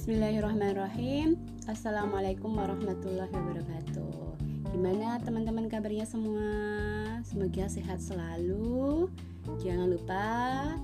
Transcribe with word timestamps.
Bismillahirrahmanirrahim. 0.00 1.36
Assalamualaikum 1.68 2.56
warahmatullahi 2.56 3.28
wabarakatuh. 3.36 4.32
Gimana 4.72 5.20
teman-teman 5.20 5.68
kabarnya 5.68 6.08
semua? 6.08 6.48
Semoga 7.20 7.68
sehat 7.68 8.00
selalu. 8.00 9.12
Jangan 9.60 9.92
lupa 9.92 10.24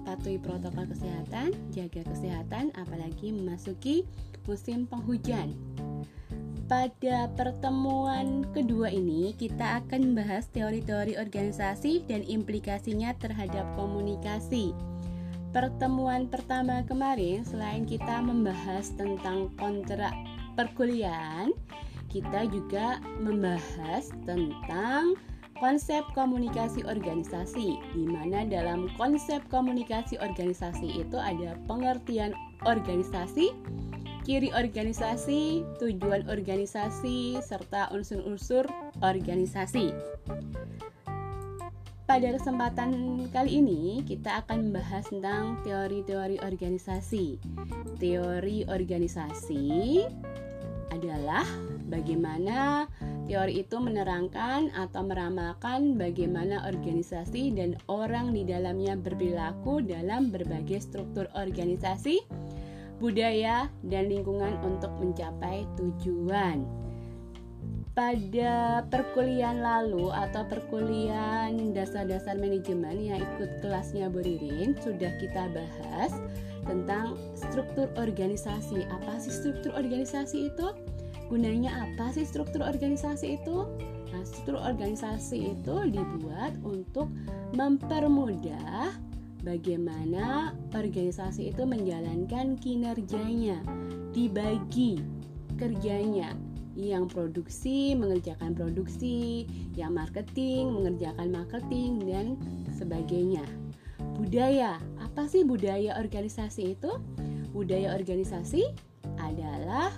patuhi 0.04 0.36
protokol 0.36 0.84
kesehatan 0.92 1.56
Jaga 1.72 2.04
kesehatan 2.12 2.76
apalagi 2.76 3.32
memasuki 3.32 4.04
musim 4.44 4.84
penghujan. 4.84 5.56
Pada 6.68 7.32
pertemuan 7.40 8.44
kedua 8.52 8.92
ini, 8.92 9.32
kita 9.32 9.80
akan 9.80 10.12
membahas 10.12 10.44
teori-teori 10.52 11.16
organisasi 11.16 12.04
dan 12.04 12.20
implikasinya 12.20 13.16
terhadap 13.16 13.64
komunikasi 13.80 14.76
pertemuan 15.56 16.28
pertama 16.28 16.84
kemarin 16.84 17.40
selain 17.40 17.88
kita 17.88 18.20
membahas 18.20 18.92
tentang 18.92 19.48
kontrak 19.56 20.12
perkuliahan, 20.52 21.48
kita 22.12 22.44
juga 22.52 23.00
membahas 23.16 24.12
tentang 24.28 25.16
konsep 25.56 26.04
komunikasi 26.12 26.84
organisasi 26.84 27.72
di 27.96 28.04
mana 28.04 28.44
dalam 28.44 28.92
konsep 29.00 29.40
komunikasi 29.48 30.20
organisasi 30.20 31.00
itu 31.00 31.16
ada 31.16 31.56
pengertian 31.64 32.36
organisasi, 32.68 33.56
ciri 34.28 34.52
organisasi, 34.52 35.64
tujuan 35.80 36.28
organisasi 36.28 37.40
serta 37.40 37.88
unsur-unsur 37.96 38.68
organisasi. 39.00 39.96
Pada 42.06 42.30
kesempatan 42.38 43.26
kali 43.34 43.58
ini 43.58 43.98
kita 44.06 44.46
akan 44.46 44.70
membahas 44.70 45.10
tentang 45.10 45.58
teori-teori 45.66 46.38
organisasi. 46.38 47.34
Teori 47.98 48.62
organisasi 48.62 50.06
adalah 50.94 51.42
bagaimana 51.90 52.86
teori 53.26 53.66
itu 53.66 53.82
menerangkan 53.82 54.70
atau 54.78 55.02
meramalkan 55.02 55.98
bagaimana 55.98 56.62
organisasi 56.70 57.50
dan 57.58 57.74
orang 57.90 58.30
di 58.30 58.46
dalamnya 58.46 58.94
berperilaku 58.94 59.82
dalam 59.82 60.30
berbagai 60.30 60.86
struktur 60.86 61.26
organisasi, 61.34 62.22
budaya, 63.02 63.66
dan 63.82 64.06
lingkungan 64.06 64.54
untuk 64.62 64.94
mencapai 65.02 65.66
tujuan 65.74 66.85
pada 67.96 68.84
perkuliahan 68.92 69.64
lalu 69.64 70.12
atau 70.12 70.44
perkuliahan 70.44 71.72
dasar-dasar 71.72 72.36
manajemen 72.36 73.00
yang 73.00 73.24
ikut 73.24 73.64
kelasnya 73.64 74.12
Bu 74.12 74.20
Ririn 74.20 74.76
sudah 74.84 75.16
kita 75.16 75.48
bahas 75.56 76.12
tentang 76.68 77.16
struktur 77.32 77.88
organisasi. 77.96 78.84
Apa 78.92 79.16
sih 79.16 79.32
struktur 79.32 79.72
organisasi 79.72 80.52
itu? 80.52 80.76
Gunanya 81.32 81.88
apa 81.88 82.12
sih 82.12 82.28
struktur 82.28 82.60
organisasi 82.60 83.40
itu? 83.40 83.64
Nah, 84.12 84.22
struktur 84.28 84.60
organisasi 84.60 85.56
itu 85.56 85.76
dibuat 85.88 86.52
untuk 86.68 87.08
mempermudah 87.56 88.92
bagaimana 89.40 90.52
organisasi 90.76 91.48
itu 91.48 91.64
menjalankan 91.64 92.60
kinerjanya, 92.60 93.56
dibagi 94.12 95.00
kerjanya 95.56 96.36
yang 96.76 97.08
produksi 97.08 97.96
mengerjakan 97.96 98.52
produksi, 98.52 99.48
yang 99.74 99.96
marketing 99.96 100.70
mengerjakan 100.76 101.32
marketing 101.32 102.04
dan 102.04 102.26
sebagainya. 102.76 103.42
Budaya, 104.20 104.76
apa 105.00 105.24
sih 105.24 105.42
budaya 105.42 105.96
organisasi 105.96 106.76
itu? 106.76 106.92
Budaya 107.56 107.96
organisasi 107.96 108.68
adalah 109.16 109.88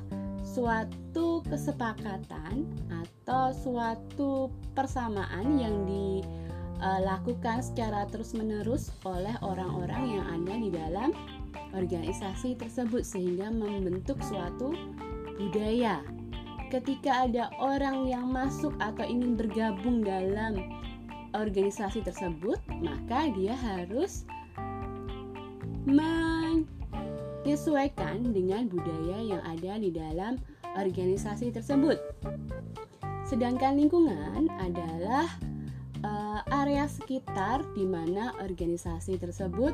suatu 0.47 1.43
kesepakatan 1.51 2.65
atau 2.89 3.51
suatu 3.53 4.49
persamaan 4.73 5.59
yang 5.59 5.83
dilakukan 5.85 7.61
secara 7.61 8.07
terus-menerus 8.09 8.95
oleh 9.03 9.35
orang-orang 9.43 10.19
yang 10.19 10.25
ada 10.25 10.55
di 10.55 10.71
dalam 10.71 11.11
organisasi 11.75 12.57
tersebut 12.57 13.03
sehingga 13.03 13.51
membentuk 13.51 14.23
suatu 14.25 14.73
budaya 15.37 16.01
ketika 16.69 17.25
ada 17.25 17.49
orang 17.57 18.05
yang 18.09 18.29
masuk 18.29 18.77
atau 18.81 19.05
ingin 19.05 19.37
bergabung 19.37 20.03
dalam 20.05 20.57
organisasi 21.33 22.03
tersebut, 22.05 22.61
maka 22.81 23.29
dia 23.33 23.57
harus 23.57 24.25
menyesuaikan 25.89 28.33
dengan 28.37 28.69
budaya 28.69 29.19
yang 29.37 29.43
ada 29.45 29.79
di 29.81 29.91
dalam 29.93 30.39
organisasi 30.77 31.53
tersebut. 31.53 31.99
Sedangkan 33.29 33.77
lingkungan 33.77 34.49
adalah 34.61 35.29
area 36.69 36.85
sekitar 36.85 37.65
di 37.73 37.89
mana 37.89 38.37
organisasi 38.45 39.17
tersebut 39.17 39.73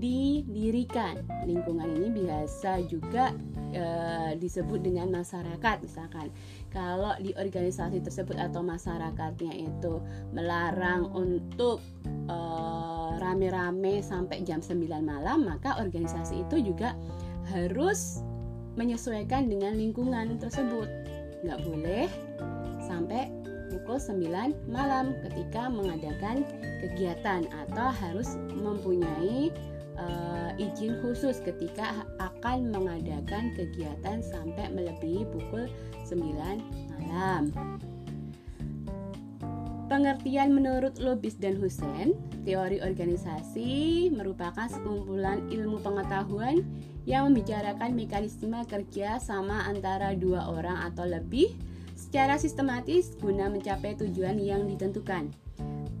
didirikan. 0.00 1.20
Lingkungan 1.44 1.92
ini 1.92 2.08
biasa 2.24 2.88
juga 2.88 3.36
uh, 3.76 4.32
disebut 4.40 4.80
dengan 4.80 5.12
masyarakat 5.12 5.84
misalkan. 5.84 6.32
Kalau 6.72 7.12
di 7.20 7.36
organisasi 7.36 8.00
tersebut 8.00 8.40
atau 8.40 8.64
masyarakatnya 8.64 9.52
itu 9.60 10.00
melarang 10.32 11.12
untuk 11.12 11.84
uh, 12.32 13.12
rame-rame 13.20 14.00
sampai 14.00 14.40
jam 14.40 14.64
9 14.64 14.88
malam, 15.04 15.44
maka 15.44 15.76
organisasi 15.84 16.48
itu 16.48 16.64
juga 16.64 16.96
harus 17.52 18.24
menyesuaikan 18.80 19.52
dengan 19.52 19.76
lingkungan 19.76 20.40
tersebut. 20.40 20.88
Nggak 21.44 21.60
boleh 21.60 22.08
sampai 22.88 23.41
pukul 23.82 23.98
9 23.98 24.70
malam 24.70 25.18
ketika 25.26 25.66
mengadakan 25.66 26.46
kegiatan 26.78 27.50
atau 27.50 27.90
harus 27.90 28.38
mempunyai 28.54 29.50
uh, 29.98 30.54
izin 30.54 31.02
khusus 31.02 31.42
ketika 31.42 32.06
akan 32.22 32.70
mengadakan 32.70 33.50
kegiatan 33.58 34.22
sampai 34.22 34.70
melebihi 34.70 35.26
pukul 35.34 35.66
9 36.06 36.62
malam. 36.94 37.50
Pengertian 39.90 40.56
menurut 40.56 40.96
Lobis 41.02 41.36
dan 41.36 41.60
Hussein, 41.60 42.16
teori 42.48 42.80
organisasi 42.80 44.08
merupakan 44.14 44.64
sekumpulan 44.64 45.44
ilmu 45.52 45.84
pengetahuan 45.84 46.64
yang 47.04 47.28
membicarakan 47.28 47.92
mekanisme 47.92 48.56
kerja 48.64 49.20
sama 49.20 49.68
antara 49.68 50.16
dua 50.16 50.48
orang 50.48 50.80
atau 50.88 51.04
lebih 51.04 51.52
secara 52.12 52.36
sistematis 52.36 53.16
guna 53.24 53.48
mencapai 53.48 53.96
tujuan 53.96 54.36
yang 54.36 54.68
ditentukan. 54.68 55.32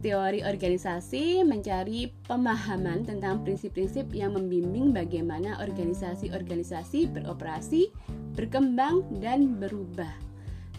Teori 0.04 0.44
organisasi 0.44 1.40
mencari 1.40 2.12
pemahaman 2.28 3.08
tentang 3.08 3.40
prinsip-prinsip 3.40 4.12
yang 4.12 4.36
membimbing 4.36 4.92
bagaimana 4.92 5.56
organisasi-organisasi 5.64 7.16
beroperasi, 7.16 7.88
berkembang, 8.36 9.08
dan 9.24 9.56
berubah. 9.56 10.12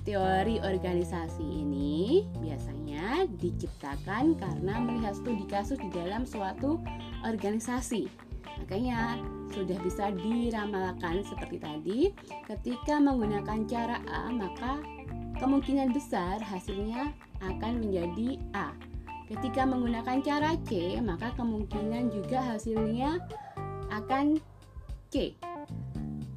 Teori 0.05 0.61
organisasi 0.61 1.41
ini 1.41 2.29
biasanya 2.37 3.25
diciptakan 3.41 4.37
karena 4.37 4.85
melihat 4.85 5.17
studi 5.17 5.49
kasus 5.49 5.81
di 5.81 5.89
dalam 5.97 6.29
suatu 6.29 6.77
organisasi. 7.25 8.05
Makanya 8.61 9.17
sudah 9.49 9.81
bisa 9.81 10.13
diramalkan 10.13 11.25
seperti 11.25 11.57
tadi, 11.57 11.99
ketika 12.45 13.01
menggunakan 13.01 13.65
cara 13.65 13.97
A, 14.05 14.29
maka 14.29 14.77
kemungkinan 15.37 15.93
besar 15.93 16.41
hasilnya 16.41 17.13
akan 17.41 17.83
menjadi 17.83 18.39
A. 18.53 18.73
Ketika 19.31 19.65
menggunakan 19.65 20.19
cara 20.21 20.53
C, 20.67 20.99
maka 20.99 21.33
kemungkinan 21.39 22.11
juga 22.13 22.43
hasilnya 22.43 23.17
akan 23.89 24.37
C. 25.09 25.33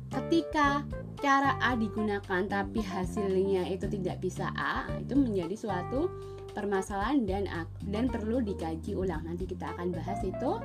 Ketika 0.08 0.86
cara 1.20 1.58
A 1.60 1.74
digunakan 1.74 2.46
tapi 2.46 2.80
hasilnya 2.80 3.68
itu 3.68 3.90
tidak 3.90 4.22
bisa 4.22 4.48
A, 4.54 4.88
itu 4.96 5.12
menjadi 5.12 5.56
suatu 5.58 6.08
permasalahan 6.56 7.28
dan 7.28 7.44
dan 7.92 8.08
perlu 8.08 8.40
dikaji 8.40 8.96
ulang. 8.96 9.28
Nanti 9.28 9.44
kita 9.44 9.76
akan 9.76 9.92
bahas 9.92 10.24
itu 10.24 10.56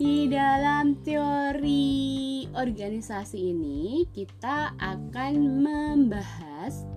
di 0.00 0.24
dalam 0.32 0.96
teori 1.04 2.48
organisasi 2.56 3.52
ini 3.52 4.08
kita 4.08 4.72
akan 4.80 5.32
membahas 5.60 6.88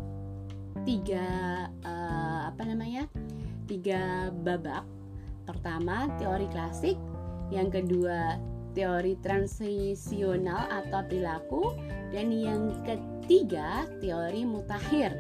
tiga 0.81 1.27
uh, 1.85 2.49
apa 2.49 2.61
namanya? 2.65 3.05
Tiga 3.69 4.33
babak. 4.33 4.83
Pertama 5.45 6.09
teori 6.17 6.49
klasik. 6.49 6.97
Yang 7.53 7.83
kedua 7.83 8.41
teori 8.73 9.13
transisional 9.21 10.67
atau 10.69 11.05
perilaku. 11.05 11.63
Dan 12.09 12.33
yang 12.33 12.73
ketiga 12.85 13.85
teori 14.01 14.45
mutakhir. 14.45 15.13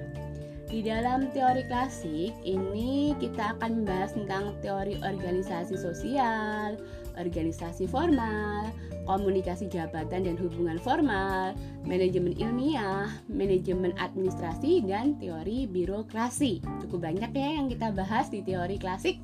Di 0.73 0.81
dalam 0.81 1.29
teori 1.37 1.61
klasik 1.69 2.33
ini 2.41 3.13
kita 3.21 3.53
akan 3.57 3.85
membahas 3.85 4.17
tentang 4.17 4.57
teori 4.65 4.97
organisasi 5.05 5.77
sosial, 5.77 6.81
organisasi 7.19 7.85
formal, 7.89 8.71
komunikasi 9.05 9.67
jabatan 9.67 10.23
dan 10.23 10.35
hubungan 10.39 10.79
formal, 10.79 11.51
manajemen 11.83 12.35
ilmiah, 12.39 13.11
manajemen 13.27 13.91
administrasi, 13.99 14.83
dan 14.87 15.19
teori 15.19 15.67
birokrasi. 15.67 16.63
Cukup 16.83 17.09
banyak 17.11 17.31
ya 17.35 17.49
yang 17.59 17.67
kita 17.67 17.91
bahas 17.91 18.31
di 18.31 18.39
teori 18.43 18.79
klasik. 18.79 19.19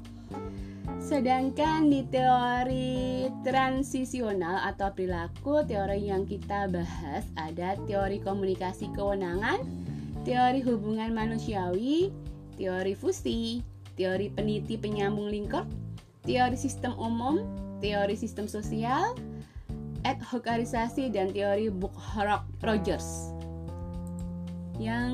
Sedangkan 0.99 1.87
di 1.87 2.03
teori 2.11 3.29
transisional 3.45 4.61
atau 4.67 4.91
perilaku, 4.91 5.63
teori 5.63 6.11
yang 6.11 6.27
kita 6.27 6.67
bahas 6.67 7.23
ada 7.39 7.79
teori 7.87 8.19
komunikasi 8.19 8.91
kewenangan, 8.93 9.63
teori 10.27 10.59
hubungan 10.65 11.15
manusiawi, 11.15 12.11
teori 12.59 12.93
fusi, 12.97 13.63
teori 13.95 14.27
peniti 14.33 14.75
penyambung 14.75 15.31
lingkup, 15.31 15.63
teori 16.27 16.59
sistem 16.59 16.91
umum, 16.99 17.41
teori 17.79 18.15
sistem 18.15 18.47
sosial, 18.47 19.15
ad 20.07 20.19
hocarisasi 20.23 21.11
dan 21.11 21.31
teori 21.35 21.67
Buchrock 21.71 22.47
Rogers. 22.63 23.35
Yang 24.79 25.11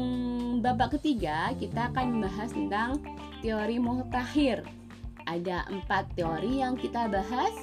babak 0.61 0.97
ketiga 0.99 1.53
kita 1.57 1.89
akan 1.89 2.21
membahas 2.21 2.53
tentang 2.53 3.01
teori 3.41 3.81
mutakhir. 3.81 4.61
Ada 5.25 5.65
empat 5.73 6.13
teori 6.13 6.61
yang 6.61 6.77
kita 6.77 7.09
bahas, 7.09 7.53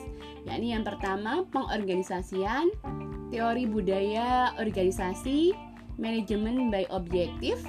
yakni 0.50 0.74
yang 0.74 0.82
pertama 0.82 1.46
pengorganisasian, 1.54 2.74
teori 3.30 3.70
budaya 3.70 4.50
organisasi, 4.58 5.54
manajemen 5.94 6.74
by 6.74 6.82
objektif, 6.90 7.62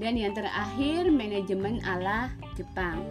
dan 0.00 0.16
yang 0.16 0.32
terakhir 0.32 1.12
manajemen 1.12 1.84
ala 1.84 2.32
Jepang. 2.56 3.04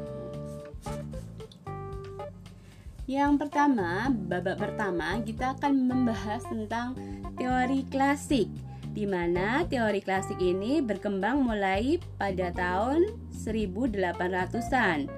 Yang 3.10 3.42
pertama, 3.42 4.14
babak 4.14 4.62
pertama 4.62 5.18
kita 5.26 5.58
akan 5.58 5.74
membahas 5.90 6.46
tentang 6.46 6.94
teori 7.42 7.82
klasik 7.90 8.46
di 8.94 9.10
mana 9.10 9.66
teori 9.66 9.98
klasik 9.98 10.38
ini 10.38 10.78
berkembang 10.78 11.42
mulai 11.42 11.98
pada 12.22 12.54
tahun 12.54 13.10
1800-an 13.34 15.10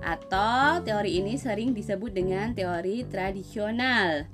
atau 0.00 0.80
teori 0.88 1.20
ini 1.20 1.36
sering 1.36 1.76
disebut 1.76 2.16
dengan 2.16 2.56
teori 2.56 3.04
tradisional. 3.12 4.24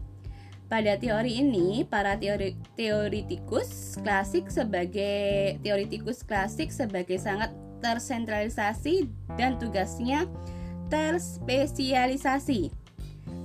Pada 0.71 0.95
teori 0.95 1.43
ini, 1.43 1.83
para 1.83 2.15
teori, 2.15 2.55
teoritikus 2.79 3.99
klasik 4.07 4.55
sebagai 4.55 5.59
teoritikus 5.67 6.23
klasik 6.23 6.71
sebagai 6.71 7.19
sangat 7.19 7.51
tersentralisasi 7.83 9.11
dan 9.35 9.59
tugasnya 9.59 10.31
terspesialisasi. 10.95 12.80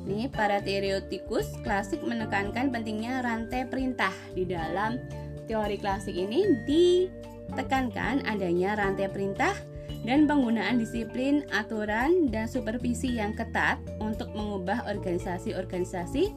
Nih, 0.06 0.30
para 0.30 0.62
teoritikus 0.62 1.50
klasik 1.66 2.06
menekankan 2.06 2.70
pentingnya 2.70 3.26
rantai 3.26 3.66
perintah 3.66 4.14
di 4.38 4.46
dalam 4.46 5.02
teori 5.50 5.82
klasik 5.82 6.14
ini 6.14 6.46
ditekankan 6.66 8.26
adanya 8.30 8.78
rantai 8.78 9.10
perintah 9.10 9.54
dan 10.06 10.30
penggunaan 10.30 10.78
disiplin, 10.78 11.42
aturan, 11.50 12.30
dan 12.30 12.46
supervisi 12.46 13.18
yang 13.18 13.34
ketat 13.34 13.82
untuk 13.98 14.30
mengubah 14.38 14.86
organisasi-organisasi 14.86 16.30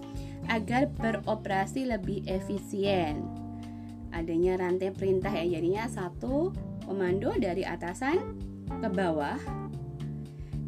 agar 0.48 0.88
beroperasi 0.96 1.92
lebih 1.92 2.24
efisien. 2.24 3.20
Adanya 4.16 4.56
rantai 4.56 4.88
perintah 4.96 5.28
ya 5.28 5.44
jadinya 5.44 5.84
satu 5.84 6.56
komando 6.88 7.36
dari 7.36 7.68
atasan 7.68 8.16
ke 8.72 8.88
bawah. 8.88 9.67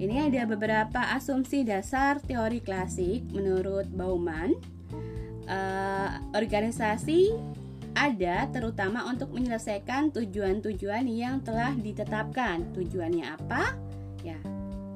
Ini 0.00 0.32
ada 0.32 0.48
beberapa 0.48 1.12
asumsi 1.12 1.60
dasar 1.60 2.24
teori 2.24 2.64
klasik 2.64 3.20
menurut 3.36 3.84
Bauman. 3.92 4.56
Uh, 5.44 6.16
organisasi 6.32 7.36
ada 7.92 8.48
terutama 8.48 9.04
untuk 9.04 9.28
menyelesaikan 9.36 10.08
tujuan-tujuan 10.16 11.04
yang 11.04 11.44
telah 11.44 11.76
ditetapkan. 11.76 12.72
Tujuannya 12.72 13.28
apa? 13.28 13.76
Ya, 14.24 14.40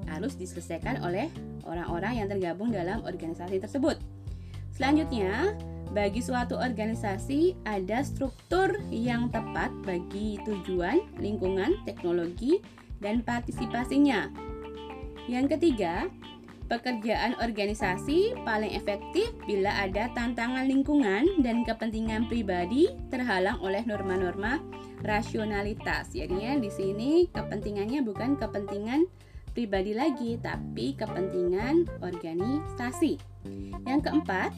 harus 0.09 0.41
diselesaikan 0.41 1.05
oleh 1.05 1.29
orang-orang 1.69 2.25
yang 2.25 2.33
tergabung 2.33 2.73
dalam 2.73 3.05
organisasi 3.05 3.61
tersebut. 3.61 4.01
Selanjutnya, 4.73 5.53
bagi 5.93 6.25
suatu 6.25 6.57
organisasi 6.57 7.61
ada 7.69 8.01
struktur 8.01 8.81
yang 8.89 9.29
tepat 9.29 9.69
bagi 9.85 10.41
tujuan, 10.49 11.05
lingkungan, 11.21 11.77
teknologi, 11.85 12.65
dan 13.05 13.21
partisipasinya. 13.21 14.54
Yang 15.25 15.57
ketiga, 15.57 16.13
pekerjaan 16.69 17.37
organisasi 17.41 18.37
paling 18.45 18.73
efektif 18.73 19.33
bila 19.45 19.73
ada 19.73 20.09
tantangan 20.13 20.65
lingkungan 20.65 21.45
dan 21.45 21.65
kepentingan 21.65 22.29
pribadi 22.29 22.93
terhalang 23.13 23.61
oleh 23.61 23.85
norma-norma 23.85 24.61
rasionalitas. 25.05 26.13
Jadinya 26.13 26.57
di 26.57 26.71
sini 26.73 27.29
kepentingannya 27.33 28.01
bukan 28.05 28.37
kepentingan 28.41 29.05
pribadi 29.53 29.93
lagi, 29.95 30.37
tapi 30.41 30.99
kepentingan 30.99 31.87
organisasi. 32.03 33.21
Yang 33.87 34.01
keempat, 34.11 34.51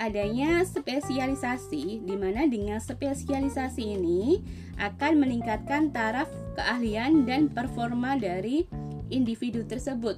adanya 0.00 0.64
spesialisasi 0.64 2.00
di 2.02 2.16
mana 2.16 2.48
dengan 2.48 2.80
spesialisasi 2.80 3.84
ini 4.00 4.40
akan 4.80 5.20
meningkatkan 5.20 5.92
taraf 5.92 6.30
keahlian 6.56 7.28
dan 7.28 7.52
performa 7.52 8.16
dari 8.16 8.64
individu 9.12 9.62
tersebut. 9.68 10.16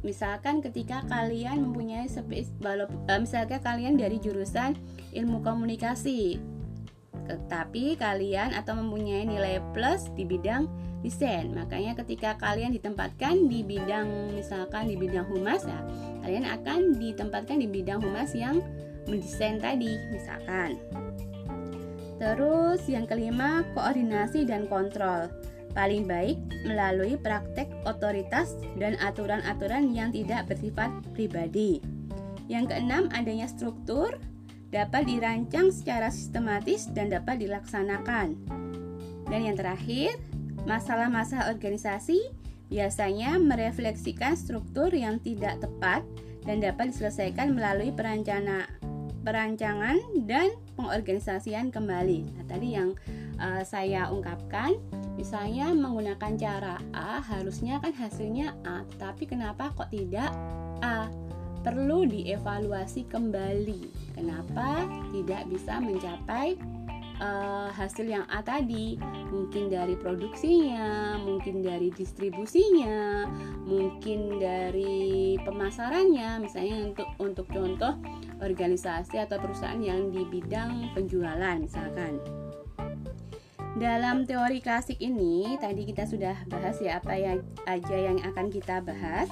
Misalkan 0.00 0.64
ketika 0.64 1.04
kalian 1.04 1.60
mempunyai 1.60 2.08
spes, 2.08 2.48
eh, 2.48 3.18
misalkan 3.20 3.60
kalian 3.60 4.00
dari 4.00 4.16
jurusan 4.16 4.72
ilmu 5.12 5.44
komunikasi, 5.44 6.40
tetapi 7.28 8.00
kalian 8.00 8.56
atau 8.56 8.76
mempunyai 8.80 9.28
nilai 9.28 9.60
plus 9.76 10.08
di 10.16 10.24
bidang 10.24 10.64
desain. 11.04 11.52
Makanya 11.52 11.92
ketika 12.00 12.40
kalian 12.40 12.72
ditempatkan 12.72 13.44
di 13.44 13.60
bidang 13.60 14.32
misalkan 14.32 14.88
di 14.88 14.96
bidang 14.96 15.28
humas 15.28 15.68
ya, 15.68 15.80
kalian 16.24 16.48
akan 16.48 16.96
ditempatkan 16.96 17.60
di 17.60 17.68
bidang 17.68 18.00
humas 18.00 18.32
yang 18.32 18.64
mendesain 19.04 19.60
tadi 19.60 20.00
misalkan. 20.08 20.80
Terus 22.16 22.80
yang 22.88 23.04
kelima, 23.04 23.66
koordinasi 23.76 24.48
dan 24.48 24.64
kontrol. 24.64 25.28
Paling 25.74 26.06
baik 26.06 26.38
melalui 26.62 27.18
praktek 27.18 27.66
otoritas 27.82 28.54
dan 28.78 28.94
aturan-aturan 29.02 29.90
yang 29.90 30.14
tidak 30.14 30.46
bersifat 30.46 30.90
pribadi. 31.12 31.82
Yang 32.46 32.74
keenam, 32.74 33.10
adanya 33.10 33.50
struktur 33.50 34.22
dapat 34.70 35.10
dirancang 35.10 35.74
secara 35.74 36.14
sistematis 36.14 36.86
dan 36.94 37.10
dapat 37.10 37.42
dilaksanakan. 37.42 38.38
Dan 39.26 39.40
yang 39.50 39.58
terakhir, 39.58 40.14
Masalah-masalah 40.64 41.52
organisasi 41.52 42.32
biasanya 42.72 43.36
merefleksikan 43.36 44.32
struktur 44.32 44.88
yang 44.96 45.20
tidak 45.20 45.60
tepat 45.60 46.00
dan 46.48 46.64
dapat 46.64 46.88
diselesaikan 46.88 47.52
melalui 47.52 47.92
perencana, 47.92 48.64
perancangan 49.28 50.00
dan 50.24 50.56
pengorganisasian 50.80 51.68
kembali. 51.68 52.32
Nah, 52.32 52.44
tadi 52.48 52.68
yang 52.72 52.96
uh, 53.44 53.62
saya 53.62 54.08
ungkapkan, 54.08 54.80
misalnya 55.20 55.76
menggunakan 55.76 56.32
cara 56.40 56.76
A, 56.96 57.20
harusnya 57.20 57.78
kan 57.84 57.92
hasilnya 57.92 58.56
A, 58.64 58.80
tetapi 58.96 59.28
kenapa 59.28 59.70
kok 59.76 59.92
tidak 59.92 60.32
A? 60.80 61.12
Perlu 61.64 62.04
dievaluasi 62.04 63.08
kembali. 63.08 64.12
Kenapa 64.16 64.84
tidak 65.12 65.48
bisa 65.48 65.80
mencapai 65.80 66.60
uh, 67.24 67.72
hasil 67.72 68.04
yang 68.04 68.28
A 68.28 68.44
tadi 68.44 69.00
mungkin 69.32 69.72
dari 69.72 69.96
produksinya, 69.96 71.18
mungkin 71.18 71.64
dari 71.64 71.88
distribusinya, 71.88 73.26
mungkin 73.64 74.38
dari 74.38 75.40
pemasarannya, 75.42 76.44
misalnya 76.44 76.76
untuk 76.92 77.08
untuk 77.16 77.46
contoh 77.48 77.96
organisasi 78.44 79.18
atau 79.24 79.40
perusahaan 79.40 79.80
yang 79.80 80.12
di 80.12 80.22
bidang 80.28 80.92
penjualan 80.92 81.58
misalkan. 81.58 82.20
Dalam 83.74 84.22
teori 84.22 84.62
klasik 84.62 85.02
ini 85.02 85.58
tadi 85.58 85.82
kita 85.82 86.06
sudah 86.06 86.46
bahas 86.46 86.78
ya 86.78 87.02
apa 87.02 87.18
yang 87.18 87.42
aja 87.66 87.96
yang 87.98 88.22
akan 88.22 88.46
kita 88.46 88.78
bahas. 88.78 89.26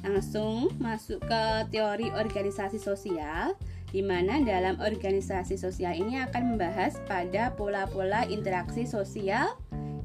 Langsung 0.00 0.72
masuk 0.80 1.20
ke 1.20 1.42
teori 1.68 2.08
organisasi 2.08 2.80
sosial 2.80 3.52
di 3.92 4.00
mana 4.00 4.40
dalam 4.40 4.80
organisasi 4.80 5.60
sosial 5.60 5.92
ini 5.96 6.16
akan 6.16 6.56
membahas 6.56 6.96
pada 7.04 7.52
pola-pola 7.56 8.24
interaksi 8.24 8.88
sosial, 8.88 9.56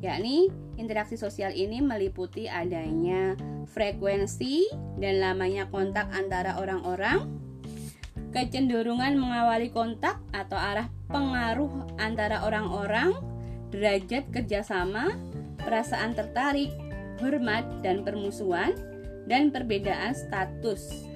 yakni 0.03 0.51
interaksi 0.75 1.15
sosial 1.15 1.55
ini 1.55 1.79
meliputi 1.79 2.51
adanya 2.51 3.39
frekuensi 3.71 4.71
dan 4.99 5.23
lamanya 5.23 5.71
kontak 5.71 6.11
antara 6.11 6.59
orang-orang, 6.59 7.31
kecenderungan 8.35 9.15
mengawali 9.15 9.71
kontak 9.71 10.19
atau 10.35 10.59
arah 10.59 10.87
pengaruh 11.07 11.71
antara 11.99 12.43
orang-orang, 12.43 13.32
derajat 13.73 14.29
kerjasama, 14.29 15.17
perasaan 15.57 16.13
tertarik, 16.13 16.69
hormat 17.17 17.65
dan 17.81 18.05
permusuhan, 18.05 18.77
dan 19.25 19.49
perbedaan 19.49 20.13
status. 20.13 21.09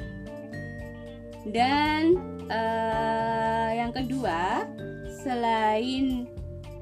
Dan 1.47 2.17
uh, 2.49 3.71
yang 3.71 3.93
kedua, 3.93 4.65
selain 5.23 6.27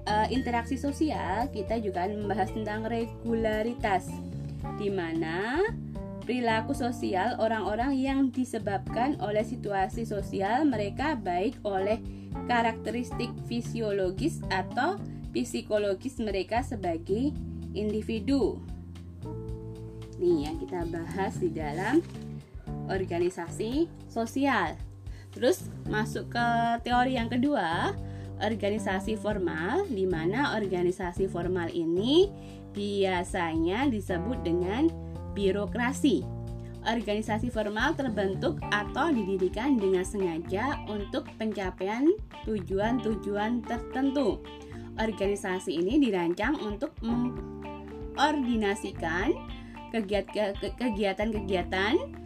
uh, 0.08 0.28
interaksi 0.32 0.80
sosial, 0.80 1.52
kita 1.52 1.78
juga 1.84 2.10
membahas 2.10 2.50
tentang 2.50 2.88
regularitas, 2.88 4.10
di 4.82 4.90
mana 4.90 5.62
perilaku 6.26 6.74
sosial 6.74 7.38
orang-orang 7.38 7.94
yang 7.94 8.20
disebabkan 8.34 9.22
oleh 9.22 9.46
situasi 9.46 10.10
sosial 10.10 10.66
mereka 10.66 11.14
baik 11.14 11.54
oleh 11.62 12.02
karakteristik 12.50 13.30
fisiologis 13.46 14.42
atau 14.50 14.98
psikologis 15.44 16.22
mereka 16.24 16.64
sebagai 16.64 17.36
individu. 17.76 18.62
Nih 20.16 20.48
yang 20.48 20.56
kita 20.62 20.88
bahas 20.88 21.36
di 21.36 21.52
dalam 21.52 22.00
organisasi 22.88 23.92
sosial. 24.08 24.80
Terus 25.36 25.68
masuk 25.92 26.32
ke 26.32 26.48
teori 26.88 27.20
yang 27.20 27.28
kedua, 27.28 27.92
organisasi 28.40 29.20
formal 29.20 29.84
di 29.92 30.08
mana 30.08 30.56
organisasi 30.56 31.28
formal 31.28 31.68
ini 31.72 32.32
biasanya 32.72 33.92
disebut 33.92 34.40
dengan 34.44 34.88
birokrasi. 35.36 36.24
Organisasi 36.86 37.50
formal 37.50 37.98
terbentuk 37.98 38.62
atau 38.70 39.10
didirikan 39.10 39.82
dengan 39.82 40.06
sengaja 40.06 40.86
untuk 40.86 41.26
pencapaian 41.42 42.14
tujuan-tujuan 42.46 43.66
tertentu. 43.66 44.38
Organisasi 44.96 45.76
ini 45.76 46.00
dirancang 46.00 46.56
untuk 46.64 46.96
mengordinasikan 47.04 49.36
kegiatan-kegiatan 49.92 52.24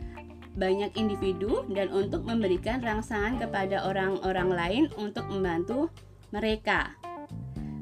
banyak 0.57 0.89
individu 0.97 1.61
dan 1.71 1.93
untuk 1.93 2.25
memberikan 2.25 2.81
rangsangan 2.81 3.37
kepada 3.39 3.87
orang-orang 3.87 4.49
lain 4.49 4.89
untuk 4.97 5.29
membantu 5.29 5.89
mereka. 6.33 6.97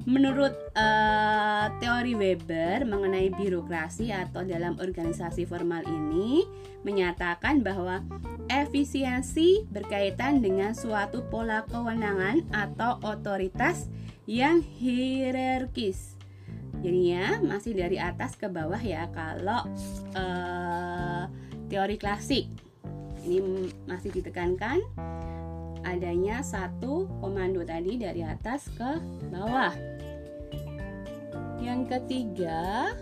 Menurut 0.07 0.55
uh, 0.71 1.67
teori 1.83 2.15
Weber 2.15 2.87
mengenai 2.87 3.27
birokrasi 3.27 4.15
atau 4.15 4.39
dalam 4.47 4.79
organisasi 4.79 5.43
formal 5.43 5.83
ini 5.83 6.47
menyatakan 6.87 7.59
bahwa 7.59 8.07
efisiensi 8.47 9.67
berkaitan 9.67 10.39
dengan 10.39 10.71
suatu 10.71 11.27
pola 11.27 11.67
kewenangan 11.67 12.39
atau 12.55 13.03
otoritas 13.03 13.91
yang 14.27 14.59
hierarkis. 14.59 16.19
Jadinya 16.83 17.41
masih 17.41 17.73
dari 17.73 17.97
atas 17.97 18.37
ke 18.37 18.45
bawah 18.51 18.77
ya 18.77 19.09
kalau 19.15 19.65
uh, 20.13 21.25
teori 21.71 21.97
klasik. 21.97 22.51
Ini 23.23 23.71
masih 23.89 24.13
ditekankan 24.13 24.83
adanya 25.87 26.43
satu 26.43 27.07
komando 27.23 27.63
tadi 27.63 27.95
dari 27.95 28.21
atas 28.21 28.67
ke 28.75 28.99
bawah. 29.31 29.73
Yang 31.57 31.97
ketiga, 31.97 32.93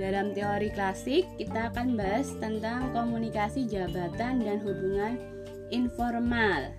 dalam 0.00 0.34
teori 0.34 0.72
klasik 0.74 1.28
kita 1.38 1.70
akan 1.70 1.94
bahas 1.94 2.32
tentang 2.40 2.90
komunikasi 2.90 3.68
jabatan 3.68 4.42
dan 4.42 4.58
hubungan 4.64 5.20
informal. 5.70 6.74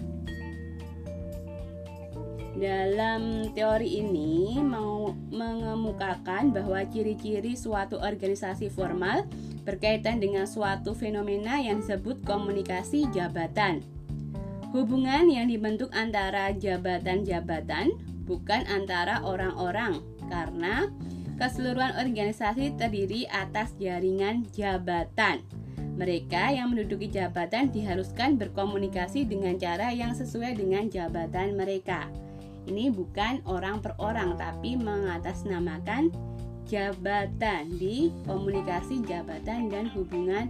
Dalam 2.53 3.50
teori 3.57 3.98
ini 3.98 4.62
mau 4.62 5.10
mengemukakan 5.33 6.53
bahwa 6.53 6.86
ciri-ciri 6.86 7.57
suatu 7.57 7.98
organisasi 7.98 8.69
formal 8.69 9.25
berkaitan 9.65 10.22
dengan 10.22 10.45
suatu 10.45 10.93
fenomena 10.93 11.57
yang 11.57 11.81
disebut 11.81 12.22
komunikasi 12.22 13.10
jabatan. 13.10 13.81
Hubungan 14.69 15.33
yang 15.33 15.50
dibentuk 15.50 15.89
antara 15.98 16.53
jabatan-jabatan 16.53 17.93
bukan 18.29 18.62
antara 18.69 19.25
orang-orang, 19.25 20.01
karena 20.29 20.93
keseluruhan 21.41 21.98
organisasi 21.98 22.77
terdiri 22.77 23.25
atas 23.33 23.74
jaringan 23.81 24.45
jabatan. 24.53 25.41
Mereka 25.93 26.57
yang 26.57 26.74
menduduki 26.74 27.10
jabatan 27.10 27.69
diharuskan 27.69 28.38
berkomunikasi 28.38 29.29
dengan 29.29 29.57
cara 29.62 29.93
yang 29.93 30.13
sesuai 30.17 30.57
dengan 30.57 30.89
jabatan 30.89 31.53
mereka. 31.53 32.10
Ini 32.63 32.96
bukan 32.96 33.43
orang 33.43 33.84
per 33.84 33.96
orang, 34.00 34.39
tapi 34.39 34.79
mengatasnamakan 34.79 36.13
jabatan 36.63 37.67
di 37.75 38.10
komunikasi 38.24 39.03
jabatan 39.03 39.67
dan 39.67 39.91
hubungan 39.91 40.48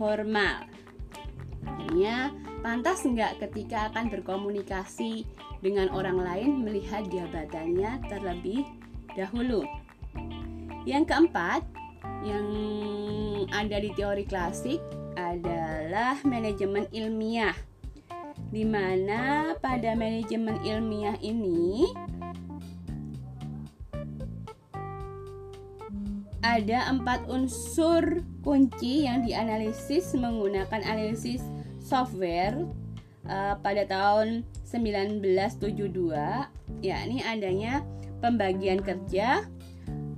formal. 0.00 0.64
Hanya 1.62 2.32
pantas 2.64 3.04
nggak 3.04 3.38
ketika 3.38 3.92
akan 3.92 4.08
berkomunikasi 4.08 5.28
dengan 5.60 5.92
orang 5.92 6.18
lain 6.18 6.64
melihat 6.64 7.06
jabatannya 7.12 8.00
terlebih 8.08 8.66
dahulu. 9.14 9.62
Yang 10.82 11.14
keempat, 11.14 11.62
yang 12.26 12.48
ada 13.54 13.76
di 13.78 13.90
teori 13.94 14.26
klasik 14.26 14.82
adalah 15.14 16.18
manajemen 16.24 16.88
ilmiah. 16.90 17.54
Di 18.52 18.68
mana 18.68 19.56
pada 19.56 19.96
manajemen 19.96 20.60
ilmiah 20.60 21.16
ini 21.24 21.88
ada 26.44 26.92
empat 26.92 27.32
unsur 27.32 28.20
kunci 28.44 29.08
yang 29.08 29.24
dianalisis 29.24 30.12
menggunakan 30.12 30.84
analisis 30.84 31.40
software 31.80 32.68
uh, 33.24 33.56
pada 33.62 33.88
tahun 33.88 34.44
1972 34.68 35.22
yakni 36.82 37.22
adanya 37.22 37.86
pembagian 38.18 38.82
kerja, 38.82 39.46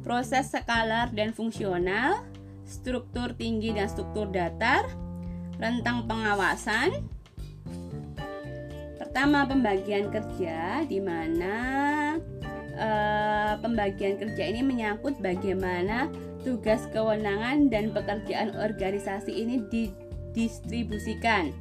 proses 0.05 0.53
skalar 0.53 1.13
dan 1.13 1.33
fungsional, 1.33 2.25
struktur 2.65 3.33
tinggi 3.37 3.73
dan 3.77 3.89
struktur 3.89 4.29
datar, 4.29 4.89
rentang 5.61 6.09
pengawasan. 6.09 7.14
Pertama 9.15 9.47
pembagian 9.47 10.11
kerja 10.11 10.83
di 10.91 10.99
mana 10.99 11.55
uh, 12.75 13.55
pembagian 13.63 14.19
kerja 14.19 14.43
ini 14.43 14.67
menyangkut 14.67 15.23
bagaimana 15.23 16.11
tugas 16.43 16.91
kewenangan 16.91 17.71
dan 17.71 17.95
pekerjaan 17.95 18.59
organisasi 18.59 19.31
ini 19.31 19.63
didistribusikan. 19.71 21.55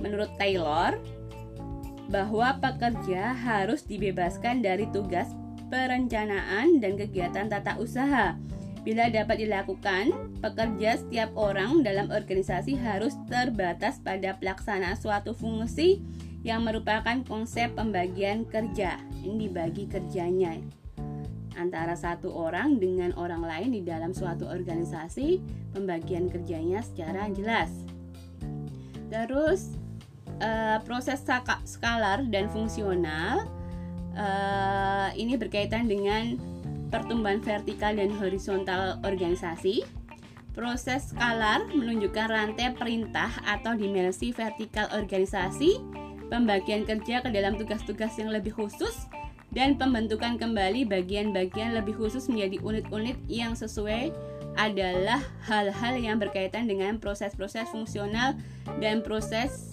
Menurut 0.00 0.32
Taylor, 0.40 0.96
bahwa 2.08 2.56
pekerja 2.56 3.36
harus 3.36 3.84
dibebaskan 3.84 4.64
dari 4.64 4.88
tugas 4.88 5.28
perencanaan 5.68 6.80
dan 6.80 6.96
kegiatan 6.96 7.52
tata 7.52 7.76
usaha. 7.76 8.32
Bila 8.80 9.12
dapat 9.12 9.44
dilakukan, 9.44 10.40
pekerja 10.40 10.96
setiap 10.96 11.36
orang 11.36 11.84
dalam 11.84 12.08
organisasi 12.08 12.80
harus 12.80 13.12
terbatas 13.28 14.00
pada 14.00 14.40
pelaksanaan 14.40 14.96
suatu 14.96 15.36
fungsi 15.36 16.00
yang 16.48 16.64
merupakan 16.64 17.20
konsep 17.28 17.76
pembagian 17.76 18.48
kerja. 18.48 18.96
Ini 19.20 19.36
dibagi 19.36 19.84
kerjanya 19.84 20.56
antara 21.58 21.92
satu 21.92 22.32
orang 22.32 22.78
dengan 22.80 23.12
orang 23.18 23.44
lain 23.44 23.74
di 23.76 23.82
dalam 23.84 24.16
suatu 24.16 24.48
organisasi, 24.48 25.42
pembagian 25.76 26.30
kerjanya 26.30 26.80
secara 26.80 27.28
jelas. 27.34 27.68
Terus 29.12 29.76
uh, 30.40 30.80
proses 30.86 31.20
skalar 31.66 32.24
dan 32.30 32.46
fungsional 32.48 33.44
uh, 34.14 35.10
ini 35.18 35.34
berkaitan 35.34 35.90
dengan 35.90 36.38
pertumbuhan 36.88 37.44
vertikal 37.44 37.92
dan 37.92 38.08
horizontal 38.16 38.96
organisasi. 39.04 39.84
Proses 40.56 41.14
skalar 41.14 41.70
menunjukkan 41.70 42.26
rantai 42.34 42.74
perintah 42.74 43.30
atau 43.46 43.78
dimensi 43.78 44.34
vertikal 44.34 44.90
organisasi, 44.90 45.78
pembagian 46.28 46.84
kerja 46.84 47.24
ke 47.24 47.28
dalam 47.32 47.56
tugas-tugas 47.56 48.16
yang 48.20 48.30
lebih 48.32 48.54
khusus, 48.56 49.08
dan 49.52 49.80
pembentukan 49.80 50.36
kembali 50.36 50.84
bagian-bagian 50.84 51.72
lebih 51.72 51.96
khusus 51.96 52.28
menjadi 52.28 52.60
unit-unit 52.60 53.16
yang 53.26 53.56
sesuai 53.56 54.12
adalah 54.60 55.22
hal-hal 55.48 55.96
yang 55.96 56.20
berkaitan 56.20 56.68
dengan 56.68 57.00
proses-proses 57.00 57.70
fungsional 57.72 58.36
dan 58.82 59.00
proses 59.00 59.72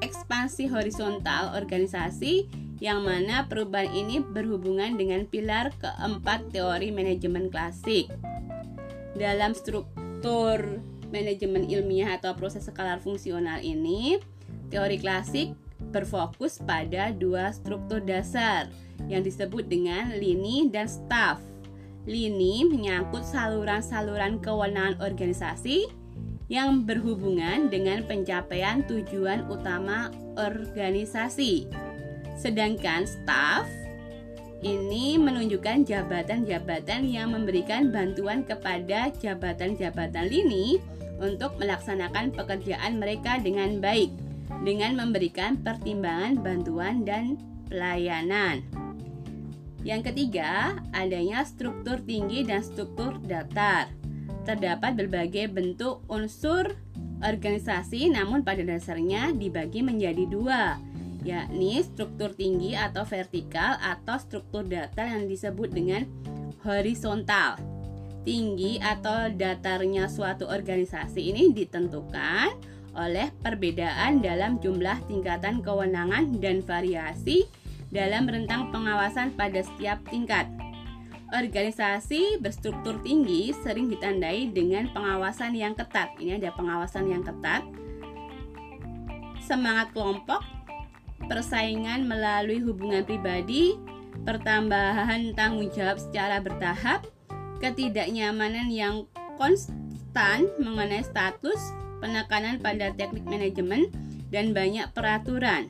ekspansi 0.00 0.70
horizontal 0.70 1.56
organisasi 1.56 2.46
yang 2.80 3.04
mana 3.04 3.44
perubahan 3.44 3.92
ini 3.92 4.24
berhubungan 4.24 4.96
dengan 4.96 5.28
pilar 5.28 5.68
keempat 5.76 6.48
teori 6.48 6.88
manajemen 6.88 7.52
klasik. 7.52 8.08
Dalam 9.12 9.52
struktur 9.52 10.80
manajemen 11.12 11.68
ilmiah 11.68 12.16
atau 12.16 12.32
proses 12.38 12.64
skalar 12.64 13.02
fungsional 13.04 13.60
ini, 13.60 14.16
teori 14.72 14.96
klasik 14.96 15.52
berfokus 15.88 16.60
pada 16.60 17.10
dua 17.10 17.50
struktur 17.50 18.04
dasar 18.04 18.68
yang 19.08 19.24
disebut 19.24 19.66
dengan 19.66 20.12
lini 20.14 20.68
dan 20.68 20.86
staff. 20.86 21.40
Lini 22.04 22.64
menyangkut 22.64 23.24
saluran-saluran 23.24 24.40
kewenangan 24.40 25.00
organisasi 25.00 25.88
yang 26.50 26.82
berhubungan 26.82 27.70
dengan 27.70 28.02
pencapaian 28.04 28.82
tujuan 28.84 29.46
utama 29.46 30.10
organisasi. 30.36 31.68
Sedangkan 32.40 33.04
staff 33.04 33.68
ini 34.60 35.16
menunjukkan 35.16 35.88
jabatan-jabatan 35.88 37.08
yang 37.08 37.32
memberikan 37.32 37.88
bantuan 37.88 38.44
kepada 38.44 39.08
jabatan-jabatan 39.20 40.28
lini 40.28 40.80
untuk 41.20 41.56
melaksanakan 41.60 42.32
pekerjaan 42.32 43.00
mereka 43.00 43.40
dengan 43.40 43.80
baik 43.80 44.12
dengan 44.62 44.98
memberikan 44.98 45.58
pertimbangan 45.60 46.38
bantuan 46.40 47.06
dan 47.06 47.40
pelayanan. 47.70 48.66
Yang 49.80 50.12
ketiga, 50.12 50.76
adanya 50.92 51.40
struktur 51.48 52.02
tinggi 52.04 52.44
dan 52.44 52.60
struktur 52.60 53.16
datar. 53.24 53.88
Terdapat 54.44 54.96
berbagai 54.96 55.48
bentuk 55.48 56.04
unsur 56.10 56.76
organisasi 57.20 58.12
namun 58.12 58.44
pada 58.44 58.64
dasarnya 58.64 59.32
dibagi 59.36 59.80
menjadi 59.84 60.24
dua, 60.28 60.80
yakni 61.24 61.80
struktur 61.84 62.32
tinggi 62.32 62.72
atau 62.76 63.04
vertikal 63.04 63.76
atau 63.80 64.16
struktur 64.20 64.64
datar 64.64 65.08
yang 65.08 65.28
disebut 65.28 65.68
dengan 65.72 66.04
horizontal. 66.64 67.60
Tinggi 68.20 68.76
atau 68.84 69.32
datarnya 69.32 70.04
suatu 70.12 70.44
organisasi 70.44 71.32
ini 71.32 71.56
ditentukan 71.56 72.52
oleh 73.00 73.32
perbedaan 73.40 74.20
dalam 74.20 74.60
jumlah 74.60 75.00
tingkatan 75.08 75.64
kewenangan 75.64 76.36
dan 76.36 76.60
variasi 76.60 77.48
dalam 77.88 78.28
rentang 78.28 78.68
pengawasan 78.68 79.32
pada 79.32 79.64
setiap 79.64 79.98
tingkat. 80.12 80.44
Organisasi 81.30 82.42
berstruktur 82.42 82.98
tinggi 83.06 83.54
sering 83.62 83.86
ditandai 83.86 84.50
dengan 84.50 84.90
pengawasan 84.90 85.54
yang 85.54 85.78
ketat. 85.78 86.10
Ini 86.18 86.42
ada 86.42 86.50
pengawasan 86.52 87.06
yang 87.06 87.22
ketat. 87.22 87.62
Semangat 89.46 89.94
kelompok 89.94 90.42
persaingan 91.30 92.06
melalui 92.06 92.58
hubungan 92.62 93.06
pribadi, 93.06 93.78
pertambahan 94.26 95.30
tanggung 95.38 95.70
jawab 95.70 96.02
secara 96.02 96.42
bertahap, 96.42 97.06
ketidaknyamanan 97.62 98.66
yang 98.66 99.06
konstan 99.38 100.50
mengenai 100.58 101.06
status, 101.06 101.60
penekanan 102.00 102.58
pada 102.58 102.90
teknik 102.96 103.24
manajemen, 103.28 103.92
dan 104.30 104.54
banyak 104.56 104.88
peraturan. 104.96 105.68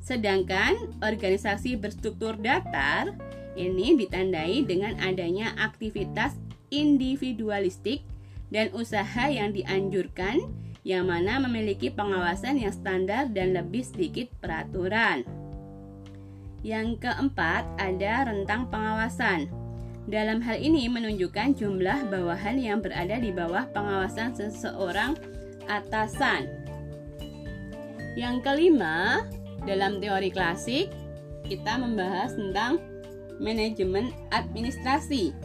Sedangkan 0.00 0.96
organisasi 1.04 1.76
berstruktur 1.76 2.38
datar 2.40 3.12
ini 3.58 3.98
ditandai 3.98 4.64
dengan 4.64 4.96
adanya 5.04 5.52
aktivitas 5.60 6.32
individualistik 6.72 8.00
dan 8.48 8.72
usaha 8.72 9.28
yang 9.28 9.52
dianjurkan 9.52 10.40
yang 10.86 11.04
mana 11.04 11.36
memiliki 11.42 11.92
pengawasan 11.92 12.56
yang 12.56 12.72
standar 12.72 13.28
dan 13.28 13.52
lebih 13.52 13.84
sedikit 13.84 14.32
peraturan. 14.40 15.26
Yang 16.64 17.04
keempat, 17.04 17.68
ada 17.76 18.32
rentang 18.32 18.72
pengawasan. 18.72 19.52
Dalam 20.08 20.40
hal 20.40 20.56
ini 20.56 20.88
menunjukkan 20.88 21.60
jumlah 21.60 22.08
bawahan 22.08 22.56
yang 22.56 22.80
berada 22.80 23.20
di 23.20 23.28
bawah 23.28 23.68
pengawasan 23.76 24.32
seseorang 24.32 25.12
atasan. 25.68 26.48
Yang 28.16 28.40
kelima, 28.40 29.28
dalam 29.68 30.00
teori 30.00 30.32
klasik, 30.32 30.88
kita 31.44 31.76
membahas 31.76 32.32
tentang 32.32 32.80
manajemen 33.36 34.08
administrasi. 34.32 35.36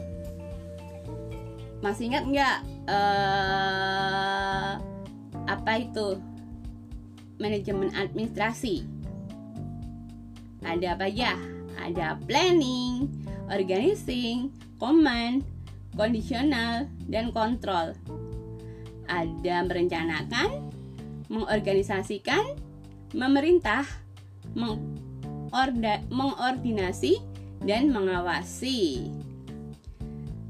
Masih 1.84 2.08
ingat 2.08 2.24
nggak? 2.24 2.58
Uh, 2.88 4.80
apa 5.44 5.72
itu 5.76 6.16
manajemen 7.36 7.92
administrasi? 7.92 8.88
Ada 10.64 10.96
apa 10.96 11.04
ya? 11.04 11.36
Ada 11.76 12.16
planning, 12.24 13.23
organizing, 13.50 14.52
command, 14.80 15.44
kondisional, 15.96 16.88
dan 17.08 17.30
kontrol. 17.30 17.92
Ada 19.08 19.64
merencanakan, 19.68 20.72
mengorganisasikan, 21.28 22.56
memerintah, 23.12 23.84
mengordinasi, 26.10 27.20
dan 27.64 27.92
mengawasi. 27.92 29.08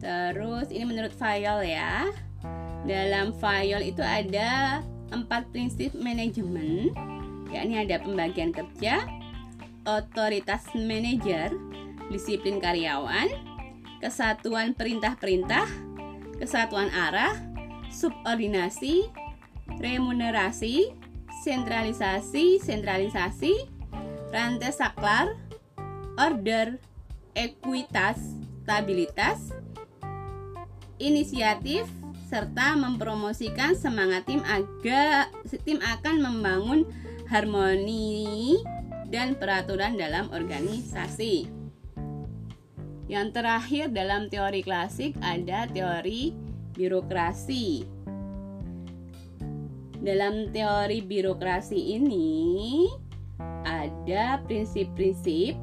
Terus 0.02 0.68
ini 0.70 0.84
menurut 0.84 1.14
file 1.14 1.64
ya. 1.64 2.10
Dalam 2.84 3.32
file 3.40 3.88
itu 3.88 4.04
ada 4.04 4.84
empat 5.08 5.48
prinsip 5.48 5.96
manajemen, 5.96 6.92
yakni 7.48 7.80
ada 7.80 7.96
pembagian 8.02 8.52
kerja, 8.52 9.08
otoritas 9.88 10.68
manajer, 10.76 11.54
disiplin 12.12 12.60
karyawan, 12.60 13.28
kesatuan 14.00 14.76
perintah-perintah, 14.76 15.64
kesatuan 16.36 16.92
arah, 16.92 17.32
subordinasi, 17.88 19.08
remunerasi, 19.80 20.92
sentralisasi, 21.44 22.60
sentralisasi, 22.60 23.54
rantai 24.34 24.72
saklar, 24.74 25.36
order, 26.18 26.82
ekuitas, 27.32 28.18
stabilitas, 28.62 29.54
inisiatif, 30.98 31.86
serta 32.28 32.74
mempromosikan 32.74 33.78
semangat 33.78 34.26
tim 34.26 34.42
agar 34.42 35.30
tim 35.62 35.78
akan 35.78 36.16
membangun 36.18 36.80
harmoni 37.30 38.58
dan 39.12 39.38
peraturan 39.38 39.94
dalam 39.94 40.26
organisasi. 40.34 41.63
Yang 43.04 43.36
terakhir 43.36 43.84
dalam 43.92 44.32
teori 44.32 44.60
klasik 44.64 45.12
ada 45.20 45.68
teori 45.68 46.32
birokrasi. 46.72 47.84
Dalam 50.04 50.52
teori 50.52 51.00
birokrasi 51.00 51.96
ini 51.96 52.88
ada 53.64 54.40
prinsip-prinsip 54.44 55.56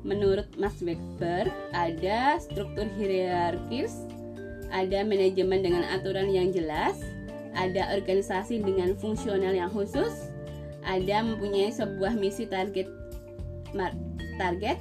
menurut 0.00 0.48
Max 0.56 0.80
Weber 0.80 1.44
ada 1.76 2.40
struktur 2.40 2.88
hierarkis 2.96 4.08
ada 4.70 5.02
manajemen 5.02 5.60
dengan 5.66 5.84
aturan 5.90 6.30
yang 6.30 6.54
jelas, 6.54 7.02
ada 7.58 7.90
organisasi 7.98 8.62
dengan 8.62 8.94
fungsional 8.96 9.50
yang 9.50 9.70
khusus, 9.70 10.30
ada 10.86 11.26
mempunyai 11.26 11.74
sebuah 11.74 12.14
misi 12.14 12.46
target 12.46 12.86
target, 14.38 14.78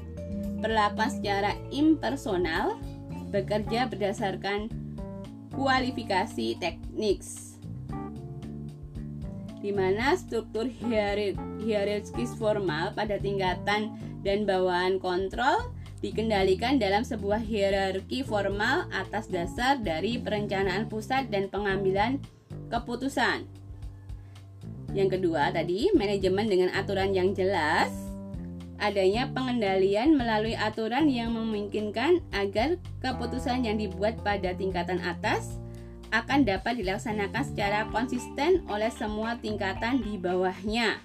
perlakuan 0.60 1.12
secara 1.12 1.56
impersonal, 1.72 2.78
bekerja 3.32 3.88
berdasarkan 3.90 4.70
kualifikasi 5.56 6.56
teknik 6.60 7.24
di 9.60 9.76
mana 9.76 10.16
struktur 10.16 10.72
hierarkis 11.60 12.32
formal 12.40 12.96
pada 12.96 13.20
tingkatan 13.20 14.00
dan 14.24 14.48
bawaan 14.48 15.00
kontrol 15.04 15.76
dikendalikan 16.00 16.80
dalam 16.80 17.04
sebuah 17.04 17.44
hierarki 17.44 18.24
formal 18.24 18.88
atas 18.96 19.28
dasar 19.28 19.76
dari 19.84 20.16
perencanaan 20.16 20.88
pusat 20.88 21.28
dan 21.28 21.52
pengambilan 21.52 22.24
keputusan. 22.72 23.44
Yang 24.96 25.20
kedua 25.20 25.52
tadi, 25.52 25.92
manajemen 25.94 26.48
dengan 26.48 26.72
aturan 26.74 27.12
yang 27.12 27.36
jelas, 27.36 27.92
adanya 28.80 29.28
pengendalian 29.32 30.16
melalui 30.16 30.56
aturan 30.56 31.12
yang 31.12 31.36
memungkinkan 31.36 32.24
agar 32.32 32.80
keputusan 33.04 33.68
yang 33.68 33.76
dibuat 33.76 34.20
pada 34.24 34.56
tingkatan 34.56 35.04
atas 35.04 35.60
akan 36.10 36.42
dapat 36.42 36.82
dilaksanakan 36.82 37.44
secara 37.46 37.86
konsisten 37.94 38.66
oleh 38.66 38.90
semua 38.90 39.38
tingkatan 39.38 40.02
di 40.02 40.18
bawahnya. 40.18 40.98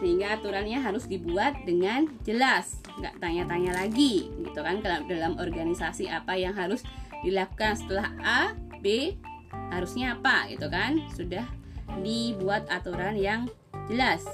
Sehingga 0.00 0.40
aturannya 0.40 0.80
harus 0.80 1.04
dibuat 1.08 1.56
dengan 1.68 2.08
jelas 2.24 2.80
nggak 2.96 3.20
tanya-tanya 3.20 3.76
lagi 3.76 4.32
gitu 4.40 4.60
kan 4.64 4.80
dalam 4.84 5.36
organisasi 5.36 6.08
apa 6.08 6.32
yang 6.36 6.56
harus 6.56 6.80
dilakukan 7.20 7.76
setelah 7.76 8.08
A 8.24 8.42
B 8.80 9.16
harusnya 9.72 10.16
apa 10.16 10.48
gitu 10.48 10.68
kan. 10.72 11.00
Sudah 11.12 11.44
dibuat 12.00 12.68
aturan 12.72 13.16
yang 13.16 13.48
jelas 13.88 14.24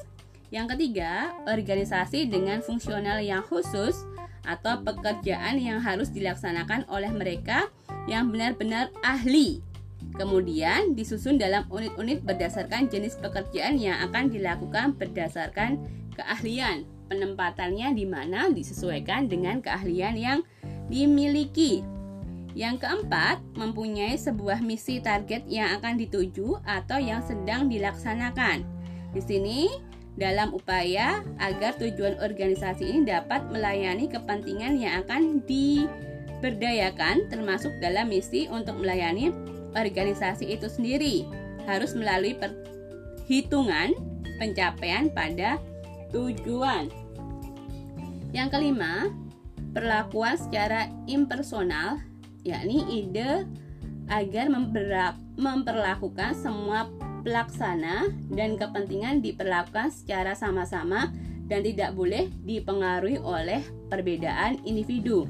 yang 0.53 0.69
ketiga 0.69 1.33
organisasi 1.49 2.29
dengan 2.29 2.61
fungsional 2.61 3.25
yang 3.25 3.41
khusus 3.43 4.05
atau 4.45 4.85
pekerjaan 4.85 5.57
yang 5.57 5.81
harus 5.81 6.13
dilaksanakan 6.13 6.85
oleh 6.93 7.09
mereka 7.09 7.73
yang 8.05 8.29
benar-benar 8.29 8.93
ahli 9.01 9.65
Kemudian 10.13 10.93
disusun 10.93 11.41
dalam 11.41 11.65
unit-unit 11.73 12.21
berdasarkan 12.21 12.93
jenis 12.93 13.17
pekerjaan 13.17 13.81
yang 13.81 13.97
akan 14.11 14.29
dilakukan 14.29 14.99
berdasarkan 15.01 15.81
keahlian. 16.19 16.85
Penempatannya 17.09 17.93
di 17.93 18.09
mana 18.09 18.49
disesuaikan 18.49 19.29
dengan 19.29 19.61
keahlian 19.61 20.17
yang 20.17 20.39
dimiliki. 20.89 21.85
Yang 22.53 22.85
keempat, 22.85 23.41
mempunyai 23.57 24.17
sebuah 24.17 24.61
misi 24.61 25.01
target 25.01 25.49
yang 25.49 25.81
akan 25.81 25.97
dituju 25.97 26.61
atau 26.65 27.01
yang 27.01 27.25
sedang 27.25 27.69
dilaksanakan. 27.69 28.65
Di 29.13 29.21
sini, 29.25 29.73
dalam 30.21 30.53
upaya 30.53 31.25
agar 31.41 31.73
tujuan 31.81 32.21
organisasi 32.21 32.85
ini 32.85 33.09
dapat 33.09 33.49
melayani 33.49 34.13
kepentingan 34.13 34.77
yang 34.77 35.01
akan 35.05 35.41
diberdayakan, 35.49 37.33
termasuk 37.33 37.73
dalam 37.81 38.13
misi 38.13 38.45
untuk 38.53 38.77
melayani 38.77 39.33
organisasi 39.73 40.53
itu 40.53 40.69
sendiri, 40.69 41.25
harus 41.65 41.97
melalui 41.97 42.37
perhitungan 42.37 43.97
pencapaian 44.37 45.09
pada 45.17 45.57
tujuan. 46.13 46.93
Yang 48.37 48.49
kelima, 48.53 49.09
perlakuan 49.73 50.37
secara 50.37 50.93
impersonal 51.09 52.01
yakni 52.45 52.85
ide 52.91 53.49
agar 54.13 54.53
memperlakukan 55.41 56.37
semua 56.37 56.85
pelaksana 57.23 58.11
dan 58.31 58.59
kepentingan 58.59 59.23
diperlakukan 59.23 59.95
secara 59.95 60.35
sama-sama 60.35 61.15
dan 61.47 61.63
tidak 61.63 61.95
boleh 61.95 62.31
dipengaruhi 62.43 63.19
oleh 63.23 63.63
perbedaan 63.91 64.61
individu. 64.67 65.27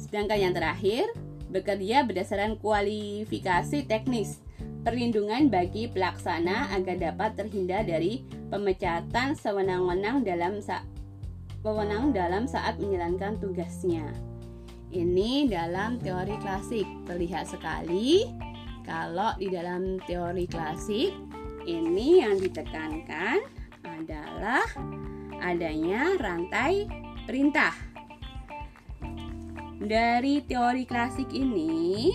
Sedangkan 0.00 0.38
yang 0.40 0.54
terakhir, 0.56 1.08
bekerja 1.50 2.06
berdasarkan 2.06 2.56
kualifikasi 2.60 3.84
teknis, 3.84 4.40
perlindungan 4.82 5.52
bagi 5.52 5.90
pelaksana 5.90 6.72
agar 6.72 6.96
dapat 6.96 7.36
terhindar 7.36 7.84
dari 7.84 8.24
pemecatan 8.48 9.36
sewenang-wenang 9.36 10.24
dalam 10.24 10.58
saat 10.60 10.86
dalam 12.16 12.48
saat 12.48 12.80
menjalankan 12.80 13.36
tugasnya. 13.36 14.08
Ini 14.90 15.46
dalam 15.46 16.00
teori 16.00 16.34
klasik 16.40 16.88
terlihat 17.04 17.46
sekali 17.46 18.26
kalau 18.84 19.36
di 19.36 19.52
dalam 19.52 20.00
teori 20.04 20.46
klasik 20.48 21.12
ini 21.68 22.24
yang 22.24 22.40
ditekankan 22.40 23.44
adalah 23.84 24.64
adanya 25.40 26.16
rantai 26.16 26.88
perintah. 27.28 27.72
Dari 29.80 30.44
teori 30.44 30.84
klasik 30.84 31.32
ini 31.32 32.12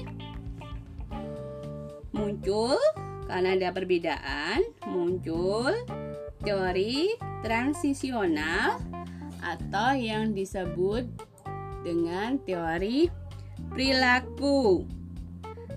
muncul 2.13 2.77
karena 3.25 3.57
ada 3.57 3.69
perbedaan, 3.73 4.61
muncul 4.85 5.73
teori 6.45 7.17
transisional 7.41 8.77
atau 9.41 9.97
yang 9.97 10.33
disebut 10.33 11.09
dengan 11.81 12.37
teori 12.45 13.09
perilaku. 13.73 14.85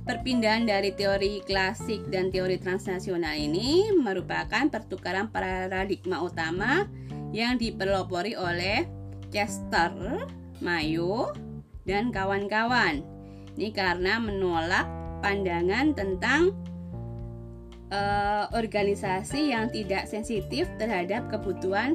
Perpindahan 0.09 0.65
dari 0.65 0.97
teori 0.97 1.45
klasik 1.45 2.09
dan 2.09 2.33
teori 2.33 2.57
transnasional 2.57 3.37
ini 3.37 3.93
merupakan 3.93 4.65
pertukaran 4.73 5.29
paradigma 5.29 6.25
utama 6.25 6.89
yang 7.29 7.61
dipelopori 7.61 8.33
oleh 8.33 8.89
Chester, 9.29 10.25
Mayo, 10.65 11.37
dan 11.85 12.09
kawan-kawan. 12.09 13.05
Ini 13.53 13.69
karena 13.77 14.17
menolak 14.17 14.89
pandangan 15.21 15.93
tentang 15.93 16.57
uh, 17.93 18.49
organisasi 18.57 19.53
yang 19.53 19.69
tidak 19.69 20.09
sensitif 20.09 20.73
terhadap 20.81 21.29
kebutuhan 21.29 21.93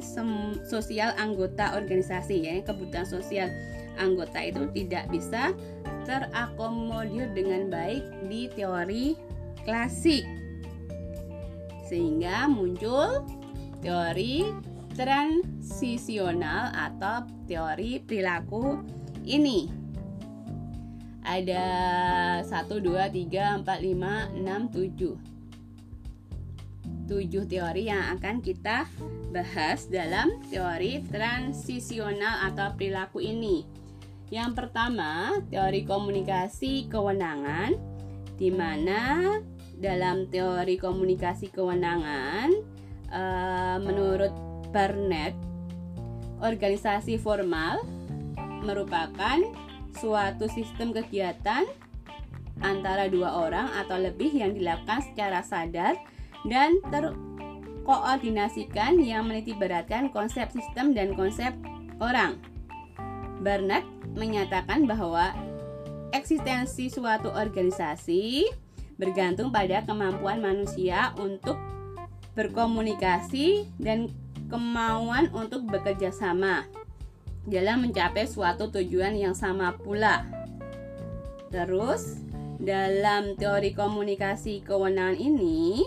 sosial 0.62 1.10
anggota 1.18 1.74
organisasi 1.74 2.46
ya 2.46 2.54
kebutuhan 2.62 3.10
sosial 3.10 3.50
anggota 3.98 4.40
itu 4.42 4.68
tidak 4.72 5.10
bisa 5.10 5.52
terakomodir 6.04 7.32
dengan 7.32 7.72
baik 7.72 8.04
di 8.28 8.48
teori 8.52 9.16
klasik. 9.64 10.24
Sehingga 11.88 12.48
muncul 12.48 13.24
teori 13.84 14.48
transisional 14.94 16.72
atau 16.72 17.26
teori 17.44 18.00
perilaku 18.00 18.80
ini. 19.26 19.68
Ada 21.24 21.64
1 22.44 22.68
2 22.68 23.08
3 23.10 23.64
4 23.64 23.64
5 23.64 24.44
6 24.44 25.24
7. 25.24 25.34
7 27.04 27.44
teori 27.48 27.82
yang 27.88 28.16
akan 28.16 28.40
kita 28.40 28.88
bahas 29.32 29.88
dalam 29.90 30.40
teori 30.48 31.04
transisional 31.08 32.48
atau 32.52 32.72
perilaku 32.76 33.20
ini. 33.20 33.83
Yang 34.34 34.58
pertama, 34.58 35.30
teori 35.46 35.86
komunikasi 35.86 36.90
kewenangan 36.90 37.78
di 38.34 38.50
mana 38.50 39.30
dalam 39.78 40.26
teori 40.26 40.74
komunikasi 40.74 41.54
kewenangan 41.54 42.50
uh, 43.14 43.78
menurut 43.78 44.34
Barnett 44.74 45.38
organisasi 46.42 47.14
formal 47.14 47.78
merupakan 48.66 49.38
suatu 49.94 50.50
sistem 50.50 50.90
kegiatan 50.90 51.62
antara 52.58 53.06
dua 53.06 53.38
orang 53.38 53.70
atau 53.86 54.02
lebih 54.02 54.34
yang 54.34 54.50
dilakukan 54.50 55.14
secara 55.14 55.46
sadar 55.46 55.94
dan 56.50 56.82
terkoordinasikan 56.90 58.98
yang 58.98 59.30
menitiberatkan 59.30 60.10
konsep 60.10 60.50
sistem 60.50 60.90
dan 60.90 61.14
konsep 61.14 61.54
orang. 62.02 62.42
Barnett 63.38 63.93
menyatakan 64.14 64.86
bahwa 64.86 65.34
eksistensi 66.14 66.88
suatu 66.88 67.30
organisasi 67.34 68.46
bergantung 68.94 69.50
pada 69.50 69.82
kemampuan 69.82 70.38
manusia 70.38 71.10
untuk 71.18 71.58
berkomunikasi 72.38 73.66
dan 73.78 74.10
kemauan 74.46 75.30
untuk 75.34 75.66
bekerja 75.66 76.14
sama 76.14 76.66
dalam 77.44 77.84
mencapai 77.84 78.24
suatu 78.24 78.70
tujuan 78.70 79.18
yang 79.18 79.34
sama 79.36 79.74
pula. 79.76 80.24
Terus, 81.50 82.18
dalam 82.58 83.36
teori 83.36 83.76
komunikasi 83.76 84.64
kewenangan 84.64 85.18
ini 85.18 85.84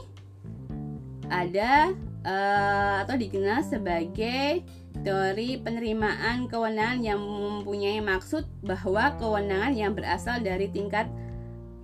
ada 1.28 1.92
uh, 2.24 3.04
atau 3.04 3.16
dikenal 3.20 3.66
sebagai 3.68 4.64
teori 5.02 5.60
penerimaan 5.62 6.50
kewenangan 6.50 7.00
yang 7.02 7.20
mempunyai 7.20 8.00
maksud 8.02 8.46
bahwa 8.64 9.14
kewenangan 9.18 9.74
yang 9.74 9.92
berasal 9.98 10.40
dari 10.42 10.70
tingkat 10.70 11.10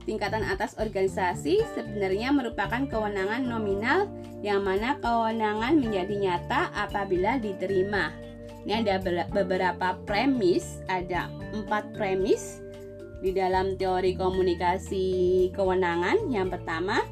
tingkatan 0.04 0.44
atas 0.44 0.76
organisasi 0.76 1.64
sebenarnya 1.76 2.36
merupakan 2.36 2.84
kewenangan 2.88 3.48
nominal 3.48 4.12
yang 4.44 4.62
mana 4.64 5.00
kewenangan 5.00 5.80
menjadi 5.80 6.16
nyata 6.20 6.76
apabila 6.76 7.40
diterima. 7.40 8.12
Ini 8.64 8.84
ada 8.84 9.00
beberapa 9.32 9.96
premis, 10.08 10.84
ada 10.88 11.28
empat 11.52 11.96
premis 11.96 12.64
di 13.24 13.32
dalam 13.32 13.80
teori 13.80 14.16
komunikasi 14.16 15.08
kewenangan. 15.56 16.28
Yang 16.28 16.60
pertama, 16.60 17.04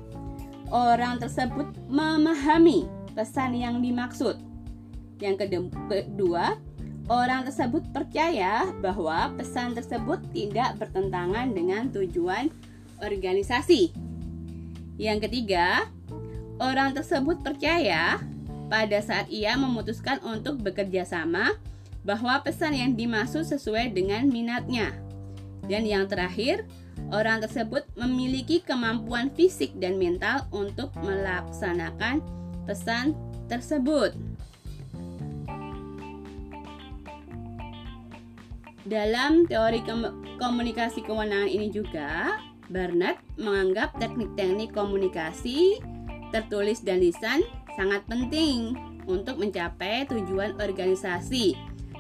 orang 0.72 1.20
tersebut 1.20 1.72
memahami 1.88 2.88
pesan 3.16 3.56
yang 3.56 3.80
dimaksud. 3.84 4.51
Yang 5.22 5.46
kedua, 5.46 6.58
orang 7.06 7.46
tersebut 7.46 7.86
percaya 7.94 8.66
bahwa 8.82 9.30
pesan 9.38 9.78
tersebut 9.78 10.18
tidak 10.34 10.82
bertentangan 10.82 11.54
dengan 11.54 11.94
tujuan 11.94 12.50
organisasi. 12.98 13.94
Yang 14.98 15.30
ketiga, 15.30 15.86
orang 16.58 16.98
tersebut 16.98 17.46
percaya 17.46 18.18
pada 18.72 18.98
saat 19.04 19.30
ia 19.30 19.54
memutuskan 19.54 20.18
untuk 20.26 20.58
bekerja 20.62 21.06
sama 21.06 21.54
bahwa 22.02 22.42
pesan 22.42 22.74
yang 22.74 22.92
dimaksud 22.98 23.46
sesuai 23.46 23.94
dengan 23.94 24.26
minatnya. 24.26 24.94
Dan 25.70 25.86
yang 25.86 26.10
terakhir, 26.10 26.66
orang 27.14 27.46
tersebut 27.46 27.86
memiliki 27.94 28.66
kemampuan 28.66 29.30
fisik 29.34 29.78
dan 29.78 30.02
mental 30.02 30.50
untuk 30.50 30.90
melaksanakan 31.06 32.26
pesan 32.66 33.14
tersebut. 33.46 34.31
Dalam 38.82 39.46
teori 39.46 39.86
komunikasi 40.42 41.06
kewenangan 41.06 41.52
ini 41.52 41.70
juga, 41.70 42.42
Barnett 42.72 43.22
menganggap 43.38 43.94
teknik-teknik 44.02 44.74
komunikasi 44.74 45.78
tertulis 46.32 46.80
dan 46.82 47.04
lisan 47.04 47.44
sangat 47.76 48.02
penting 48.08 48.74
untuk 49.06 49.38
mencapai 49.38 50.08
tujuan 50.08 50.56
organisasi, 50.58 51.54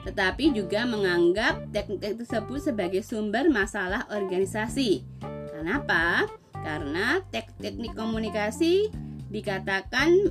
tetapi 0.07 0.55
juga 0.55 0.87
menganggap 0.87 1.69
teknik 1.75 2.17
tersebut 2.23 2.71
sebagai 2.71 3.03
sumber 3.03 3.51
masalah 3.51 4.07
organisasi. 4.09 5.03
Kenapa? 5.51 6.25
karena 6.61 7.19
tek 7.33 7.49
teknik 7.57 7.97
komunikasi 7.97 8.89
dikatakan 9.33 10.29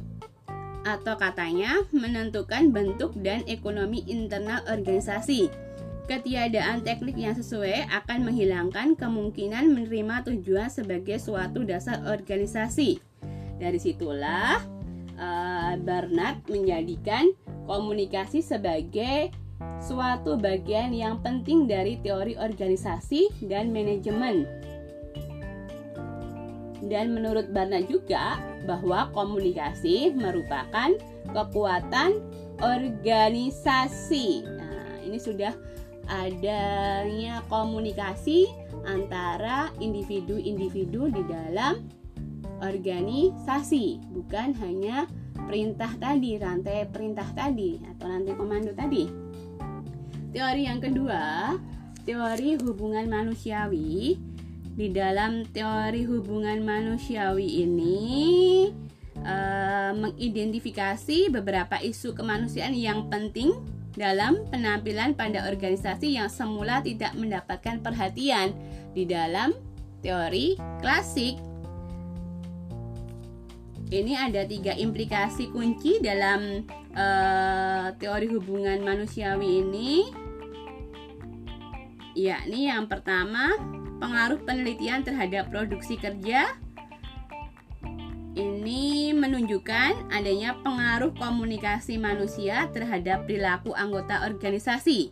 atau 0.81 1.15
katanya 1.21 1.85
menentukan 1.93 2.73
bentuk 2.73 3.13
dan 3.21 3.45
ekonomi 3.45 4.01
internal 4.09 4.65
organisasi. 4.65 5.53
Ketiadaan 6.07 6.85
teknik 6.87 7.17
yang 7.19 7.37
sesuai 7.37 7.89
akan 7.91 8.29
menghilangkan 8.29 8.97
kemungkinan 8.97 9.73
menerima 9.73 10.25
tujuan 10.29 10.71
sebagai 10.71 11.21
suatu 11.21 11.65
dasar 11.67 12.05
organisasi. 12.07 13.01
Dari 13.61 13.77
situlah 13.77 14.61
uh, 15.21 15.75
Barnard 15.81 16.45
menjadikan 16.49 17.29
komunikasi 17.69 18.41
sebagai 18.41 19.31
suatu 19.81 20.41
bagian 20.41 20.93
yang 20.93 21.21
penting 21.21 21.69
dari 21.69 22.01
teori 22.01 22.37
organisasi 22.37 23.45
dan 23.49 23.69
manajemen. 23.73 24.49
Dan 26.81 27.13
menurut 27.13 27.53
Barnard 27.53 27.87
juga 27.93 28.41
bahwa 28.65 29.13
komunikasi 29.13 30.17
merupakan 30.17 30.97
kekuatan 31.33 32.19
organisasi. 32.61 34.43
Nah, 34.49 35.01
ini 35.05 35.21
sudah 35.21 35.53
adanya 36.11 37.47
komunikasi 37.47 38.51
antara 38.83 39.71
individu-individu 39.79 41.15
di 41.15 41.23
dalam 41.31 41.87
organisasi, 42.61 44.03
bukan 44.11 44.53
hanya 44.59 45.07
perintah 45.47 45.95
tadi, 45.97 46.37
rantai 46.37 46.85
perintah 46.91 47.31
tadi 47.33 47.81
atau 47.95 48.07
rantai 48.11 48.35
komando 48.37 48.75
tadi. 48.75 49.09
Teori 50.31 50.63
yang 50.67 50.83
kedua, 50.83 51.57
teori 52.05 52.59
hubungan 52.61 53.07
manusiawi. 53.09 54.19
Di 54.71 54.87
dalam 54.95 55.45
teori 55.51 56.07
hubungan 56.07 56.63
manusiawi 56.63 57.67
ini 57.67 58.01
uh, 59.21 59.93
mengidentifikasi 59.93 61.29
beberapa 61.29 61.77
isu 61.83 62.17
kemanusiaan 62.17 62.73
yang 62.73 63.11
penting 63.13 63.53
dalam 63.95 64.47
penampilan 64.51 65.19
pada 65.19 65.51
organisasi 65.51 66.15
yang 66.15 66.31
semula 66.31 66.79
tidak 66.83 67.15
mendapatkan 67.19 67.83
perhatian 67.83 68.55
di 68.95 69.07
dalam 69.07 69.55
teori 70.05 70.55
klasik. 70.79 71.39
Ini 73.91 74.31
ada 74.31 74.47
tiga 74.47 74.71
implikasi 74.71 75.51
kunci 75.51 75.99
dalam 75.99 76.63
uh, 76.95 77.91
teori 77.99 78.31
hubungan 78.31 78.87
manusiawi 78.87 79.67
ini, 79.67 80.07
yakni 82.15 82.71
yang 82.71 82.87
pertama 82.87 83.51
pengaruh 83.99 84.39
penelitian 84.47 85.03
terhadap 85.03 85.51
produksi 85.51 85.99
kerja 85.99 86.55
ini 88.39 89.11
menunjukkan 89.11 90.13
adanya 90.15 90.55
pengaruh 90.63 91.11
komunikasi 91.19 91.99
manusia 91.99 92.71
terhadap 92.71 93.27
perilaku 93.27 93.75
anggota 93.75 94.23
organisasi. 94.23 95.11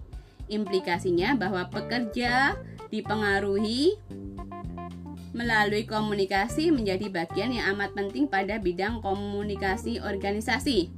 Implikasinya 0.49 1.35
bahwa 1.35 1.67
pekerja 1.69 2.55
dipengaruhi 2.89 3.99
melalui 5.37 5.85
komunikasi 5.85 6.73
menjadi 6.73 7.13
bagian 7.13 7.53
yang 7.53 7.77
amat 7.77 7.93
penting 7.93 8.27
pada 8.27 8.57
bidang 8.57 9.05
komunikasi 9.05 10.01
organisasi. 10.01 10.89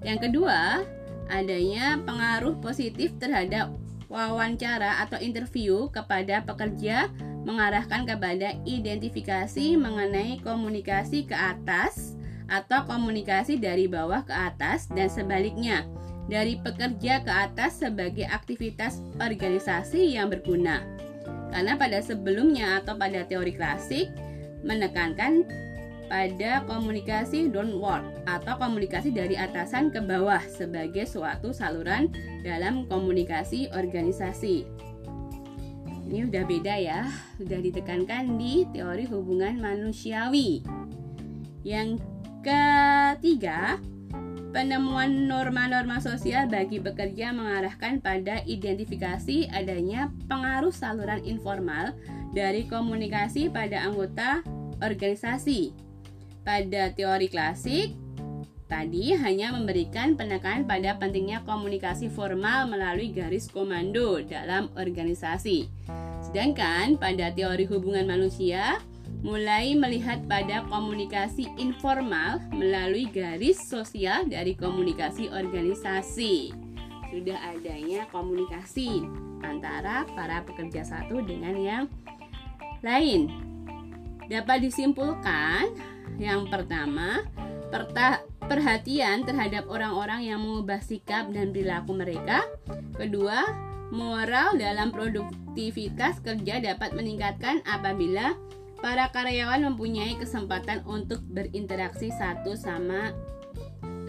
Yang 0.00 0.30
kedua, 0.30 0.86
adanya 1.28 2.00
pengaruh 2.06 2.56
positif 2.62 3.12
terhadap 3.18 3.74
wawancara 4.06 5.02
atau 5.02 5.18
interview 5.18 5.90
kepada 5.90 6.40
pekerja 6.46 7.10
mengarahkan 7.46 8.02
kepada 8.02 8.58
identifikasi 8.66 9.78
mengenai 9.78 10.42
komunikasi 10.42 11.30
ke 11.30 11.36
atas 11.38 12.18
atau 12.50 12.82
komunikasi 12.90 13.54
dari 13.62 13.86
bawah 13.86 14.26
ke 14.26 14.34
atas 14.34 14.90
dan 14.90 15.06
sebaliknya 15.06 15.86
dari 16.26 16.58
pekerja 16.58 17.22
ke 17.22 17.30
atas 17.30 17.78
sebagai 17.78 18.26
aktivitas 18.26 18.98
organisasi 19.22 20.18
yang 20.18 20.26
berguna. 20.26 20.82
Karena 21.54 21.78
pada 21.78 22.02
sebelumnya 22.02 22.82
atau 22.82 22.98
pada 22.98 23.22
teori 23.22 23.54
klasik 23.54 24.10
menekankan 24.66 25.46
pada 26.10 26.62
komunikasi 26.66 27.50
downward 27.50 28.02
atau 28.26 28.58
komunikasi 28.58 29.10
dari 29.14 29.38
atasan 29.38 29.90
ke 29.90 30.02
bawah 30.02 30.42
sebagai 30.50 31.06
suatu 31.06 31.50
saluran 31.50 32.10
dalam 32.42 32.86
komunikasi 32.90 33.70
organisasi. 33.74 34.66
Ini 36.06 36.30
udah 36.30 36.44
beda 36.46 36.74
ya, 36.78 37.10
sudah 37.34 37.58
ditekankan 37.58 38.38
di 38.38 38.62
teori 38.70 39.10
hubungan 39.10 39.58
manusiawi. 39.58 40.62
Yang 41.66 41.98
ketiga, 42.46 43.82
penemuan 44.54 45.26
norma-norma 45.26 45.98
sosial 45.98 46.46
bagi 46.46 46.78
pekerja 46.78 47.34
mengarahkan 47.34 47.98
pada 47.98 48.38
identifikasi 48.46 49.50
adanya 49.50 50.14
pengaruh 50.30 50.70
saluran 50.70 51.26
informal 51.26 51.90
dari 52.30 52.70
komunikasi 52.70 53.50
pada 53.50 53.82
anggota 53.82 54.46
organisasi. 54.78 55.74
Pada 56.46 56.94
teori 56.94 57.26
klasik, 57.26 57.98
tadi 58.66 59.14
hanya 59.14 59.54
memberikan 59.54 60.18
penekanan 60.18 60.66
pada 60.66 60.98
pentingnya 60.98 61.42
komunikasi 61.46 62.10
formal 62.10 62.66
melalui 62.66 63.14
garis 63.14 63.46
komando 63.46 64.18
dalam 64.26 64.70
organisasi. 64.74 65.70
Sedangkan 66.26 66.98
pada 66.98 67.30
teori 67.30 67.64
hubungan 67.70 68.10
manusia 68.10 68.82
mulai 69.22 69.74
melihat 69.78 70.22
pada 70.26 70.66
komunikasi 70.66 71.46
informal 71.58 72.42
melalui 72.50 73.06
garis 73.06 73.62
sosial 73.62 74.26
dari 74.26 74.58
komunikasi 74.58 75.30
organisasi. 75.30 76.50
Sudah 77.14 77.38
adanya 77.54 78.04
komunikasi 78.10 79.06
antara 79.46 80.02
para 80.18 80.42
pekerja 80.42 80.82
satu 80.82 81.22
dengan 81.22 81.54
yang 81.54 81.84
lain. 82.82 83.30
Dapat 84.26 84.66
disimpulkan 84.66 85.70
yang 86.16 86.46
pertama, 86.48 87.26
perhatian 88.46 89.26
terhadap 89.26 89.66
orang-orang 89.66 90.24
yang 90.24 90.40
mengubah 90.40 90.80
sikap 90.80 91.28
dan 91.34 91.50
perilaku 91.50 91.92
mereka. 91.98 92.46
Kedua, 92.94 93.44
Moral 93.94 94.58
dalam 94.58 94.90
produktivitas 94.90 96.18
kerja 96.18 96.58
dapat 96.58 96.90
meningkatkan 96.98 97.62
apabila 97.62 98.34
para 98.82 99.06
karyawan 99.14 99.62
mempunyai 99.72 100.18
kesempatan 100.18 100.82
untuk 100.90 101.22
berinteraksi 101.30 102.10
satu 102.10 102.58
sama 102.58 103.14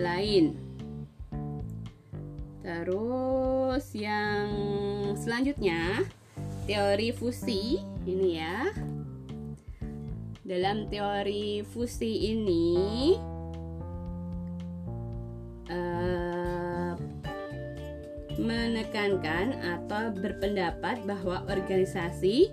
lain. 0.02 0.58
Terus 2.66 3.86
yang 3.94 4.50
selanjutnya 5.14 6.04
teori 6.66 7.14
fusi 7.14 7.78
ini 8.10 8.42
ya. 8.42 8.74
Dalam 10.48 10.88
teori 10.88 11.60
fusi 11.60 12.32
ini 12.32 13.12
menekankan 18.40 19.60
atau 19.60 20.16
berpendapat 20.16 21.04
bahwa 21.04 21.44
organisasi 21.52 22.48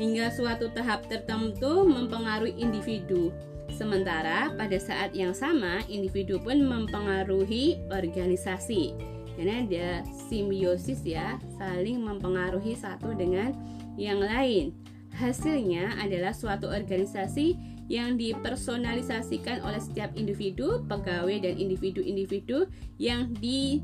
hingga 0.00 0.32
suatu 0.32 0.72
tahap 0.72 1.04
tertentu 1.12 1.84
mempengaruhi 1.84 2.56
individu. 2.56 3.28
Sementara 3.76 4.56
pada 4.56 4.80
saat 4.80 5.12
yang 5.12 5.36
sama 5.36 5.84
individu 5.92 6.40
pun 6.40 6.64
mempengaruhi 6.64 7.76
organisasi. 7.92 8.96
Karena 9.36 9.60
ada 9.60 9.88
simbiosis 10.32 11.04
ya, 11.04 11.36
saling 11.60 12.00
mempengaruhi 12.00 12.72
satu 12.72 13.12
dengan 13.12 13.52
yang 14.00 14.24
lain. 14.24 14.85
Hasilnya 15.16 15.96
adalah 15.96 16.36
suatu 16.36 16.68
organisasi 16.68 17.56
yang 17.88 18.20
dipersonalisasikan 18.20 19.64
oleh 19.64 19.80
setiap 19.80 20.12
individu, 20.12 20.84
pegawai 20.84 21.40
dan 21.40 21.54
individu-individu 21.56 22.68
yang 23.00 23.32
di 23.40 23.80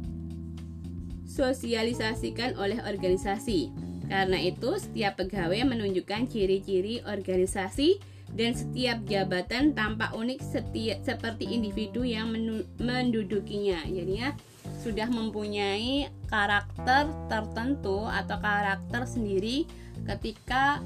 disosialisasikan 1.33 2.61
oleh 2.61 2.77
organisasi. 2.85 3.73
Karena 4.05 4.37
itu, 4.37 4.77
setiap 4.77 5.17
pegawai 5.17 5.65
menunjukkan 5.65 6.29
ciri-ciri 6.29 7.01
organisasi 7.09 7.97
dan 8.37 8.53
setiap 8.53 9.01
jabatan 9.09 9.73
tampak 9.73 10.13
unik 10.13 10.45
setiap, 10.45 11.01
seperti 11.01 11.49
individu 11.49 12.05
yang 12.05 12.37
mendudukinya. 12.77 13.81
Jadinya 13.89 14.37
sudah 14.85 15.09
mempunyai 15.09 16.13
karakter 16.29 17.09
tertentu 17.33 18.05
atau 18.05 18.37
karakter 18.37 19.09
sendiri 19.09 19.65
ketika 20.05 20.85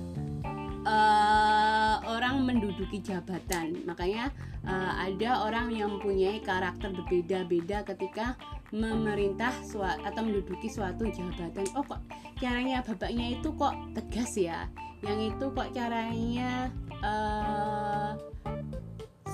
uh, 0.86 1.98
orang 2.06 2.46
menduduki 2.46 3.02
jabatan. 3.02 3.82
Makanya 3.82 4.30
uh, 4.62 5.02
ada 5.02 5.44
orang 5.44 5.74
yang 5.74 5.98
mempunyai 5.98 6.38
karakter 6.40 6.94
berbeda-beda 6.94 7.82
ketika 7.82 8.38
memerintah 8.70 9.50
suatu 9.66 10.00
atau 10.06 10.22
menduduki 10.22 10.70
suatu 10.70 11.10
jabatan. 11.10 11.66
Oh 11.74 11.82
kok 11.82 12.00
caranya 12.38 12.86
bapaknya 12.86 13.34
itu 13.34 13.50
kok 13.58 13.74
tegas 13.98 14.38
ya? 14.38 14.70
Yang 15.02 15.34
itu 15.34 15.46
kok 15.52 15.68
caranya 15.74 16.70
uh, 17.02 18.14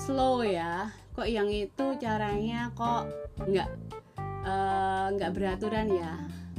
slow 0.03 0.43
ya 0.43 0.91
kok 1.13 1.29
yang 1.29 1.47
itu 1.47 1.85
caranya 2.01 2.73
kok 2.73 3.05
nggak 3.45 3.69
uh, 4.43 5.07
nggak 5.13 5.31
beraturan 5.31 5.87
ya 5.93 6.13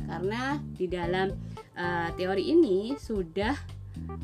karena 0.07 0.63
di 0.79 0.87
dalam 0.87 1.35
uh, 1.75 2.09
teori 2.15 2.55
ini 2.55 2.95
sudah 2.95 3.53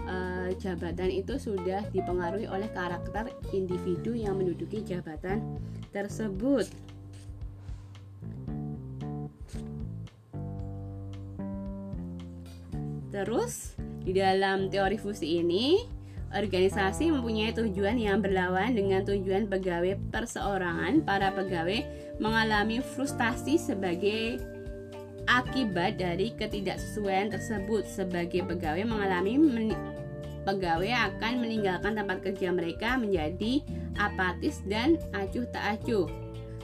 uh, 0.07 0.49
jabatan 0.59 1.11
itu 1.11 1.37
sudah 1.37 1.85
dipengaruhi 1.91 2.47
oleh 2.49 2.69
karakter 2.73 3.33
individu 3.55 4.13
yang 4.17 4.37
menduduki 4.37 4.83
jabatan 4.85 5.61
tersebut. 5.95 6.69
Terus, 13.11 13.75
di 14.07 14.15
dalam 14.17 14.71
teori 14.71 14.97
fusi 14.97 15.43
ini, 15.43 15.83
organisasi 16.31 17.11
mempunyai 17.11 17.51
tujuan 17.53 17.99
yang 17.99 18.23
berlawan 18.23 18.73
dengan 18.73 19.03
tujuan 19.03 19.51
pegawai 19.51 19.99
perseorangan. 20.15 21.03
Para 21.03 21.35
pegawai 21.35 21.85
mengalami 22.23 22.79
frustasi 22.79 23.59
sebagai 23.59 24.39
akibat 25.31 26.03
dari 26.03 26.35
ketidaksesuaian 26.35 27.31
tersebut. 27.31 27.87
Sebagai 27.87 28.43
pegawai 28.43 28.83
mengalami 28.83 29.71
pegawai 30.43 30.91
akan 31.15 31.39
meninggalkan 31.39 31.95
tempat 31.95 32.19
kerja 32.27 32.51
mereka 32.51 32.99
menjadi 32.99 33.63
apatis 33.95 34.65
dan 34.67 34.99
acuh 35.15 35.47
tak 35.55 35.79
acuh. 35.79 36.11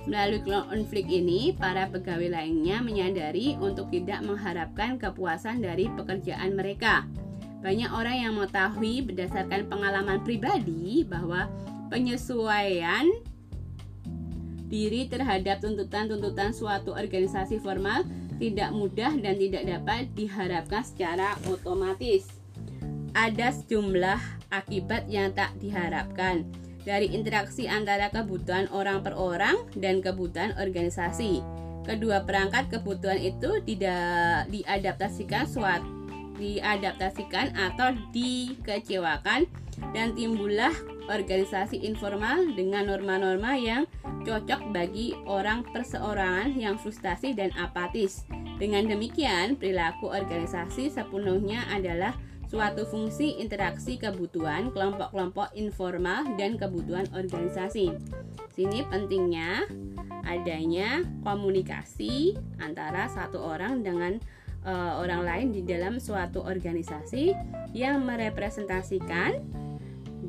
Melalui 0.06 0.38
konflik 0.46 1.10
ini, 1.10 1.50
para 1.50 1.90
pegawai 1.90 2.30
lainnya 2.30 2.78
menyadari 2.78 3.58
untuk 3.58 3.90
tidak 3.90 4.22
mengharapkan 4.22 5.02
kepuasan 5.02 5.58
dari 5.58 5.90
pekerjaan 5.98 6.54
mereka. 6.54 7.02
Banyak 7.58 7.90
orang 7.90 8.16
yang 8.22 8.32
mengetahui 8.38 9.02
berdasarkan 9.02 9.66
pengalaman 9.66 10.22
pribadi 10.22 11.02
bahwa 11.02 11.50
penyesuaian 11.90 13.10
diri 14.70 15.10
terhadap 15.10 15.58
tuntutan-tuntutan 15.58 16.54
suatu 16.54 16.94
organisasi 16.94 17.58
formal 17.58 18.06
tidak 18.36 18.70
mudah 18.72 19.12
dan 19.18 19.34
tidak 19.40 19.62
dapat 19.64 20.08
diharapkan 20.12 20.82
secara 20.84 21.36
otomatis. 21.48 22.28
Ada 23.16 23.52
sejumlah 23.64 24.20
akibat 24.52 25.08
yang 25.08 25.32
tak 25.32 25.56
diharapkan 25.56 26.44
dari 26.84 27.10
interaksi 27.10 27.66
antara 27.66 28.12
kebutuhan 28.12 28.68
orang 28.70 29.00
per 29.00 29.16
orang 29.16 29.56
dan 29.74 30.04
kebutuhan 30.04 30.52
organisasi. 30.60 31.40
Kedua 31.82 32.22
perangkat 32.26 32.68
kebutuhan 32.68 33.18
itu 33.18 33.62
tidak 33.64 34.50
diadaptasikan 34.52 35.48
suatu 35.48 35.96
diadaptasikan 36.36 37.56
atau 37.56 37.96
dikecewakan 38.12 39.48
dan 39.96 40.12
timbullah 40.12 40.72
organisasi 41.06 41.82
informal 41.86 42.54
dengan 42.54 42.90
norma-norma 42.90 43.54
yang 43.58 43.86
cocok 44.26 44.74
bagi 44.74 45.14
orang 45.26 45.62
perseorangan 45.70 46.54
yang 46.58 46.76
frustasi 46.76 47.34
dan 47.34 47.54
apatis. 47.56 48.26
Dengan 48.56 48.88
demikian, 48.88 49.54
perilaku 49.60 50.08
organisasi 50.10 50.88
sepenuhnya 50.90 51.66
adalah 51.70 52.16
suatu 52.46 52.86
fungsi 52.86 53.42
interaksi 53.42 53.98
kebutuhan 53.98 54.70
kelompok-kelompok 54.70 55.50
informal 55.58 56.24
dan 56.38 56.54
kebutuhan 56.54 57.06
organisasi. 57.10 57.90
Sini 58.54 58.86
pentingnya 58.88 59.66
adanya 60.24 61.04
komunikasi 61.22 62.38
antara 62.62 63.10
satu 63.10 63.38
orang 63.38 63.82
dengan 63.84 64.18
uh, 64.66 65.02
orang 65.02 65.22
lain 65.22 65.46
di 65.54 65.62
dalam 65.62 66.00
suatu 66.02 66.42
organisasi 66.42 67.34
yang 67.76 68.02
merepresentasikan 68.06 69.65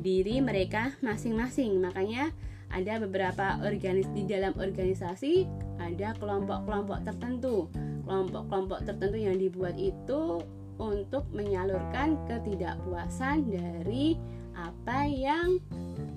diri 0.08 0.40
mereka 0.40 0.96
masing-masing. 1.04 1.84
Makanya 1.84 2.32
ada 2.72 2.96
beberapa 3.00 3.60
organis 3.60 4.08
di 4.16 4.24
dalam 4.24 4.56
organisasi 4.56 5.44
ada 5.76 6.16
kelompok-kelompok 6.16 7.04
tertentu. 7.04 7.68
Kelompok-kelompok 8.08 8.88
tertentu 8.88 9.18
yang 9.20 9.36
dibuat 9.36 9.76
itu 9.76 10.40
untuk 10.80 11.28
menyalurkan 11.34 12.16
ketidakpuasan 12.24 13.52
dari 13.52 14.16
apa 14.56 15.04
yang 15.04 15.60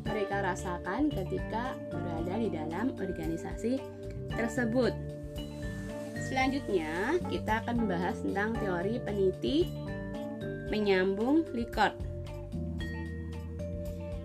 mereka 0.07 0.41
rasakan 0.41 1.11
ketika 1.11 1.75
berada 1.91 2.35
di 2.39 2.49
dalam 2.49 2.95
organisasi 2.95 3.77
tersebut. 4.33 4.95
Selanjutnya, 6.31 7.19
kita 7.27 7.59
akan 7.65 7.85
membahas 7.85 8.23
tentang 8.23 8.55
teori 8.55 9.03
peniti 9.03 9.67
menyambung 10.71 11.43
Likert. 11.51 12.10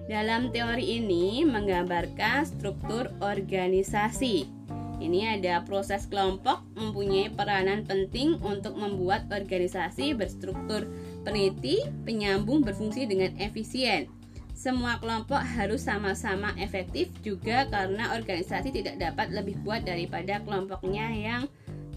Dalam 0.06 0.54
teori 0.54 1.02
ini 1.02 1.42
menggambarkan 1.42 2.46
struktur 2.46 3.10
organisasi 3.18 4.56
ini 4.96 5.28
ada 5.28 5.60
proses 5.60 6.08
kelompok 6.08 6.64
mempunyai 6.72 7.28
peranan 7.28 7.84
penting 7.84 8.40
untuk 8.40 8.80
membuat 8.80 9.28
organisasi 9.28 10.16
berstruktur 10.16 10.88
peniti, 11.20 11.84
penyambung 12.08 12.64
berfungsi 12.64 13.04
dengan 13.04 13.36
efisien. 13.36 14.08
Semua 14.56 14.96
kelompok 14.96 15.36
harus 15.36 15.84
sama-sama 15.84 16.56
efektif 16.56 17.12
juga 17.20 17.68
karena 17.68 18.16
organisasi 18.16 18.72
tidak 18.72 18.96
dapat 18.96 19.36
lebih 19.36 19.60
kuat 19.68 19.84
daripada 19.84 20.40
kelompoknya 20.40 21.12
yang 21.12 21.42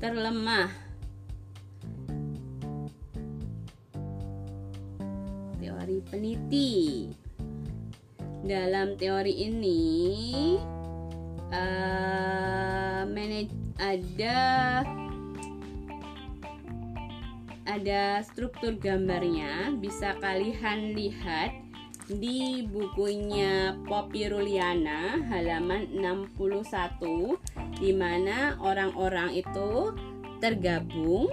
terlemah. 0.03 0.67
Teori 5.55 5.97
peniti. 6.11 6.75
Dalam 8.39 8.95
teori 8.95 9.35
ini 9.35 9.81
uh, 11.51 13.03
manage 13.03 13.51
ada 13.75 14.39
ada 17.69 18.03
struktur 18.25 18.75
gambarnya. 18.79 19.75
Bisa 19.77 20.17
kalian 20.17 20.97
lihat 20.97 21.53
di 22.09 22.65
bukunya 22.65 23.77
Poppy 23.85 24.33
Ruliana 24.33 25.21
halaman 25.29 25.93
61 25.93 27.37
di 27.77 27.93
mana 27.93 28.57
orang-orang 28.57 29.37
itu 29.37 29.93
tergabung 30.41 31.29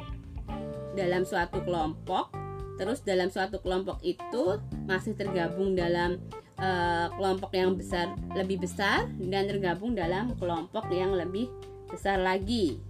dalam 0.92 1.24
suatu 1.24 1.64
kelompok. 1.64 2.28
Terus 2.76 3.00
dalam 3.00 3.32
suatu 3.32 3.64
kelompok 3.64 4.04
itu 4.04 4.60
masih 4.84 5.16
tergabung 5.16 5.72
dalam 5.72 6.20
uh, 6.60 7.06
kelompok 7.16 7.52
yang 7.52 7.76
besar 7.76 8.12
lebih 8.32 8.64
besar 8.64 9.08
dan 9.20 9.48
tergabung 9.48 9.92
dalam 9.96 10.32
kelompok 10.36 10.88
yang 10.92 11.12
lebih 11.16 11.48
besar 11.88 12.20
lagi. 12.20 12.80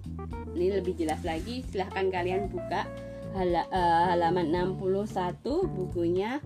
Ini 0.56 0.80
lebih 0.80 0.96
jelas 0.96 1.20
lagi, 1.20 1.60
silahkan 1.68 2.08
kalian 2.08 2.48
buka 2.48 2.88
hal, 3.36 3.52
uh, 3.68 4.02
halaman 4.14 4.48
61 4.48 5.44
bukunya 5.68 6.40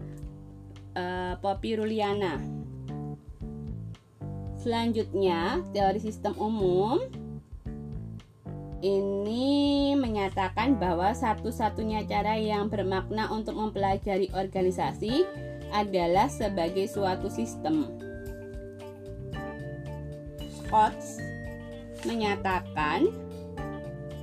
uh, 0.99 1.39
Poppy 1.39 1.79
Ruliana. 1.79 2.43
Selanjutnya, 4.61 5.65
teori 5.73 6.01
sistem 6.03 6.37
umum 6.37 7.01
ini 8.81 9.93
menyatakan 9.97 10.77
bahwa 10.81 11.13
satu-satunya 11.13 12.05
cara 12.09 12.37
yang 12.37 12.69
bermakna 12.73 13.29
untuk 13.29 13.57
mempelajari 13.57 14.33
organisasi 14.33 15.25
adalah 15.75 16.27
sebagai 16.31 16.87
suatu 16.91 17.31
sistem. 17.31 17.91
Scotts 20.51 21.19
menyatakan 22.07 23.11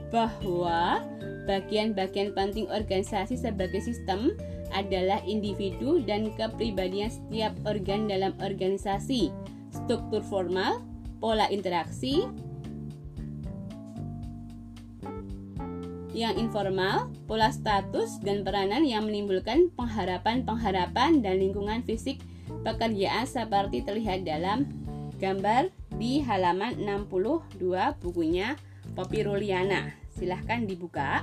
bahwa 0.08 1.04
bagian-bagian 1.44 2.32
penting 2.32 2.68
organisasi 2.72 3.36
sebagai 3.36 3.84
sistem 3.84 4.36
adalah 4.76 5.24
individu 5.24 6.04
dan 6.04 6.32
kepribadian 6.36 7.12
setiap 7.12 7.56
organ 7.64 8.08
dalam 8.08 8.36
organisasi, 8.44 9.32
struktur 9.72 10.24
formal, 10.28 10.84
pola 11.20 11.48
interaksi, 11.52 12.28
yang 16.18 16.34
informal, 16.42 17.14
pola 17.30 17.54
status, 17.54 18.18
dan 18.26 18.42
peranan 18.42 18.82
yang 18.82 19.06
menimbulkan 19.06 19.70
pengharapan-pengharapan 19.78 21.22
dan 21.22 21.38
lingkungan 21.38 21.86
fisik 21.86 22.18
pekerjaan 22.66 23.30
seperti 23.30 23.86
terlihat 23.86 24.26
dalam 24.26 24.66
gambar 25.22 25.70
di 26.02 26.26
halaman 26.26 26.74
62 26.82 28.02
bukunya 28.02 28.58
Poppy 28.98 29.22
Ruliana. 29.22 29.94
Silahkan 30.18 30.66
dibuka. 30.66 31.22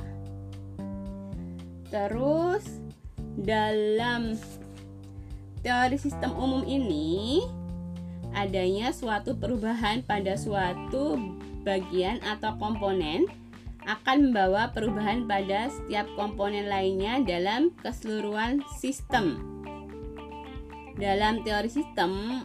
Terus 1.91 2.63
dalam 3.35 4.39
teori 5.67 5.99
sistem 5.99 6.31
umum 6.39 6.63
ini 6.63 7.43
adanya 8.35 8.95
suatu 8.95 9.35
perubahan 9.35 10.07
pada 10.07 10.39
suatu 10.39 11.19
bagian 11.67 12.23
atau 12.23 12.55
komponen 12.59 13.27
akan 13.85 14.31
membawa 14.31 14.73
perubahan 14.73 15.29
pada 15.29 15.69
setiap 15.69 16.09
komponen 16.17 16.69
lainnya 16.69 17.21
dalam 17.21 17.73
keseluruhan 17.85 18.65
sistem. 18.81 19.41
Dalam 20.97 21.43
teori 21.43 21.69
sistem 21.69 22.43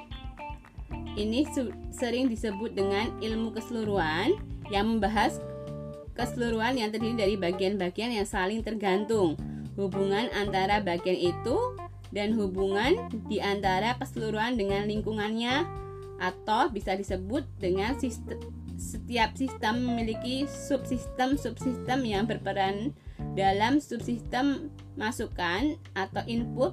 ini 1.15 1.45
sering 1.93 2.27
disebut 2.27 2.75
dengan 2.75 3.13
ilmu 3.23 3.53
keseluruhan 3.55 4.35
yang 4.73 4.97
membahas 4.97 5.39
keseluruhan 6.17 6.75
yang 6.75 6.89
terdiri 6.91 7.15
dari 7.15 7.35
bagian-bagian 7.39 8.11
yang 8.11 8.27
saling 8.27 8.59
tergantung. 8.59 9.39
Hubungan 9.79 10.27
antara 10.35 10.83
bagian 10.83 11.15
itu 11.15 11.55
dan 12.11 12.35
hubungan 12.35 13.07
di 13.31 13.39
antara 13.39 13.95
keseluruhan 13.95 14.59
dengan 14.59 14.89
lingkungannya 14.89 15.63
atau 16.19 16.67
bisa 16.67 16.99
disebut 16.99 17.47
dengan 17.63 17.95
sistem, 17.95 18.43
setiap 18.79 19.35
sistem 19.35 19.83
memiliki 19.83 20.47
subsistem-subsistem 20.47 21.99
yang 22.07 22.23
berperan 22.23 22.95
dalam 23.35 23.83
subsistem 23.83 24.71
masukan 24.95 25.75
atau 25.93 26.23
input, 26.25 26.71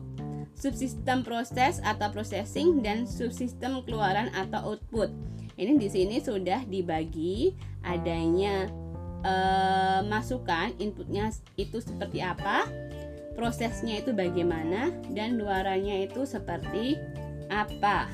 subsistem 0.54 1.26
proses 1.26 1.82
atau 1.82 2.08
processing 2.14 2.80
dan 2.80 3.04
subsistem 3.04 3.82
keluaran 3.82 4.30
atau 4.32 4.72
output. 4.74 5.10
Ini 5.58 5.74
di 5.74 5.88
sini 5.90 6.16
sudah 6.22 6.62
dibagi 6.70 7.52
adanya 7.82 8.70
eh, 9.26 10.00
masukan 10.06 10.78
inputnya 10.78 11.34
itu 11.58 11.82
seperti 11.82 12.22
apa, 12.22 12.70
prosesnya 13.34 13.98
itu 13.98 14.14
bagaimana 14.14 14.94
dan 15.10 15.36
luarannya 15.36 16.06
itu 16.06 16.22
seperti 16.22 16.94
apa. 17.50 18.06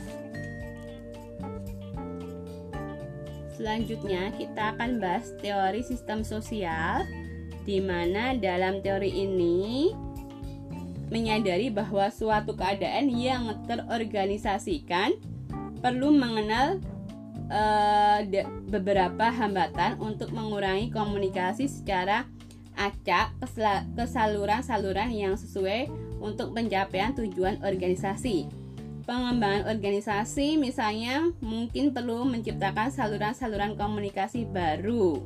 Selanjutnya 3.62 4.34
kita 4.34 4.74
akan 4.74 4.98
bahas 4.98 5.38
teori 5.38 5.86
sistem 5.86 6.26
sosial 6.26 7.06
di 7.62 7.78
mana 7.78 8.34
dalam 8.34 8.82
teori 8.82 9.22
ini 9.22 9.94
menyadari 11.14 11.70
bahwa 11.70 12.10
suatu 12.10 12.58
keadaan 12.58 13.06
yang 13.14 13.54
terorganisasikan 13.70 15.14
perlu 15.78 16.10
mengenal 16.10 16.82
uh, 17.54 18.26
beberapa 18.66 19.30
hambatan 19.30 19.94
untuk 20.02 20.34
mengurangi 20.34 20.90
komunikasi 20.90 21.70
secara 21.70 22.26
acak 22.74 23.30
ke 23.94 24.04
saluran-saluran 24.10 25.14
yang 25.14 25.38
sesuai 25.38 25.86
untuk 26.18 26.50
pencapaian 26.50 27.14
tujuan 27.14 27.62
organisasi 27.62 28.61
pengembangan 29.02 29.68
organisasi 29.68 30.56
misalnya 30.56 31.30
mungkin 31.42 31.90
perlu 31.90 32.24
menciptakan 32.26 32.90
saluran-saluran 32.90 33.74
komunikasi 33.74 34.46
baru. 34.48 35.22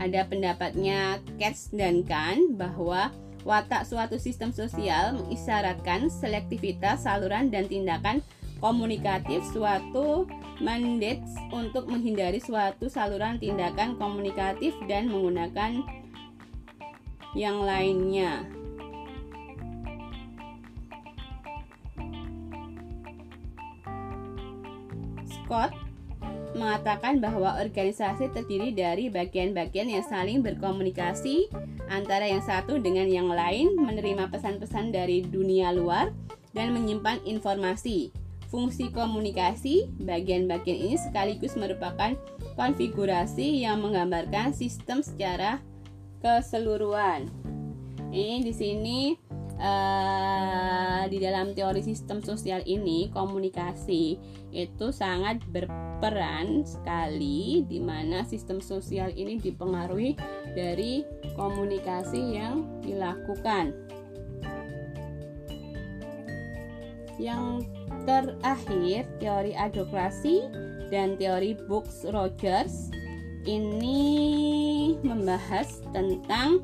Ada 0.00 0.26
pendapatnya 0.26 1.20
Katz 1.38 1.70
dan 1.70 2.02
Kahn 2.02 2.56
bahwa 2.56 3.12
watak 3.42 3.86
suatu 3.86 4.16
sistem 4.18 4.54
sosial 4.54 5.18
mengisyaratkan 5.18 6.08
selektivitas 6.08 7.04
saluran 7.06 7.50
dan 7.50 7.66
tindakan 7.66 8.22
komunikatif 8.62 9.42
suatu 9.50 10.30
mandate 10.62 11.26
untuk 11.50 11.90
menghindari 11.90 12.38
suatu 12.38 12.86
saluran 12.86 13.42
tindakan 13.42 13.98
komunikatif 13.98 14.70
dan 14.86 15.10
menggunakan 15.10 15.82
yang 17.34 17.58
lainnya. 17.66 18.61
Scott 25.52 25.76
mengatakan 26.56 27.20
bahwa 27.20 27.60
organisasi 27.60 28.32
terdiri 28.32 28.72
dari 28.72 29.12
bagian-bagian 29.12 29.84
yang 29.84 30.00
saling 30.00 30.40
berkomunikasi 30.40 31.52
antara 31.92 32.24
yang 32.24 32.40
satu 32.40 32.80
dengan 32.80 33.04
yang 33.04 33.28
lain, 33.28 33.76
menerima 33.76 34.32
pesan-pesan 34.32 34.96
dari 34.96 35.20
dunia 35.20 35.76
luar, 35.76 36.08
dan 36.56 36.72
menyimpan 36.72 37.20
informasi. 37.28 38.16
Fungsi 38.48 38.88
komunikasi 38.88 39.92
bagian-bagian 40.00 40.88
ini 40.88 40.96
sekaligus 40.96 41.52
merupakan 41.60 42.16
konfigurasi 42.56 43.60
yang 43.68 43.84
menggambarkan 43.84 44.56
sistem 44.56 45.04
secara 45.04 45.60
keseluruhan. 46.24 47.28
Ini 48.08 48.40
di 48.40 48.52
sini 48.56 48.98
uh, 49.58 51.04
di 51.08 51.18
dalam 51.20 51.52
teori 51.52 51.84
sistem 51.84 52.24
sosial 52.24 52.62
ini 52.64 53.12
komunikasi 53.12 54.16
itu 54.52 54.86
sangat 54.92 55.40
berperan 55.48 56.64
sekali 56.64 57.64
di 57.68 57.80
mana 57.80 58.24
sistem 58.24 58.60
sosial 58.60 59.12
ini 59.12 59.40
dipengaruhi 59.40 60.16
dari 60.56 61.04
komunikasi 61.36 62.36
yang 62.36 62.68
dilakukan. 62.84 63.76
Yang 67.20 67.68
terakhir, 68.08 69.06
teori 69.22 69.52
adokrasi 69.54 70.42
dan 70.90 71.14
teori 71.16 71.54
Brooks 71.54 72.04
Rogers 72.10 72.90
ini 73.46 74.94
membahas 75.02 75.82
tentang 75.90 76.62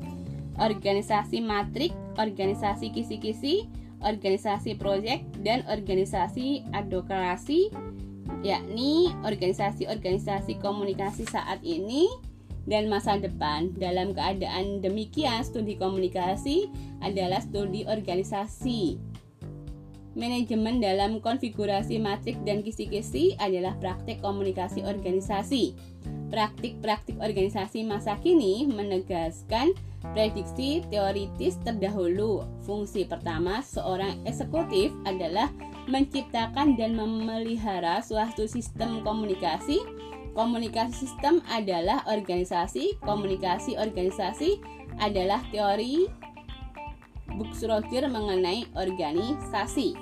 organisasi 0.59 1.39
matrik, 1.41 1.95
organisasi 2.19 2.91
kisi-kisi, 2.91 3.65
organisasi 4.03 4.75
proyek, 4.79 5.23
dan 5.43 5.63
organisasi 5.67 6.67
advokasi, 6.75 7.71
yakni 8.43 9.11
organisasi-organisasi 9.27 10.59
komunikasi 10.63 11.27
saat 11.27 11.59
ini 11.63 12.07
dan 12.69 12.87
masa 12.87 13.17
depan. 13.17 13.73
Dalam 13.75 14.13
keadaan 14.13 14.79
demikian, 14.79 15.41
studi 15.43 15.75
komunikasi 15.75 16.69
adalah 17.01 17.41
studi 17.43 17.83
organisasi. 17.87 18.99
Manajemen 20.17 20.81
dalam 20.83 21.21
konfigurasi 21.23 22.01
matrik 22.01 22.35
dan 22.43 22.65
kisi-kisi 22.65 23.37
adalah 23.39 23.77
praktik 23.77 24.19
komunikasi 24.19 24.83
organisasi. 24.83 25.77
Praktik-praktik 26.33 27.17
organisasi 27.21 27.85
masa 27.85 28.17
kini 28.19 28.67
menegaskan 28.67 29.71
Prediksi 29.99 30.81
teoritis 30.87 31.59
terdahulu. 31.59 32.47
Fungsi 32.63 33.03
pertama 33.03 33.59
seorang 33.59 34.23
eksekutif 34.23 34.95
adalah 35.03 35.51
menciptakan 35.91 36.79
dan 36.79 36.95
memelihara 36.95 37.99
suatu 37.99 38.47
sistem 38.47 39.03
komunikasi. 39.03 39.83
Komunikasi 40.37 41.03
sistem 41.03 41.43
adalah 41.51 42.05
organisasi, 42.07 42.95
komunikasi 43.03 43.75
organisasi 43.75 44.61
adalah 45.03 45.43
teori 45.51 46.07
Buxroger 47.35 48.07
mengenai 48.07 48.65
organisasi. 48.73 49.93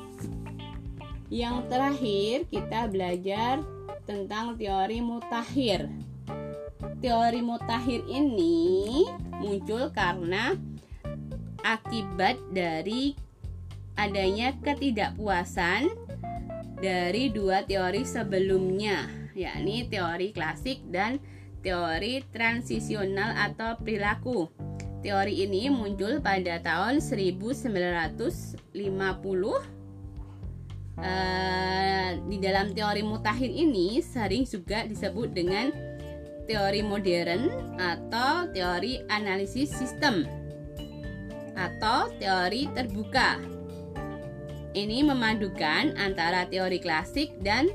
Yang 1.28 1.58
terakhir, 1.68 2.36
kita 2.48 2.88
belajar 2.88 3.60
tentang 4.08 4.56
teori 4.56 5.04
mutakhir. 5.04 6.07
Teori 6.98 7.46
mutakhir 7.46 8.10
ini 8.10 9.06
muncul 9.38 9.94
karena 9.94 10.58
akibat 11.62 12.42
dari 12.50 13.14
adanya 13.94 14.58
ketidakpuasan 14.66 15.94
dari 16.82 17.30
dua 17.30 17.62
teori 17.70 18.02
sebelumnya, 18.02 19.10
yakni 19.38 19.86
teori 19.86 20.34
klasik 20.34 20.82
dan 20.90 21.22
teori 21.62 22.26
transisional 22.34 23.34
atau 23.46 23.78
perilaku. 23.78 24.50
Teori 25.06 25.46
ini 25.46 25.70
muncul 25.70 26.18
pada 26.18 26.58
tahun 26.66 26.98
1950. 26.98 28.58
Uh, 30.98 32.10
di 32.26 32.42
dalam 32.42 32.74
teori 32.74 33.06
mutakhir 33.06 33.54
ini 33.54 34.02
sering 34.02 34.50
juga 34.50 34.82
disebut 34.90 35.30
dengan 35.30 35.70
teori 36.48 36.82
modern 36.82 37.76
atau 37.78 38.48
teori 38.56 39.04
analisis 39.12 39.70
sistem 39.76 40.24
atau 41.54 42.10
teori 42.18 42.72
terbuka. 42.72 43.38
Ini 44.78 45.04
memadukan 45.04 45.98
antara 45.98 46.46
teori 46.48 46.78
klasik 46.80 47.34
dan 47.42 47.68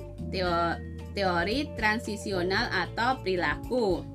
teori 1.12 1.68
transisional 1.76 2.70
atau 2.72 3.20
perilaku. 3.20 4.06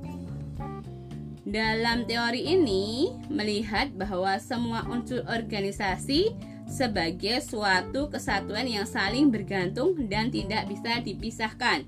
Dalam 1.48 2.04
teori 2.04 2.44
ini 2.44 3.16
melihat 3.32 3.96
bahwa 3.96 4.36
semua 4.36 4.84
unsur 4.92 5.24
organisasi 5.32 6.36
sebagai 6.68 7.40
suatu 7.40 8.12
kesatuan 8.12 8.68
yang 8.68 8.84
saling 8.84 9.32
bergantung 9.32 9.96
dan 10.12 10.28
tidak 10.28 10.68
bisa 10.68 11.00
dipisahkan. 11.00 11.88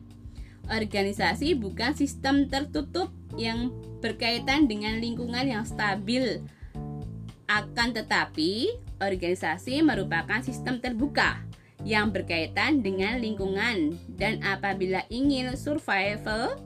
Organisasi 0.69 1.57
bukan 1.57 1.97
sistem 1.97 2.45
tertutup 2.45 3.09
yang 3.33 3.73
berkaitan 3.99 4.69
dengan 4.69 5.01
lingkungan 5.01 5.45
yang 5.49 5.65
stabil. 5.65 6.45
Akan 7.49 7.97
tetapi, 7.97 8.69
organisasi 9.01 9.81
merupakan 9.81 10.37
sistem 10.45 10.77
terbuka 10.77 11.41
yang 11.81 12.13
berkaitan 12.13 12.85
dengan 12.85 13.17
lingkungan 13.17 13.97
dan 14.19 14.43
apabila 14.45 15.01
ingin 15.09 15.57
survival 15.57 16.59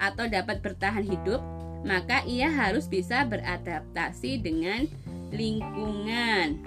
atau 0.00 0.24
dapat 0.24 0.64
bertahan 0.64 1.04
hidup, 1.04 1.44
maka 1.84 2.24
ia 2.24 2.48
harus 2.48 2.88
bisa 2.88 3.24
beradaptasi 3.28 4.40
dengan 4.40 4.88
lingkungan. 5.30 6.64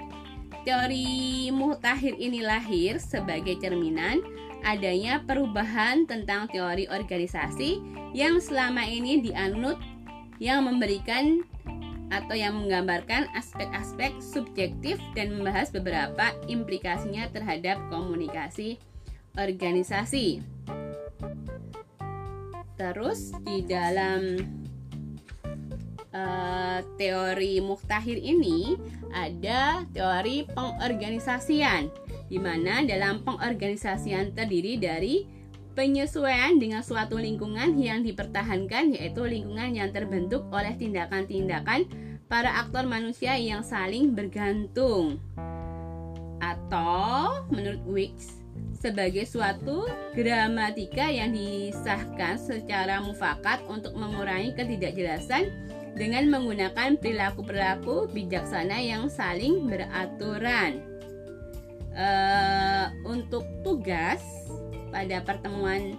teori 0.64 1.52
mutakhir 1.52 2.16
ini 2.16 2.40
lahir 2.40 2.96
sebagai 2.96 3.60
cerminan 3.60 4.24
adanya 4.64 5.22
perubahan 5.24 6.08
tentang 6.08 6.48
teori 6.50 6.88
organisasi 6.88 7.84
yang 8.16 8.40
selama 8.40 8.88
ini 8.88 9.20
dianut 9.20 9.78
yang 10.40 10.66
memberikan 10.66 11.44
atau 12.14 12.38
yang 12.38 12.54
menggambarkan 12.60 13.26
aspek-aspek 13.34 14.14
subjektif 14.22 15.02
dan 15.18 15.34
membahas 15.34 15.74
beberapa 15.74 16.32
implikasinya 16.46 17.26
terhadap 17.34 17.82
komunikasi 17.90 18.78
organisasi. 19.34 20.46
Terus 22.78 23.34
di 23.42 23.66
dalam 23.66 24.38
uh, 26.14 26.80
teori 27.02 27.58
muktahir 27.62 28.18
ini 28.22 28.78
ada 29.14 29.86
teori 29.94 30.46
pengorganisasian 30.54 31.90
di 32.34 32.42
mana 32.42 32.82
dalam 32.82 33.22
pengorganisasian 33.22 34.34
terdiri 34.34 34.82
dari 34.82 35.30
penyesuaian 35.78 36.58
dengan 36.58 36.82
suatu 36.82 37.22
lingkungan 37.22 37.78
yang 37.78 38.02
dipertahankan 38.02 38.98
yaitu 38.98 39.22
lingkungan 39.22 39.78
yang 39.78 39.94
terbentuk 39.94 40.50
oleh 40.50 40.74
tindakan-tindakan 40.74 41.86
para 42.26 42.66
aktor 42.66 42.90
manusia 42.90 43.38
yang 43.38 43.62
saling 43.62 44.18
bergantung 44.18 45.22
atau 46.42 47.46
menurut 47.54 47.86
Wicks 47.86 48.42
sebagai 48.82 49.30
suatu 49.30 49.86
gramatika 50.18 51.14
yang 51.14 51.38
disahkan 51.38 52.42
secara 52.42 52.98
mufakat 53.06 53.62
untuk 53.70 53.94
mengurangi 53.94 54.58
ketidakjelasan 54.58 55.54
dengan 55.94 56.26
menggunakan 56.34 56.98
perilaku-perilaku 56.98 58.10
bijaksana 58.10 58.82
yang 58.82 59.08
saling 59.08 59.70
beraturan. 59.70 60.93
Uh, 61.94 62.90
untuk 63.06 63.46
tugas 63.62 64.18
pada 64.90 65.22
pertemuan 65.22 65.94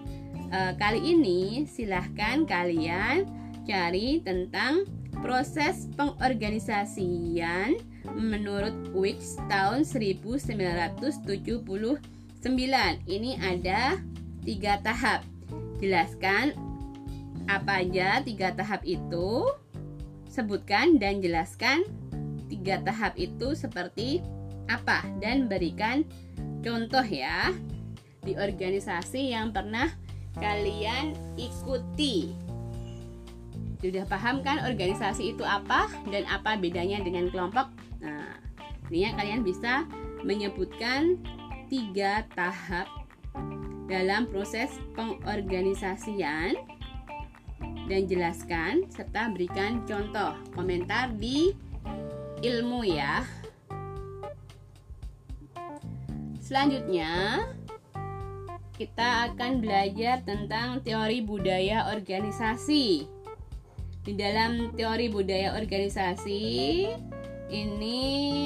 uh, 0.50 0.74
kali 0.74 1.14
ini, 1.14 1.70
silahkan 1.70 2.42
kalian 2.42 3.30
cari 3.62 4.18
tentang 4.26 4.84
proses 5.22 5.88
pengorganisasian 5.94 7.78
menurut 8.12 8.74
Wicks 8.92 9.40
tahun 9.48 9.86
1979 9.86 11.24
ini 13.08 13.30
ada 13.40 13.96
tiga 14.44 14.76
tahap. 14.84 15.24
Jelaskan 15.80 16.52
apa 17.48 17.80
aja 17.80 18.20
tiga 18.20 18.52
tahap 18.52 18.84
itu. 18.84 19.48
Sebutkan 20.28 20.98
dan 20.98 21.22
jelaskan 21.22 21.86
tiga 22.50 22.82
tahap 22.82 23.14
itu 23.16 23.54
seperti 23.54 24.20
apa 24.68 25.04
dan 25.20 25.46
berikan 25.46 26.04
contoh 26.64 27.04
ya 27.04 27.52
di 28.24 28.34
organisasi 28.34 29.36
yang 29.36 29.52
pernah 29.52 29.92
kalian 30.40 31.14
ikuti. 31.36 32.32
Sudah 33.84 34.08
paham 34.08 34.40
kan 34.40 34.64
organisasi 34.64 35.36
itu 35.36 35.44
apa 35.44 35.92
dan 36.08 36.24
apa 36.24 36.56
bedanya 36.56 37.04
dengan 37.04 37.28
kelompok? 37.28 37.68
Nah, 38.00 38.40
ini 38.88 39.12
kalian 39.12 39.44
bisa 39.44 39.84
menyebutkan 40.24 41.20
tiga 41.68 42.24
tahap 42.32 42.88
dalam 43.84 44.24
proses 44.24 44.72
pengorganisasian 44.96 46.56
dan 47.84 48.08
jelaskan 48.08 48.88
serta 48.88 49.28
berikan 49.36 49.84
contoh 49.84 50.32
komentar 50.56 51.12
di 51.20 51.52
ilmu 52.40 52.88
ya. 52.88 53.20
Selanjutnya 56.44 57.40
kita 58.76 59.32
akan 59.32 59.64
belajar 59.64 60.20
tentang 60.28 60.84
teori 60.84 61.24
budaya 61.24 61.88
organisasi. 61.88 63.08
Di 64.04 64.12
dalam 64.12 64.76
teori 64.76 65.08
budaya 65.08 65.56
organisasi 65.56 66.44
ini 67.48 68.00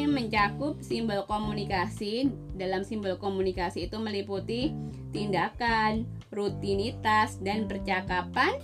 mencakup 0.06 0.78
simbol 0.78 1.26
komunikasi. 1.26 2.30
Dalam 2.54 2.86
simbol 2.86 3.18
komunikasi 3.18 3.90
itu 3.90 3.98
meliputi 3.98 4.70
tindakan, 5.10 6.06
rutinitas, 6.30 7.42
dan 7.42 7.66
percakapan 7.66 8.62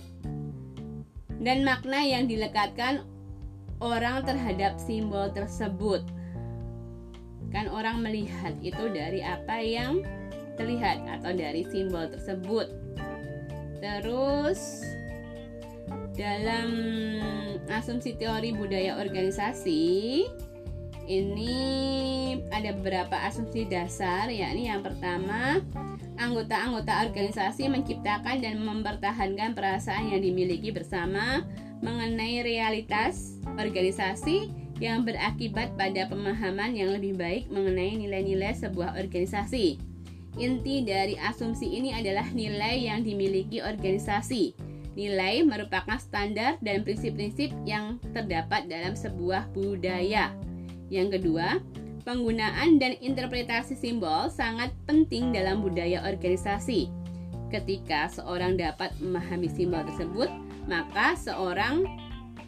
dan 1.43 1.67
makna 1.67 1.99
yang 2.07 2.31
dilekatkan 2.31 3.03
orang 3.83 4.23
terhadap 4.23 4.79
simbol 4.79 5.27
tersebut. 5.35 6.07
Kan 7.53 7.69
orang 7.69 8.01
melihat 8.01 8.53
itu 8.61 8.89
dari 8.93 9.25
apa 9.25 9.61
yang 9.61 10.05
terlihat 10.55 11.03
atau 11.19 11.35
dari 11.35 11.67
simbol 11.67 12.07
tersebut. 12.07 12.71
Terus 13.83 14.81
dalam 16.15 16.69
asumsi 17.67 18.15
teori 18.15 18.55
budaya 18.55 18.95
organisasi 18.95 20.23
ini 21.05 21.59
ada 22.49 22.73
beberapa 22.73 23.13
asumsi 23.29 23.67
dasar 23.67 24.31
yakni 24.31 24.71
yang 24.71 24.81
pertama 24.81 25.61
anggota-anggota 26.17 27.11
organisasi 27.11 27.67
menciptakan 27.67 28.41
dan 28.41 28.57
mempertahankan 28.63 29.53
perasaan 29.53 30.15
yang 30.15 30.23
dimiliki 30.23 30.71
bersama 30.71 31.43
mengenai 31.83 32.41
realitas 32.41 33.37
organisasi 33.59 34.64
yang 34.83 35.07
berakibat 35.07 35.75
pada 35.79 36.07
pemahaman 36.07 36.75
yang 36.75 36.91
lebih 36.91 37.15
baik 37.15 37.47
mengenai 37.47 37.95
nilai-nilai 37.95 38.55
sebuah 38.55 38.99
organisasi. 38.99 39.79
Inti 40.35 40.83
dari 40.83 41.15
asumsi 41.15 41.79
ini 41.79 41.95
adalah 41.95 42.27
nilai 42.35 42.83
yang 42.83 43.07
dimiliki 43.07 43.63
organisasi 43.63 44.75
Nilai 44.95 45.43
merupakan 45.43 45.99
standar 45.99 46.55
dan 46.63 46.87
prinsip-prinsip 46.87 47.51
yang 47.67 47.99
terdapat 48.15 48.71
dalam 48.71 48.95
sebuah 48.95 49.51
budaya. 49.51 50.31
Yang 50.87 51.19
kedua, 51.19 51.59
penggunaan 52.07 52.79
dan 52.79 52.95
interpretasi 53.03 53.75
simbol 53.75 54.31
sangat 54.31 54.71
penting 54.87 55.35
dalam 55.35 55.59
budaya 55.59 55.99
organisasi. 56.07 56.87
Ketika 57.51 58.07
seorang 58.07 58.55
dapat 58.55 58.95
memahami 59.03 59.51
simbol 59.51 59.83
tersebut, 59.83 60.31
maka 60.63 61.19
seorang 61.19 61.83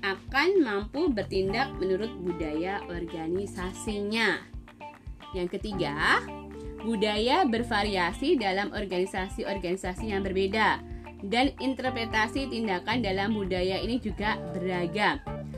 akan 0.02 0.62
mampu 0.62 1.10
bertindak 1.10 1.72
menurut 1.78 2.12
budaya 2.22 2.82
organisasinya. 2.90 4.42
Yang 5.36 5.60
ketiga, 5.60 6.24
budaya 6.82 7.44
bervariasi 7.44 8.40
dalam 8.40 8.72
organisasi-organisasi 8.72 10.14
yang 10.14 10.24
berbeda 10.24 10.80
dan 11.26 11.50
interpretasi 11.58 12.50
tindakan 12.54 13.02
dalam 13.02 13.34
budaya 13.34 13.82
ini 13.82 13.98
juga 13.98 14.38
beragam. 14.54 15.18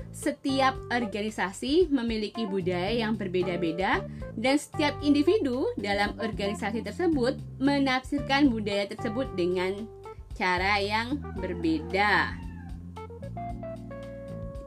Setiap 0.09 0.73
organisasi 0.89 1.91
memiliki 1.93 2.49
budaya 2.49 2.91
yang 2.91 3.13
berbeda-beda, 3.15 4.03
dan 4.39 4.55
setiap 4.57 4.97
individu 5.05 5.69
dalam 5.77 6.15
organisasi 6.17 6.81
tersebut 6.81 7.37
menafsirkan 7.61 8.49
budaya 8.49 8.89
tersebut 8.89 9.27
dengan 9.35 9.85
cara 10.33 10.79
yang 10.79 11.19
berbeda. 11.37 12.48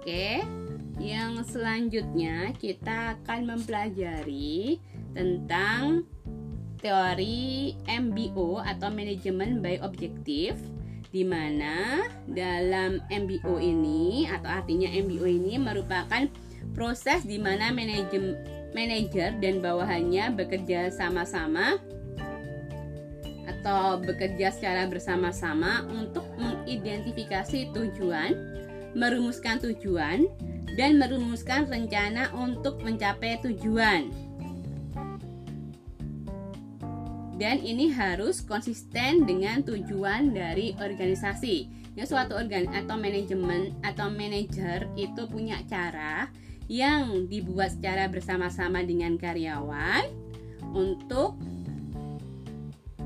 Oke, 0.03 0.43
yang 0.99 1.47
selanjutnya 1.47 2.51
kita 2.59 3.15
akan 3.15 3.55
mempelajari 3.55 4.83
tentang 5.15 6.03
teori 6.83 7.79
MBO 7.87 8.59
atau 8.59 8.91
manajemen 8.91 9.63
by 9.63 9.79
objektif 9.79 10.59
di 11.15 11.23
mana 11.23 12.03
dalam 12.27 12.99
MBO 13.15 13.63
ini 13.63 14.27
atau 14.27 14.51
artinya 14.51 14.91
MBO 14.91 15.23
ini 15.23 15.55
merupakan 15.55 16.27
proses 16.75 17.23
di 17.23 17.39
mana 17.39 17.71
manajem 17.71 18.35
manajer 18.75 19.39
dan 19.39 19.63
bawahannya 19.63 20.35
bekerja 20.35 20.91
sama-sama 20.91 21.79
atau 23.47 24.03
bekerja 24.03 24.51
secara 24.51 24.91
bersama-sama 24.91 25.87
untuk 25.95 26.27
mengidentifikasi 26.35 27.71
tujuan, 27.71 28.52
merumuskan 28.93 29.61
tujuan, 29.61 30.29
dan 30.77 30.97
merumuskan 30.97 31.69
rencana 31.69 32.33
untuk 32.33 32.81
mencapai 32.81 33.41
tujuan. 33.45 34.09
dan 37.43 37.59
ini 37.59 37.91
harus 37.91 38.39
konsisten 38.39 39.27
dengan 39.27 39.67
tujuan 39.67 40.31
dari 40.31 40.79
organisasi. 40.79 41.67
Ya, 41.99 42.07
suatu 42.07 42.39
organ 42.39 42.71
atau 42.71 42.95
manajemen 42.95 43.75
atau 43.83 44.07
manajer 44.15 44.87
itu 44.95 45.27
punya 45.27 45.59
cara 45.67 46.31
yang 46.71 47.27
dibuat 47.27 47.75
secara 47.75 48.07
bersama-sama 48.07 48.87
dengan 48.87 49.19
karyawan 49.19 50.07
untuk 50.71 51.35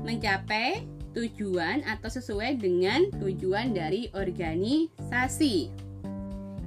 mencapai 0.05 0.85
tujuan 1.17 1.81
atau 1.89 2.13
sesuai 2.13 2.61
dengan 2.61 3.09
tujuan 3.17 3.73
dari 3.73 4.13
organisasi. 4.13 5.73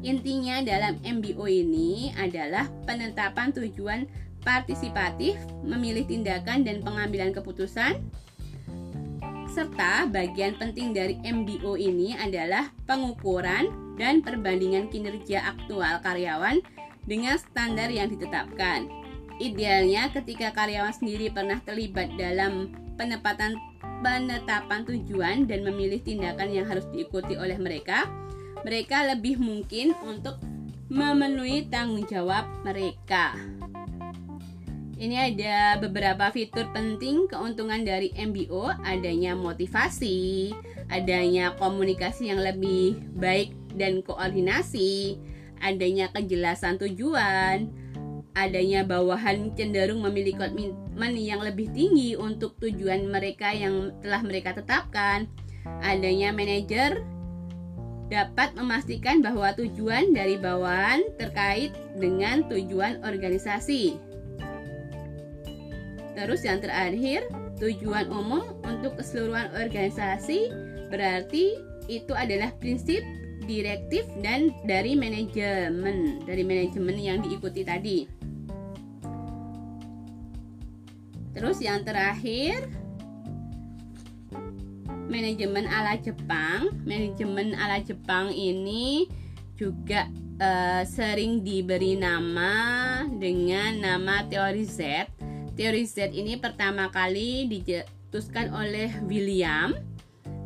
Intinya 0.03 0.59
dalam 0.67 0.99
MBO 1.07 1.47
ini 1.47 2.11
adalah 2.19 2.67
penetapan 2.89 3.55
tujuan 3.55 4.11
partisipatif, 4.43 5.39
memilih 5.63 6.03
tindakan 6.09 6.67
dan 6.67 6.83
pengambilan 6.83 7.31
keputusan, 7.31 8.01
serta 9.51 10.09
bagian 10.09 10.57
penting 10.57 10.97
dari 10.97 11.21
MBO 11.21 11.77
ini 11.77 12.17
adalah 12.17 12.73
pengukuran 12.89 13.95
dan 14.01 14.25
perbandingan 14.25 14.89
kinerja 14.89 15.45
aktual 15.45 16.01
karyawan 16.01 16.65
dengan 17.05 17.37
standar 17.37 17.93
yang 17.93 18.09
ditetapkan. 18.09 18.89
Idealnya 19.37 20.09
ketika 20.17 20.53
karyawan 20.57 20.97
sendiri 20.97 21.29
pernah 21.29 21.61
terlibat 21.65 22.13
dalam 22.17 22.73
penempatan 22.97 23.57
penetapan 24.01 24.85
tujuan 24.89 25.45
dan 25.45 25.65
memilih 25.65 26.01
tindakan 26.01 26.53
yang 26.53 26.67
harus 26.67 26.85
diikuti 26.93 27.37
oleh 27.37 27.57
mereka, 27.61 28.09
mereka 28.65 29.05
lebih 29.09 29.41
mungkin 29.41 29.97
untuk 30.05 30.41
memenuhi 30.91 31.71
tanggung 31.71 32.05
jawab 32.09 32.45
mereka. 32.67 33.39
Ini 35.01 35.33
ada 35.33 35.81
beberapa 35.81 36.29
fitur 36.29 36.69
penting 36.77 37.25
keuntungan 37.25 37.81
dari 37.89 38.13
MBO, 38.13 38.69
adanya 38.85 39.33
motivasi, 39.33 40.53
adanya 40.93 41.57
komunikasi 41.57 42.29
yang 42.29 42.45
lebih 42.45 43.01
baik 43.17 43.57
dan 43.81 44.05
koordinasi, 44.05 45.17
adanya 45.65 46.13
kejelasan 46.13 46.77
tujuan, 46.85 47.73
adanya 48.41 48.81
bawahan 48.81 49.53
cenderung 49.53 50.01
memiliki 50.01 50.41
komitmen 50.41 51.13
yang 51.21 51.45
lebih 51.45 51.69
tinggi 51.77 52.17
untuk 52.17 52.57
tujuan 52.65 53.13
mereka 53.13 53.53
yang 53.53 53.93
telah 54.01 54.25
mereka 54.25 54.57
tetapkan, 54.57 55.29
adanya 55.85 56.33
manajer 56.33 57.05
dapat 58.11 58.57
memastikan 58.59 59.23
bahwa 59.23 59.55
tujuan 59.55 60.11
dari 60.11 60.35
bawahan 60.41 61.05
terkait 61.21 61.71
dengan 62.01 62.43
tujuan 62.49 63.05
organisasi. 63.07 63.95
Terus 66.19 66.43
yang 66.43 66.59
terakhir, 66.59 67.29
tujuan 67.63 68.11
umum 68.11 68.57
untuk 68.67 68.99
keseluruhan 68.99 69.55
organisasi 69.55 70.51
berarti 70.91 71.55
itu 71.87 72.11
adalah 72.17 72.51
prinsip 72.59 73.05
direktif 73.47 74.05
dan 74.21 74.51
dari 74.67 74.99
manajemen, 74.99 76.23
dari 76.27 76.43
manajemen 76.43 76.99
yang 76.99 77.19
diikuti 77.23 77.63
tadi. 77.63 78.20
Terus 81.31 81.63
yang 81.63 81.87
terakhir, 81.87 82.67
manajemen 85.07 85.67
ala 85.71 85.95
Jepang. 85.99 86.75
Manajemen 86.83 87.55
ala 87.55 87.79
Jepang 87.83 88.35
ini 88.35 89.07
juga 89.55 90.09
uh, 90.41 90.83
sering 90.89 91.45
diberi 91.45 91.95
nama 91.95 93.05
dengan 93.07 93.77
nama 93.77 94.25
teori 94.25 94.65
Z 94.65 94.81
Teori 95.61 95.85
Z 95.85 96.17
ini 96.17 96.41
pertama 96.41 96.89
kali 96.89 97.45
dicetuskan 97.45 98.49
oleh 98.57 98.89
William 99.05 99.77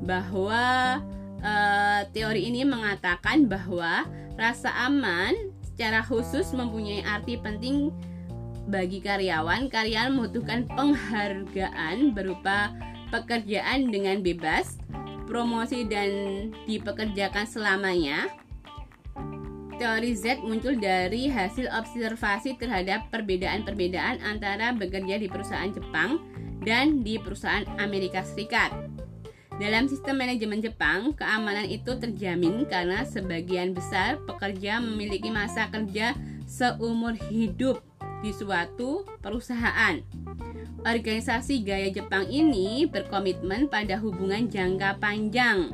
bahwa 0.03 0.99
uh, 1.39 2.01
teori 2.11 2.51
ini 2.51 2.67
mengatakan 2.67 3.47
bahwa 3.47 4.11
rasa 4.35 4.75
aman 4.75 5.55
secara 5.63 6.03
khusus 6.03 6.51
mempunyai 6.51 7.07
arti 7.07 7.39
penting 7.39 7.95
bagi 8.69 9.01
karyawan. 9.01 9.69
Karyawan 9.69 10.13
membutuhkan 10.15 10.69
penghargaan 10.73 12.13
berupa 12.13 12.73
pekerjaan 13.13 13.93
dengan 13.93 14.21
bebas, 14.25 14.81
promosi 15.29 15.87
dan 15.87 16.51
dipekerjakan 16.67 17.47
selamanya, 17.47 18.29
Teori 19.75 20.15
Z 20.15 20.47
muncul 20.47 20.79
dari 20.79 21.27
hasil 21.27 21.67
observasi 21.67 22.55
terhadap 22.55 23.11
perbedaan-perbedaan 23.11 24.23
antara 24.23 24.71
bekerja 24.71 25.19
di 25.19 25.27
perusahaan 25.27 25.71
Jepang 25.71 26.23
dan 26.63 27.03
di 27.03 27.19
perusahaan 27.19 27.67
Amerika 27.83 28.23
Serikat. 28.23 28.71
Dalam 29.55 29.87
sistem 29.87 30.19
manajemen 30.19 30.59
Jepang, 30.59 31.15
keamanan 31.15 31.67
itu 31.71 31.95
terjamin 31.95 32.67
karena 32.67 33.07
sebagian 33.07 33.71
besar 33.71 34.19
pekerja 34.27 34.83
memiliki 34.83 35.31
masa 35.31 35.71
kerja 35.71 36.15
seumur 36.47 37.15
hidup 37.31 37.83
di 38.25 38.33
suatu 38.33 39.05
perusahaan. 39.21 40.01
Organisasi 40.81 41.61
gaya 41.61 41.93
Jepang 41.93 42.25
ini 42.33 42.89
berkomitmen 42.89 43.69
pada 43.69 44.01
hubungan 44.01 44.49
jangka 44.49 44.97
panjang 44.97 45.69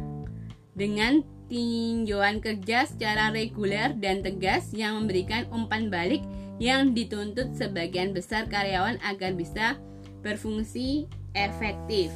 dengan 0.74 1.22
tinjauan 1.46 2.42
kerja 2.42 2.90
secara 2.90 3.30
reguler 3.30 3.94
dan 3.98 4.22
tegas 4.26 4.74
yang 4.74 5.02
memberikan 5.02 5.46
umpan 5.54 5.90
balik 5.90 6.22
yang 6.58 6.90
dituntut 6.94 7.54
sebagian 7.54 8.10
besar 8.10 8.50
karyawan 8.50 8.98
agar 9.06 9.34
bisa 9.34 9.78
berfungsi 10.22 11.06
efektif. 11.34 12.10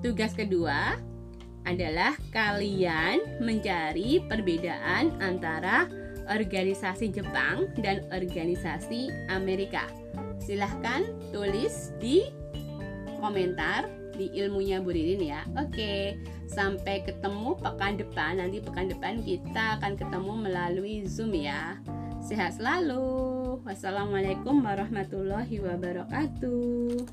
Tugas 0.00 0.32
kedua 0.32 0.96
adalah 1.68 2.16
kalian 2.32 3.40
mencari 3.44 4.24
perbedaan 4.24 5.12
antara 5.20 5.88
organisasi 6.30 7.10
Jepang 7.10 7.68
dan 7.82 8.06
organisasi 8.14 9.10
Amerika. 9.28 9.84
Silahkan 10.40 11.04
tulis 11.34 11.92
di 11.98 12.24
komentar 13.20 13.90
di 14.16 14.32
ilmunya 14.36 14.80
Bu 14.80 14.94
Ririn 14.94 15.20
ya. 15.20 15.44
Oke, 15.58 16.16
sampai 16.48 17.04
ketemu 17.04 17.58
pekan 17.60 18.00
depan. 18.00 18.40
Nanti 18.40 18.62
pekan 18.62 18.88
depan 18.88 19.20
kita 19.20 19.76
akan 19.80 19.98
ketemu 19.98 20.32
melalui 20.48 21.04
Zoom 21.04 21.34
ya. 21.36 21.76
Sehat 22.20 22.60
selalu. 22.60 23.60
Wassalamualaikum 23.64 24.60
warahmatullahi 24.60 25.56
wabarakatuh. 25.60 27.08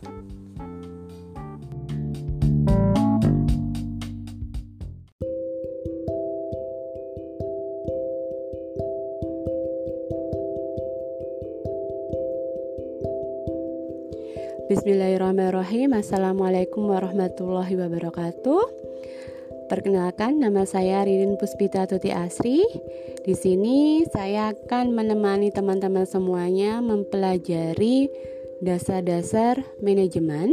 Bismillahirrahmanirrahim. 14.68 15.96
Assalamualaikum 15.96 16.92
warahmatullahi 16.92 17.80
wabarakatuh. 17.80 18.64
Perkenalkan 19.72 20.44
nama 20.44 20.68
saya 20.68 21.08
Ririn 21.08 21.40
Puspita 21.40 21.88
Tuti 21.88 22.12
Asri. 22.12 22.68
Di 23.24 23.32
sini 23.32 24.04
saya 24.12 24.52
akan 24.52 24.92
menemani 24.92 25.56
teman-teman 25.56 26.04
semuanya 26.04 26.84
mempelajari 26.84 28.12
dasar-dasar 28.60 29.64
manajemen. 29.80 30.52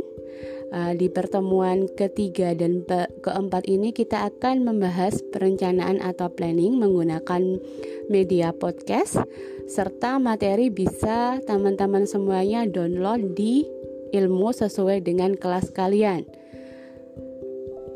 Uh, 0.71 0.95
Di 0.95 1.11
pertemuan 1.11 1.91
ketiga 1.91 2.55
dan 2.55 2.87
keempat 3.19 3.67
ini 3.67 3.91
kita 3.91 4.31
akan 4.31 4.63
membahas 4.63 5.27
perencanaan 5.35 5.99
atau 5.99 6.31
planning 6.31 6.79
menggunakan 6.79 7.59
media 8.07 8.55
podcast 8.55 9.27
serta 9.67 10.23
materi 10.23 10.71
bisa 10.71 11.43
teman-teman 11.43 12.07
semuanya 12.07 12.63
download 12.67 13.35
di 13.35 13.67
ilmu 14.15 14.55
sesuai 14.55 15.03
dengan 15.03 15.35
kelas 15.35 15.75
kalian. 15.75 16.23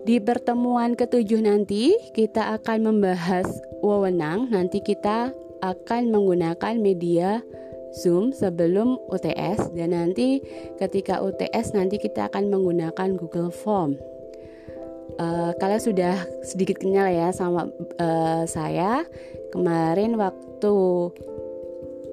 Di 0.08 0.18
pertemuan 0.24 0.96
ketujuh 0.96 1.44
nanti 1.44 1.92
kita 2.16 2.56
akan 2.58 2.90
membahas 2.90 3.44
wewenang. 3.84 4.48
Nanti 4.48 4.80
kita 4.80 5.30
akan 5.60 6.08
menggunakan 6.08 6.80
media 6.80 7.44
Zoom 7.92 8.32
sebelum 8.32 9.00
UTS 9.08 9.72
dan 9.72 9.96
nanti 9.96 10.40
ketika 10.76 11.20
UTS 11.24 11.72
nanti 11.76 11.96
kita 12.00 12.28
akan 12.28 12.52
menggunakan 12.52 13.16
Google 13.16 13.52
Form. 13.52 14.00
Uh, 15.18 15.50
kalian 15.58 15.82
sudah 15.82 16.14
sedikit 16.46 16.78
kenal 16.78 17.10
ya 17.10 17.34
sama 17.34 17.66
uh, 17.98 18.44
saya 18.48 19.02
kemarin 19.50 20.14
waktu 20.14 20.76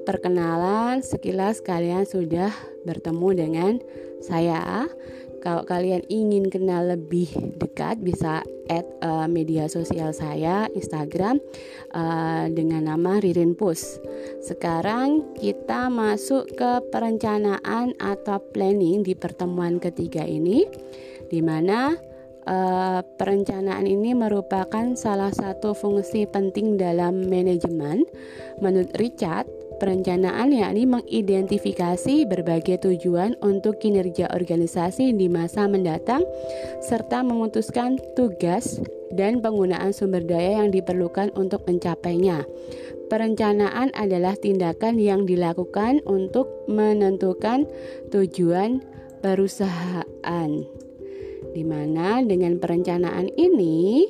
perkenalan 0.04 1.06
sekilas 1.06 1.62
kalian 1.62 2.04
sudah 2.08 2.50
bertemu 2.86 3.30
dengan 3.34 3.74
saya. 4.24 4.86
Kalau 5.46 5.62
kalian 5.62 6.02
ingin 6.10 6.50
kenal 6.50 6.90
lebih 6.90 7.30
dekat 7.62 8.02
bisa 8.02 8.42
add 8.66 8.90
uh, 9.06 9.30
media 9.30 9.70
sosial 9.70 10.10
saya 10.10 10.66
Instagram 10.74 11.38
uh, 11.94 12.50
dengan 12.50 12.90
nama 12.90 13.22
Ririn 13.22 13.54
Pus. 13.54 14.02
Sekarang 14.42 15.38
kita 15.38 15.94
masuk 15.94 16.50
ke 16.58 16.82
perencanaan 16.90 17.94
atau 18.02 18.42
planning 18.58 19.06
di 19.06 19.14
pertemuan 19.14 19.78
ketiga 19.78 20.26
ini 20.26 20.66
di 21.30 21.46
mana 21.46 21.94
Uh, 22.46 23.02
perencanaan 23.18 23.90
ini 23.90 24.14
merupakan 24.14 24.94
salah 24.94 25.34
satu 25.34 25.74
fungsi 25.74 26.30
penting 26.30 26.78
dalam 26.78 27.26
manajemen. 27.26 28.06
Menurut 28.62 28.94
Richard, 29.02 29.50
Perencanaan 29.76 30.56
yakni 30.56 30.88
mengidentifikasi 30.88 32.24
berbagai 32.32 32.88
tujuan 32.88 33.36
untuk 33.44 33.84
kinerja 33.84 34.32
organisasi 34.32 35.12
di 35.12 35.28
masa 35.28 35.68
mendatang 35.68 36.24
serta 36.80 37.28
memutuskan 37.28 38.00
tugas 38.16 38.80
dan 39.12 39.44
penggunaan 39.44 39.92
sumber 39.92 40.24
daya 40.24 40.64
yang 40.64 40.72
diperlukan 40.72 41.36
untuk 41.36 41.68
mencapainya. 41.68 42.48
Perencanaan 43.12 43.94
adalah 43.94 44.34
tindakan 44.40 44.98
yang 44.98 45.28
dilakukan 45.28 46.02
untuk 46.08 46.50
menentukan 46.72 47.68
tujuan 48.10 48.82
perusahaan. 49.20 50.50
Di 51.56 51.64
mana 51.64 52.20
dengan 52.26 52.58
perencanaan 52.60 53.32
ini 53.38 54.08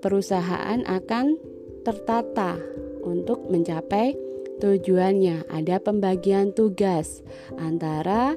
perusahaan 0.00 0.80
akan 0.84 1.36
tertata 1.84 2.56
untuk 3.04 3.48
mencapai 3.52 4.23
tujuannya. 4.64 5.52
Ada 5.52 5.76
pembagian 5.84 6.56
tugas 6.56 7.20
antara 7.60 8.32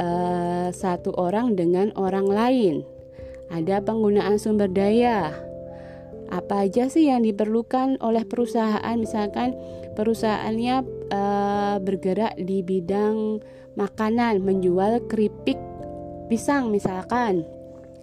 uh, 0.00 0.72
satu 0.72 1.12
orang 1.20 1.52
dengan 1.52 1.92
orang 2.00 2.24
lain. 2.24 2.74
Ada 3.52 3.84
penggunaan 3.84 4.40
sumber 4.40 4.72
daya 4.72 5.36
apa 6.32 6.66
aja 6.66 6.88
sih 6.88 7.12
yang 7.12 7.22
diperlukan 7.22 8.00
oleh 8.00 8.24
perusahaan 8.24 8.96
misalkan 8.96 9.52
perusahaannya 9.94 10.76
e, 11.12 11.22
bergerak 11.84 12.34
di 12.40 12.64
bidang 12.64 13.44
makanan 13.76 14.42
menjual 14.42 15.04
keripik 15.06 15.60
pisang 16.26 16.72
misalkan 16.72 17.44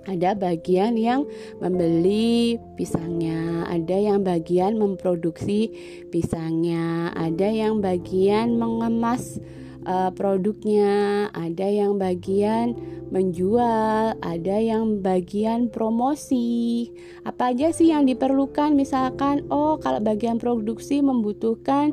ada 0.09 0.33
bagian 0.33 0.97
yang 0.97 1.29
membeli 1.61 2.57
pisangnya, 2.73 3.69
ada 3.69 3.93
yang 3.93 4.25
bagian 4.25 4.81
memproduksi 4.81 5.69
pisangnya, 6.09 7.13
ada 7.13 7.45
yang 7.45 7.83
bagian 7.83 8.57
mengemas 8.57 9.37
uh, 9.85 10.09
produknya, 10.13 11.29
ada 11.33 11.67
yang 11.69 12.01
bagian 12.01 12.73
menjual, 13.11 14.15
ada 14.23 14.55
yang 14.57 15.03
bagian 15.03 15.67
promosi. 15.67 16.89
Apa 17.27 17.51
aja 17.51 17.75
sih 17.75 17.91
yang 17.91 18.07
diperlukan? 18.07 18.71
Misalkan, 18.73 19.45
oh, 19.51 19.75
kalau 19.77 19.99
bagian 19.99 20.39
produksi 20.39 21.03
membutuhkan 21.03 21.91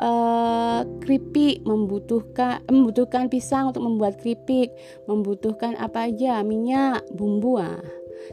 uh, 0.00 0.82
keripik, 1.02 1.62
membutuhkan 1.66 2.62
membutuhkan 2.70 3.26
pisang 3.30 3.70
untuk 3.74 3.84
membuat 3.84 4.18
keripik, 4.18 4.72
membutuhkan 5.06 5.74
apa 5.78 6.10
aja? 6.10 6.42
Minyak, 6.42 7.04
bumbu. 7.14 7.60
Ah. 7.60 7.82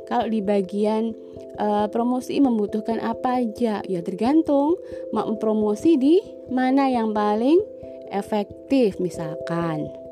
Kalau 0.09 0.27
di 0.27 0.41
bagian 0.41 1.13
uh, 1.61 1.87
promosi 1.89 2.37
membutuhkan 2.41 2.99
apa 3.01 3.41
aja? 3.41 3.81
Ya 3.85 3.99
tergantung 4.01 4.75
mau 5.13 5.29
promosi 5.37 5.95
di 5.95 6.19
mana 6.51 6.89
yang 6.89 7.13
paling 7.15 7.61
efektif 8.11 9.01
misalkan. 9.01 10.04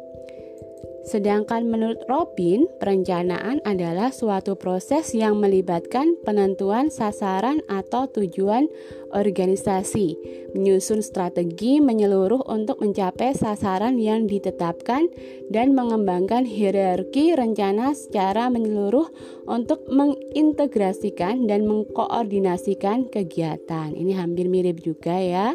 Sedangkan 1.03 1.67
menurut 1.67 1.99
Robin, 2.07 2.63
perencanaan 2.79 3.59
adalah 3.67 4.15
suatu 4.15 4.55
proses 4.55 5.11
yang 5.11 5.35
melibatkan 5.35 6.15
penentuan 6.23 6.87
sasaran 6.87 7.59
atau 7.67 8.07
tujuan 8.07 8.71
organisasi, 9.11 10.15
menyusun 10.55 11.03
strategi 11.03 11.83
menyeluruh 11.83 12.47
untuk 12.49 12.81
mencapai 12.81 13.35
sasaran 13.35 13.99
yang 13.99 14.25
ditetapkan 14.25 15.11
dan 15.51 15.77
mengembangkan 15.77 16.47
hierarki 16.47 17.35
rencana 17.37 17.93
secara 17.93 18.49
menyeluruh 18.49 19.11
untuk 19.45 19.85
mengintegrasikan 19.91 21.45
dan 21.45 21.67
mengkoordinasikan 21.67 23.11
kegiatan. 23.11 23.91
Ini 23.91 24.17
hampir 24.17 24.49
mirip 24.49 24.81
juga 24.81 25.19
ya 25.19 25.53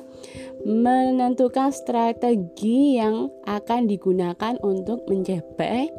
menentukan 0.66 1.70
strategi 1.70 2.98
yang 2.98 3.30
akan 3.46 3.86
digunakan 3.86 4.58
untuk 4.62 5.06
mencapai 5.06 5.90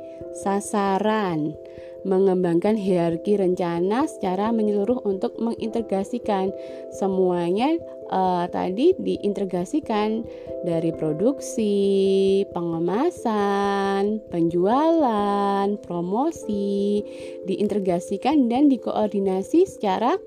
sasaran, 0.43 1.55
mengembangkan 2.03 2.75
hierarki 2.75 3.35
rencana 3.35 4.07
secara 4.07 4.51
menyeluruh 4.51 5.03
untuk 5.03 5.35
mengintegrasikan 5.39 6.51
semuanya 6.95 7.75
uh, 8.11 8.45
tadi 8.51 8.95
diintegrasikan 8.99 10.23
dari 10.67 10.91
produksi, 10.91 12.43
pengemasan, 12.51 14.19
penjualan, 14.27 15.67
promosi, 15.83 17.03
diintegrasikan 17.47 18.51
dan 18.51 18.67
dikoordinasi 18.67 19.63
secara 19.69 20.19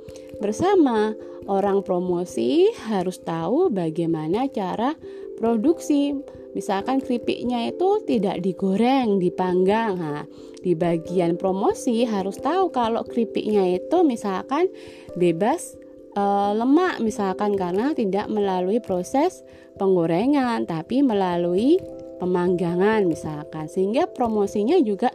bersama 0.43 1.14
orang 1.47 1.86
promosi 1.86 2.66
harus 2.90 3.22
tahu 3.22 3.70
bagaimana 3.70 4.51
cara 4.51 4.99
produksi. 5.38 6.18
Misalkan 6.53 7.01
keripiknya 7.01 7.72
itu 7.72 8.05
tidak 8.05 8.45
digoreng, 8.45 9.16
dipanggang. 9.16 9.97
Nah, 9.97 10.28
di 10.61 10.76
bagian 10.76 11.40
promosi 11.40 12.05
harus 12.05 12.36
tahu 12.36 12.68
kalau 12.68 13.01
keripiknya 13.09 13.80
itu 13.80 14.05
misalkan 14.05 14.68
bebas 15.16 15.80
e, 16.12 16.24
lemak 16.53 17.01
misalkan 17.01 17.57
karena 17.57 17.97
tidak 17.97 18.28
melalui 18.28 18.84
proses 18.84 19.40
penggorengan 19.80 20.68
tapi 20.68 21.01
melalui 21.01 21.80
pemanggangan 22.20 23.09
misalkan. 23.09 23.64
Sehingga 23.64 24.12
promosinya 24.12 24.76
juga 24.84 25.09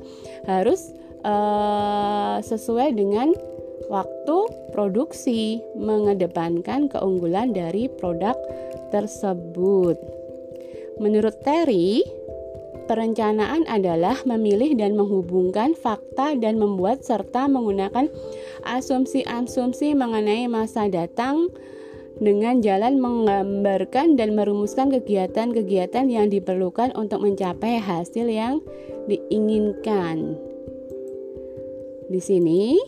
harus 0.49 0.89
e, 1.21 1.35
sesuai 2.41 2.97
dengan 2.97 3.29
waktu 3.87 4.37
produksi 4.71 5.63
mengedepankan 5.75 6.91
keunggulan 6.91 7.51
dari 7.55 7.87
produk 7.87 8.35
tersebut. 8.91 9.95
Menurut 10.97 11.35
Terry, 11.43 12.01
perencanaan 12.87 13.67
adalah 13.67 14.17
memilih 14.23 14.73
dan 14.79 14.95
menghubungkan 14.95 15.75
fakta 15.75 16.33
dan 16.39 16.57
membuat 16.57 17.03
serta 17.03 17.45
menggunakan 17.45 18.09
asumsi-asumsi 18.65 19.93
mengenai 19.93 20.47
masa 20.49 20.87
datang 20.87 21.51
dengan 22.17 22.65
jalan 22.65 22.97
menggambarkan 22.97 24.17
dan 24.17 24.33
merumuskan 24.33 24.89
kegiatan-kegiatan 24.89 26.09
yang 26.09 26.33
diperlukan 26.33 26.89
untuk 26.97 27.21
mencapai 27.21 27.77
hasil 27.77 28.25
yang 28.25 28.57
diinginkan. 29.05 30.33
Di 32.07 32.17
sini 32.23 32.79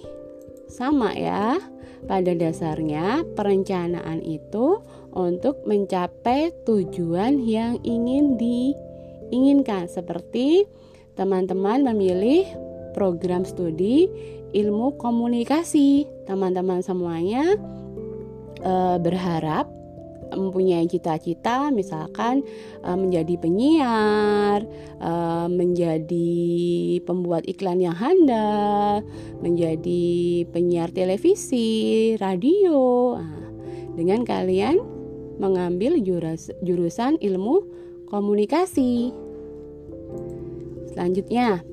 sama 0.69 1.11
ya, 1.17 1.57
pada 2.05 2.31
dasarnya 2.31 3.27
perencanaan 3.35 4.23
itu 4.23 4.79
untuk 5.11 5.65
mencapai 5.65 6.53
tujuan 6.63 7.41
yang 7.43 7.81
ingin 7.83 8.37
diinginkan 8.39 9.89
seperti 9.89 10.69
teman-teman 11.17 11.83
memilih 11.91 12.47
program 12.95 13.43
studi 13.43 14.07
ilmu 14.55 14.95
komunikasi. 14.97 16.07
Teman-teman 16.29 16.85
semuanya 16.85 17.57
e, 18.61 18.73
berharap 19.01 19.67
mempunyai 20.33 20.85
cita-cita 20.89 21.69
misalkan 21.69 22.41
uh, 22.81 22.97
menjadi 22.97 23.35
penyiar, 23.37 24.65
uh, 25.01 25.47
menjadi 25.47 26.29
pembuat 27.05 27.45
iklan 27.45 27.81
yang 27.81 27.95
handal, 27.95 29.05
menjadi 29.39 30.45
penyiar 30.49 30.89
televisi, 30.89 32.13
radio. 32.17 33.15
Nah, 33.17 33.47
dengan 33.93 34.25
kalian 34.25 34.79
mengambil 35.39 35.97
jurus, 36.03 36.51
jurusan 36.65 37.15
ilmu 37.21 37.63
komunikasi. 38.09 39.13
Selanjutnya, 40.91 41.63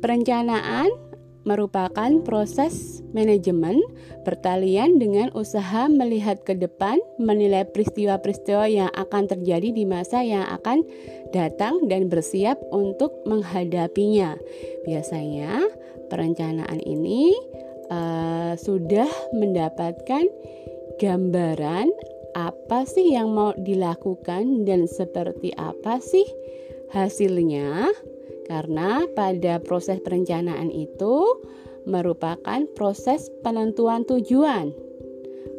perencanaan 0.00 1.01
merupakan 1.42 2.10
proses 2.22 3.02
manajemen 3.10 3.82
pertalian 4.22 5.02
dengan 5.02 5.30
usaha 5.34 5.90
melihat 5.90 6.42
ke 6.46 6.54
depan, 6.54 6.98
menilai 7.18 7.66
peristiwa-peristiwa 7.66 8.66
yang 8.70 8.90
akan 8.94 9.26
terjadi 9.26 9.74
di 9.74 9.84
masa 9.84 10.22
yang 10.22 10.46
akan 10.46 10.86
datang 11.34 11.90
dan 11.90 12.06
bersiap 12.06 12.58
untuk 12.70 13.10
menghadapinya. 13.26 14.38
Biasanya, 14.86 15.66
perencanaan 16.12 16.78
ini 16.84 17.34
uh, 17.90 18.54
sudah 18.54 19.08
mendapatkan 19.34 20.28
gambaran 21.00 21.88
apa 22.32 22.88
sih 22.88 23.12
yang 23.12 23.32
mau 23.32 23.52
dilakukan 23.56 24.64
dan 24.64 24.88
seperti 24.88 25.52
apa 25.56 26.00
sih 26.00 26.24
hasilnya 26.92 27.88
karena 28.46 29.06
pada 29.14 29.62
proses 29.62 30.02
perencanaan 30.02 30.70
itu 30.70 31.42
merupakan 31.86 32.62
proses 32.78 33.30
penentuan 33.42 34.06
tujuan. 34.06 34.70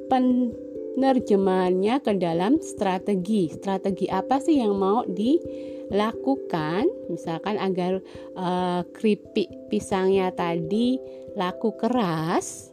Penerjemahannya 0.08 2.00
ke 2.00 2.14
dalam 2.20 2.60
strategi. 2.64 3.52
Strategi 3.52 4.08
apa 4.08 4.40
sih 4.40 4.60
yang 4.60 4.78
mau 4.80 5.04
dilakukan? 5.08 6.88
Misalkan 7.12 7.60
agar 7.60 8.00
uh, 8.38 8.82
keripik 8.96 9.50
pisangnya 9.68 10.32
tadi 10.32 11.00
laku 11.36 11.76
keras. 11.76 12.72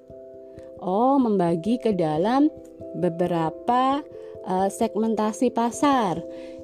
Oh, 0.80 1.20
membagi 1.20 1.76
ke 1.76 1.92
dalam 1.92 2.48
beberapa 2.96 4.00
uh, 4.48 4.68
segmentasi 4.72 5.52
pasar. 5.52 6.16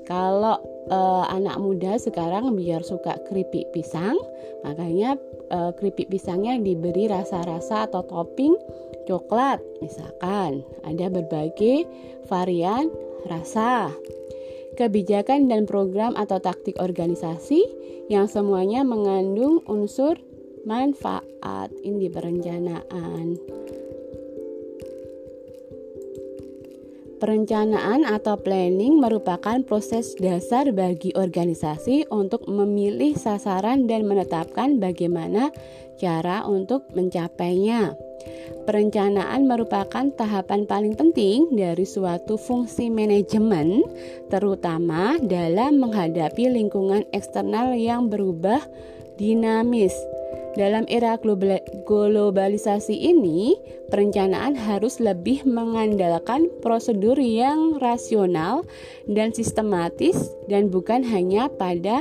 Kalau 0.06 0.62
uh, 0.86 1.26
anak 1.26 1.58
muda 1.58 1.98
sekarang 1.98 2.54
biar 2.54 2.86
suka 2.86 3.18
keripik 3.26 3.74
pisang, 3.74 4.14
makanya 4.62 5.18
uh, 5.50 5.74
keripik 5.74 6.06
pisangnya 6.06 6.62
diberi 6.62 7.10
rasa-rasa 7.10 7.90
atau 7.90 8.06
topping 8.06 8.54
coklat. 9.10 9.58
Misalkan 9.82 10.62
ada 10.86 11.06
berbagai 11.10 11.90
varian 12.30 12.86
rasa. 13.26 13.90
Kebijakan 14.76 15.48
dan 15.48 15.64
program 15.64 16.12
atau 16.20 16.36
taktik 16.36 16.76
organisasi 16.76 17.64
yang 18.12 18.28
semuanya 18.28 18.84
mengandung 18.84 19.64
unsur 19.66 20.20
manfaat. 20.68 21.72
Ini 21.80 22.12
perencanaan 22.12 23.40
Perencanaan 27.16 28.04
atau 28.04 28.36
planning 28.36 29.00
merupakan 29.00 29.56
proses 29.64 30.12
dasar 30.20 30.68
bagi 30.76 31.16
organisasi 31.16 32.12
untuk 32.12 32.44
memilih 32.44 33.16
sasaran 33.16 33.88
dan 33.88 34.04
menetapkan 34.04 34.76
bagaimana 34.76 35.48
cara 35.96 36.44
untuk 36.44 36.84
mencapainya. 36.92 37.96
Perencanaan 38.68 39.48
merupakan 39.48 40.12
tahapan 40.12 40.68
paling 40.68 40.92
penting 40.92 41.56
dari 41.56 41.88
suatu 41.88 42.36
fungsi 42.36 42.92
manajemen, 42.92 43.80
terutama 44.28 45.16
dalam 45.22 45.80
menghadapi 45.80 46.52
lingkungan 46.52 47.06
eksternal 47.16 47.72
yang 47.72 48.12
berubah 48.12 48.60
dinamis. 49.16 49.94
Dalam 50.56 50.88
era 50.88 51.20
globalisasi 51.84 52.96
ini, 52.96 53.52
perencanaan 53.92 54.56
harus 54.56 54.96
lebih 55.04 55.44
mengandalkan 55.44 56.48
prosedur 56.64 57.20
yang 57.20 57.76
rasional 57.76 58.64
dan 59.04 59.36
sistematis 59.36 60.32
dan 60.48 60.72
bukan 60.72 61.04
hanya 61.04 61.52
pada 61.52 62.00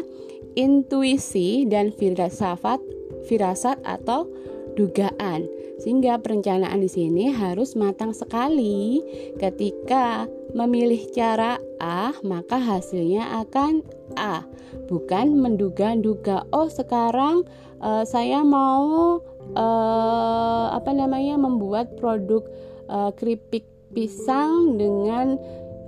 intuisi 0.56 1.68
dan 1.68 1.92
firasat, 1.92 2.80
firasat 3.28 3.76
atau 3.84 4.32
dugaan. 4.80 5.44
Sehingga 5.76 6.24
perencanaan 6.24 6.80
di 6.80 6.88
sini 6.88 7.36
harus 7.36 7.76
matang 7.76 8.16
sekali. 8.16 9.04
Ketika 9.36 10.32
memilih 10.56 11.12
cara 11.12 11.60
A, 11.84 12.16
maka 12.24 12.56
hasilnya 12.56 13.44
akan 13.44 13.84
A, 14.16 14.48
bukan 14.88 15.36
menduga-duga. 15.36 16.48
Oh, 16.56 16.72
sekarang 16.72 17.44
uh, 17.86 18.04
saya 18.04 18.42
mau 18.42 19.22
uh, 19.54 20.66
apa 20.74 20.90
namanya 20.90 21.38
membuat 21.38 21.94
produk 22.02 22.42
uh, 22.90 23.14
keripik 23.14 23.70
pisang 23.94 24.76
dengan 24.76 25.38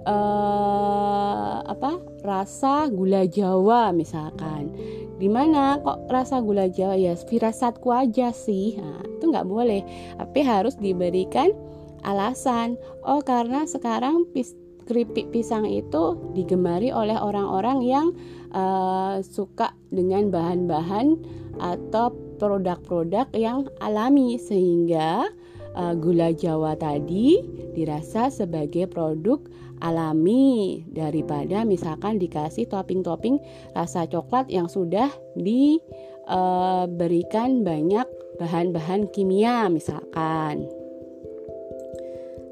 uh, 0.06 1.66
apa 1.66 2.00
rasa 2.22 2.88
gula 2.94 3.26
Jawa 3.26 3.90
misalkan. 3.92 4.70
Di 5.18 5.26
mana 5.26 5.82
kok 5.82 6.06
rasa 6.14 6.38
gula 6.40 6.70
Jawa? 6.70 6.94
Ya 6.94 7.18
firasatku 7.18 7.90
aja 7.90 8.30
sih. 8.30 8.78
Nah, 8.78 9.02
itu 9.18 9.34
nggak 9.34 9.50
boleh. 9.50 9.82
Tapi 10.22 10.40
harus 10.46 10.78
diberikan 10.78 11.52
alasan. 12.06 12.78
Oh 13.02 13.20
karena 13.26 13.66
sekarang 13.66 14.30
pis 14.32 14.54
keripik 14.88 15.28
pisang 15.36 15.68
itu 15.68 16.16
digemari 16.32 16.96
oleh 16.96 17.20
orang-orang 17.20 17.84
yang 17.84 18.08
uh, 18.54 19.20
suka 19.24 19.74
dengan 19.90 20.30
bahan-bahan 20.32 21.18
atau 21.58 22.14
produk-produk 22.38 23.26
yang 23.34 23.66
alami 23.82 24.38
sehingga 24.38 25.26
uh, 25.74 25.94
gula 25.98 26.32
Jawa 26.34 26.78
tadi 26.78 27.42
dirasa 27.74 28.30
sebagai 28.30 28.86
produk 28.90 29.42
alami 29.82 30.82
daripada 30.90 31.62
misalkan 31.62 32.18
dikasih 32.18 32.66
topping-topping 32.70 33.38
rasa 33.78 34.10
coklat 34.10 34.50
yang 34.50 34.66
sudah 34.66 35.10
diberikan 35.38 36.30
uh, 37.62 37.66
banyak 37.66 38.08
bahan-bahan 38.42 39.10
kimia 39.14 39.70
misalkan. 39.70 40.66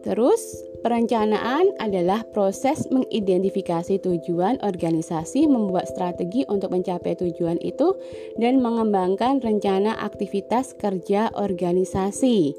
Terus 0.05 0.61
Perencanaan 0.85 1.73
adalah 1.81 2.21
proses 2.29 2.85
mengidentifikasi 2.93 4.05
tujuan 4.05 4.61
organisasi, 4.61 5.49
membuat 5.49 5.89
strategi 5.89 6.45
untuk 6.45 6.69
mencapai 6.69 7.17
tujuan 7.17 7.57
itu, 7.65 7.97
dan 8.37 8.61
mengembangkan 8.61 9.41
rencana 9.41 9.97
aktivitas 9.97 10.77
kerja 10.77 11.33
organisasi, 11.33 12.53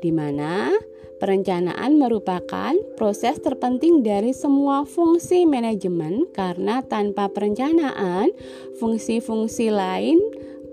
di 0.00 0.10
mana 0.16 0.72
perencanaan 1.20 2.00
merupakan 2.00 2.72
proses 2.96 3.36
terpenting 3.44 4.00
dari 4.00 4.32
semua 4.32 4.88
fungsi 4.88 5.44
manajemen, 5.44 6.24
karena 6.32 6.80
tanpa 6.80 7.28
perencanaan, 7.28 8.32
fungsi-fungsi 8.80 9.68
lain 9.68 10.16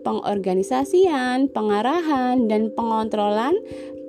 pengorganisasian, 0.05 1.49
pengarahan, 1.49 2.45
dan 2.45 2.69
pengontrolan 2.71 3.57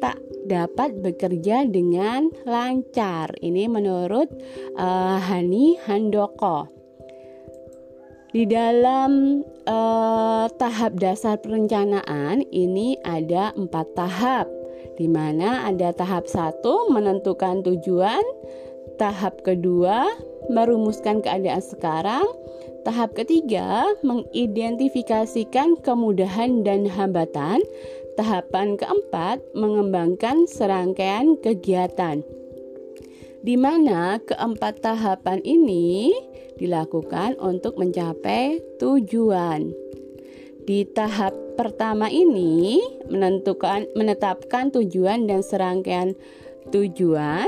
tak 0.00 0.18
dapat 0.46 1.02
bekerja 1.02 1.66
dengan 1.66 2.30
lancar. 2.46 3.34
Ini 3.42 3.66
menurut 3.66 4.30
uh, 4.78 5.18
Hani 5.18 5.76
Handoko. 5.84 6.70
Di 8.36 8.44
dalam 8.44 9.40
uh, 9.64 10.44
tahap 10.60 11.00
dasar 11.00 11.40
perencanaan 11.40 12.44
ini 12.52 13.00
ada 13.00 13.56
empat 13.56 13.96
tahap, 13.96 14.44
di 15.00 15.08
mana 15.08 15.64
ada 15.64 15.94
tahap 15.96 16.28
satu 16.28 16.92
menentukan 16.92 17.64
tujuan, 17.64 18.20
tahap 19.00 19.40
kedua 19.40 20.04
merumuskan 20.52 21.24
keadaan 21.24 21.64
sekarang, 21.64 22.26
tahap 22.84 23.16
ketiga 23.16 23.88
mengidentifikasikan 24.04 25.80
kemudahan 25.80 26.60
dan 26.60 26.84
hambatan, 26.84 27.64
Tahapan 28.16 28.80
keempat, 28.80 29.44
mengembangkan 29.52 30.48
serangkaian 30.48 31.36
kegiatan. 31.36 32.24
Di 33.44 33.60
mana 33.60 34.16
keempat 34.24 34.80
tahapan 34.80 35.44
ini 35.44 36.16
dilakukan 36.56 37.36
untuk 37.36 37.76
mencapai 37.76 38.64
tujuan. 38.80 39.68
Di 40.64 40.88
tahap 40.96 41.36
pertama 41.60 42.08
ini 42.08 42.80
menentukan 43.12 43.86
menetapkan 43.92 44.72
tujuan 44.72 45.28
dan 45.28 45.44
serangkaian 45.44 46.16
tujuan. 46.72 47.46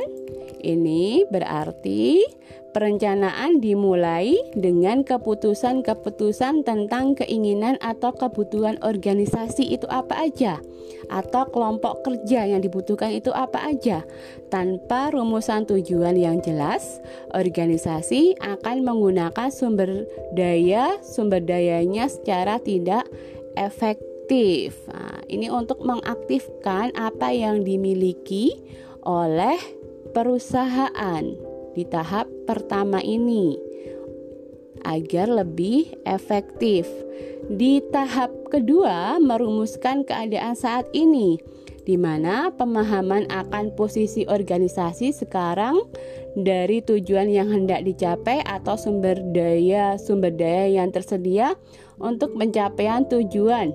Ini 0.60 1.26
berarti 1.32 2.22
Perencanaan 2.68 3.64
dimulai 3.64 4.36
dengan 4.52 5.00
keputusan-keputusan 5.00 6.68
tentang 6.68 7.16
keinginan 7.16 7.80
atau 7.80 8.12
kebutuhan 8.12 8.76
organisasi 8.84 9.72
itu 9.72 9.88
apa 9.88 10.28
aja, 10.28 10.60
atau 11.08 11.48
kelompok 11.48 12.04
kerja 12.04 12.44
yang 12.44 12.60
dibutuhkan 12.60 13.08
itu 13.08 13.32
apa 13.32 13.72
aja. 13.72 14.04
Tanpa 14.52 15.08
rumusan 15.16 15.64
tujuan 15.64 16.20
yang 16.20 16.44
jelas, 16.44 17.00
organisasi 17.32 18.36
akan 18.36 18.84
menggunakan 18.84 19.48
sumber 19.48 20.04
daya 20.36 21.00
sumber 21.00 21.40
dayanya 21.40 22.04
secara 22.12 22.60
tidak 22.60 23.08
efektif. 23.56 24.76
Nah, 24.92 25.24
ini 25.24 25.48
untuk 25.48 25.80
mengaktifkan 25.80 26.92
apa 26.92 27.32
yang 27.32 27.64
dimiliki 27.64 28.60
oleh 29.08 29.56
perusahaan 30.12 31.47
di 31.78 31.86
tahap 31.86 32.26
pertama 32.42 32.98
ini 32.98 33.54
agar 34.82 35.30
lebih 35.30 35.94
efektif. 36.02 36.90
Di 37.46 37.78
tahap 37.94 38.34
kedua, 38.50 39.22
merumuskan 39.22 40.02
keadaan 40.02 40.58
saat 40.58 40.90
ini, 40.90 41.38
di 41.86 41.94
mana 41.94 42.50
pemahaman 42.50 43.30
akan 43.30 43.78
posisi 43.78 44.26
organisasi 44.26 45.14
sekarang 45.14 45.78
dari 46.34 46.82
tujuan 46.82 47.30
yang 47.30 47.46
hendak 47.46 47.86
dicapai 47.86 48.42
atau 48.42 48.74
sumber 48.74 49.18
daya 49.34 49.98
sumber 49.98 50.30
daya 50.30 50.82
yang 50.82 50.92
tersedia 50.92 51.58
untuk 51.98 52.36
pencapaian 52.38 53.02
tujuan 53.08 53.72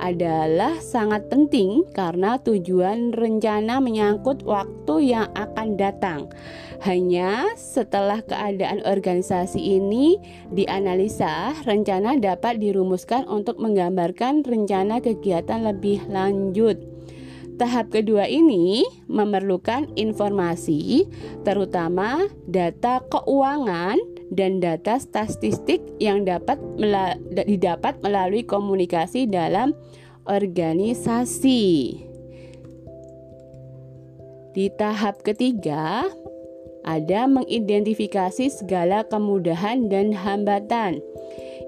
adalah 0.00 0.80
sangat 0.80 1.28
penting 1.28 1.84
karena 1.92 2.40
tujuan 2.40 3.12
rencana 3.12 3.78
menyangkut 3.78 4.42
waktu 4.48 5.14
yang 5.14 5.28
akan 5.36 5.76
datang. 5.76 6.32
Hanya 6.80 7.52
setelah 7.60 8.24
keadaan 8.24 8.80
organisasi 8.88 9.60
ini 9.60 10.16
dianalisa, 10.48 11.52
rencana 11.68 12.16
dapat 12.16 12.56
dirumuskan 12.58 13.28
untuk 13.28 13.60
menggambarkan 13.60 14.42
rencana 14.42 15.04
kegiatan 15.04 15.60
lebih 15.68 16.00
lanjut. 16.08 16.80
Tahap 17.60 17.92
kedua 17.92 18.24
ini 18.24 18.88
memerlukan 19.04 19.92
informasi, 19.92 21.04
terutama 21.44 22.24
data 22.48 23.04
keuangan 23.12 24.00
dan 24.30 24.62
data 24.62 24.96
statistik 25.02 25.82
yang 25.98 26.22
dapat 26.22 26.56
didapat 27.46 27.98
melalui 28.02 28.46
komunikasi 28.46 29.26
dalam 29.26 29.74
organisasi. 30.30 31.62
Di 34.50 34.66
tahap 34.74 35.22
ketiga, 35.22 36.06
ada 36.82 37.30
mengidentifikasi 37.30 38.50
segala 38.50 39.06
kemudahan 39.06 39.86
dan 39.90 40.10
hambatan. 40.14 41.02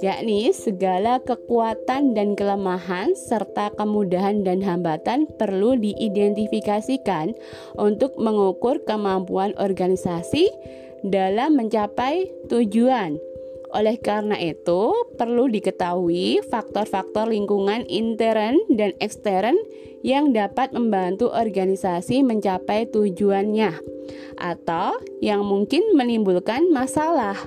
yakni 0.02 0.50
segala 0.50 1.22
kekuatan 1.22 2.10
dan 2.10 2.34
kelemahan 2.34 3.14
serta 3.14 3.70
kemudahan 3.78 4.42
dan 4.42 4.58
hambatan 4.58 5.30
perlu 5.38 5.78
diidentifikasikan 5.78 7.38
untuk 7.78 8.18
mengukur 8.18 8.82
kemampuan 8.82 9.54
organisasi 9.62 10.50
dalam 11.02 11.58
mencapai 11.58 12.30
tujuan. 12.50 13.18
Oleh 13.72 13.96
karena 13.96 14.36
itu, 14.36 14.92
perlu 15.16 15.48
diketahui 15.48 16.44
faktor-faktor 16.52 17.32
lingkungan 17.32 17.88
intern 17.88 18.60
dan 18.68 18.92
ekstern 19.00 19.56
yang 20.04 20.34
dapat 20.34 20.76
membantu 20.76 21.32
organisasi 21.32 22.20
mencapai 22.20 22.90
tujuannya 22.90 23.72
atau 24.36 24.98
yang 25.24 25.46
mungkin 25.46 25.94
menimbulkan 25.96 26.68
masalah. 26.68 27.38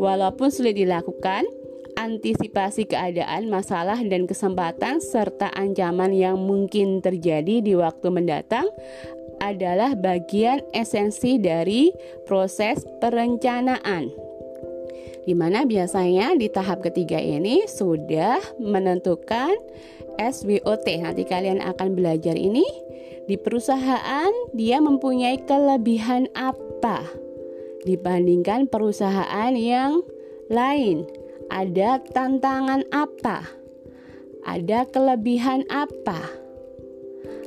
Walaupun 0.00 0.48
sulit 0.48 0.80
dilakukan, 0.80 1.44
antisipasi 1.94 2.90
keadaan, 2.90 3.46
masalah, 3.50 3.98
dan 4.02 4.26
kesempatan, 4.26 4.98
serta 4.98 5.50
ancaman 5.54 6.10
yang 6.14 6.40
mungkin 6.40 6.98
terjadi 6.98 7.62
di 7.62 7.72
waktu 7.78 8.10
mendatang 8.10 8.66
adalah 9.40 9.96
bagian 9.98 10.60
esensi 10.74 11.38
dari 11.38 11.90
proses 12.28 12.84
perencanaan. 12.98 14.10
Di 15.24 15.32
mana 15.32 15.64
biasanya 15.64 16.36
di 16.36 16.52
tahap 16.52 16.84
ketiga 16.84 17.16
ini 17.16 17.64
sudah 17.64 18.38
menentukan 18.60 19.56
SWOT. 20.20 20.86
Nanti 21.00 21.24
kalian 21.24 21.64
akan 21.64 21.96
belajar 21.96 22.36
ini 22.36 22.64
di 23.24 23.40
perusahaan 23.40 24.28
dia 24.52 24.84
mempunyai 24.84 25.40
kelebihan 25.48 26.28
apa 26.36 27.08
dibandingkan 27.88 28.68
perusahaan 28.68 29.56
yang 29.56 30.04
lain 30.52 31.08
ada 31.48 32.00
tantangan 32.12 32.84
apa? 32.92 33.48
Ada 34.44 34.88
kelebihan 34.92 35.64
apa? 35.72 36.43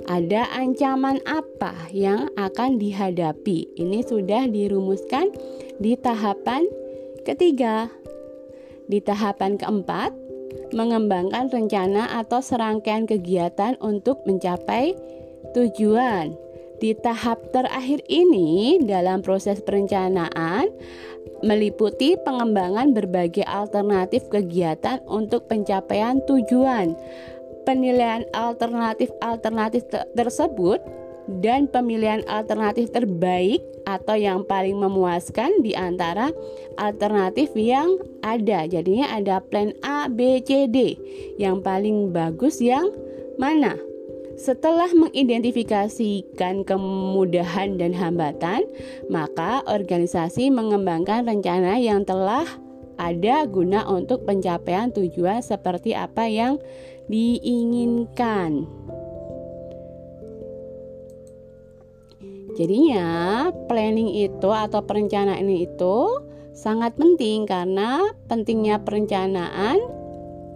Ada 0.08 0.48
ancaman 0.56 1.20
apa 1.28 1.92
yang 1.92 2.32
akan 2.40 2.80
dihadapi? 2.80 3.76
Ini 3.76 4.08
sudah 4.08 4.48
dirumuskan 4.48 5.36
di 5.84 6.00
tahapan 6.00 6.64
ketiga. 7.28 7.92
Di 8.88 9.04
tahapan 9.04 9.60
keempat, 9.60 10.16
mengembangkan 10.72 11.52
rencana 11.52 12.24
atau 12.24 12.40
serangkaian 12.40 13.04
kegiatan 13.04 13.76
untuk 13.84 14.24
mencapai 14.24 14.96
tujuan. 15.52 16.32
Di 16.80 16.96
tahap 16.96 17.52
terakhir 17.52 18.00
ini, 18.08 18.80
dalam 18.80 19.20
proses 19.20 19.60
perencanaan, 19.60 20.72
meliputi 21.44 22.16
pengembangan 22.22 22.96
berbagai 22.96 23.44
alternatif 23.44 24.30
kegiatan 24.32 25.04
untuk 25.04 25.52
pencapaian 25.52 26.24
tujuan. 26.24 26.96
Penilaian 27.68 28.24
alternatif-alternatif 28.32 29.92
tersebut 30.16 30.80
dan 31.44 31.68
pemilihan 31.68 32.24
alternatif 32.32 32.96
terbaik 32.96 33.60
atau 33.84 34.16
yang 34.16 34.48
paling 34.48 34.80
memuaskan 34.80 35.60
di 35.60 35.76
antara 35.76 36.32
alternatif 36.80 37.52
yang 37.60 38.00
ada. 38.24 38.64
Jadinya 38.72 39.12
ada 39.12 39.44
plan 39.44 39.76
A, 39.84 40.08
B, 40.08 40.40
C, 40.48 40.72
D. 40.72 40.96
Yang 41.36 41.60
paling 41.68 42.16
bagus 42.16 42.64
yang 42.64 42.88
mana? 43.36 43.76
Setelah 44.40 44.88
mengidentifikasikan 44.96 46.64
kemudahan 46.64 47.76
dan 47.76 47.92
hambatan, 47.92 48.64
maka 49.12 49.66
organisasi 49.68 50.54
mengembangkan 50.54 51.28
rencana 51.28 51.76
yang 51.82 52.08
telah 52.08 52.48
ada 53.02 53.46
guna 53.46 53.86
untuk 53.90 54.26
pencapaian 54.26 54.90
tujuan 54.94 55.42
seperti 55.42 55.94
apa 55.94 56.30
yang 56.30 56.62
diinginkan. 57.08 58.68
Jadinya, 62.58 63.08
planning 63.70 64.18
itu 64.18 64.50
atau 64.50 64.82
perencanaan 64.82 65.46
itu 65.46 66.26
sangat 66.58 66.98
penting 66.98 67.46
karena 67.46 68.02
pentingnya 68.26 68.82
perencanaan 68.82 69.78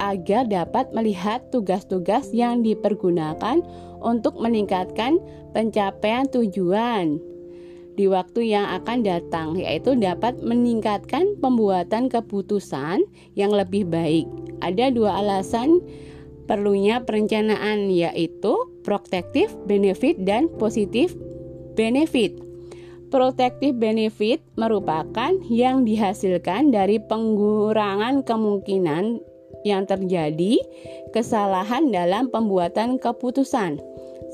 agar 0.01 0.49
dapat 0.49 0.89
melihat 0.97 1.45
tugas-tugas 1.53 2.33
yang 2.33 2.65
dipergunakan 2.65 3.61
untuk 4.01 4.41
meningkatkan 4.41 5.21
pencapaian 5.53 6.25
tujuan 6.25 7.21
di 7.93 8.09
waktu 8.09 8.49
yang 8.49 8.65
akan 8.81 9.05
datang, 9.05 9.53
yaitu 9.53 9.93
dapat 9.93 10.41
meningkatkan 10.41 11.37
pembuatan 11.37 12.09
keputusan 12.09 13.05
yang 13.37 13.53
lebih 13.53 13.85
baik. 13.85 14.25
Ada 14.65 14.89
dua 14.89 15.21
alasan 15.21 15.85
perlunya 16.51 16.99
perencanaan, 16.99 17.87
yaitu 17.87 18.51
protektif 18.83 19.55
benefit 19.63 20.19
dan 20.27 20.51
positif 20.59 21.15
benefit. 21.79 22.35
Protective 23.07 23.79
benefit 23.79 24.43
merupakan 24.59 25.31
yang 25.47 25.87
dihasilkan 25.87 26.75
dari 26.75 26.99
pengurangan 26.99 28.27
kemungkinan 28.27 29.23
yang 29.63 29.87
terjadi 29.87 30.59
kesalahan 31.15 31.87
dalam 31.87 32.27
pembuatan 32.27 32.99
keputusan. 32.99 33.79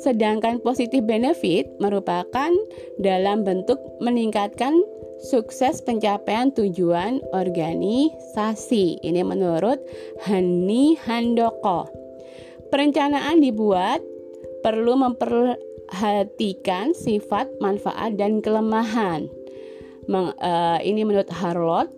Sedangkan 0.02 0.62
positif 0.62 1.06
benefit 1.06 1.70
merupakan 1.82 2.54
dalam 3.02 3.42
bentuk 3.42 3.82
meningkatkan 3.98 4.78
sukses 5.26 5.82
pencapaian 5.82 6.54
tujuan 6.54 7.18
organisasi. 7.34 9.02
Ini 9.02 9.26
menurut 9.26 9.82
Hani 10.22 10.94
Handoko. 11.02 12.07
Perencanaan 12.68 13.40
dibuat 13.40 14.04
perlu 14.62 15.00
memperhatikan 15.00 16.92
sifat, 16.92 17.48
manfaat, 17.64 18.20
dan 18.20 18.44
kelemahan. 18.44 19.32
Meng, 20.08 20.32
uh, 20.40 20.80
ini 20.84 21.04
menurut 21.04 21.28
Harlot 21.32 21.92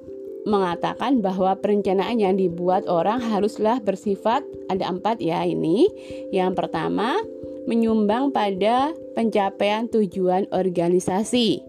mengatakan 0.50 1.22
bahwa 1.22 1.54
perencanaan 1.58 2.18
yang 2.18 2.38
dibuat 2.40 2.90
orang 2.90 3.22
haruslah 3.22 3.78
bersifat 3.84 4.42
ada 4.70 4.90
empat 4.90 5.22
ya 5.22 5.46
ini. 5.46 5.86
Yang 6.34 6.58
pertama, 6.58 7.18
menyumbang 7.70 8.34
pada 8.34 8.94
pencapaian 9.14 9.86
tujuan 9.94 10.50
organisasi. 10.50 11.62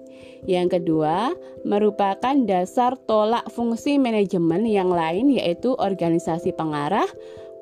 Yang 0.49 0.81
kedua, 0.81 1.37
merupakan 1.69 2.33
dasar 2.49 2.97
tolak 3.05 3.45
fungsi 3.53 4.01
manajemen 4.01 4.65
yang 4.65 4.89
lain 4.89 5.29
yaitu 5.29 5.77
organisasi 5.77 6.57
pengarah, 6.57 7.05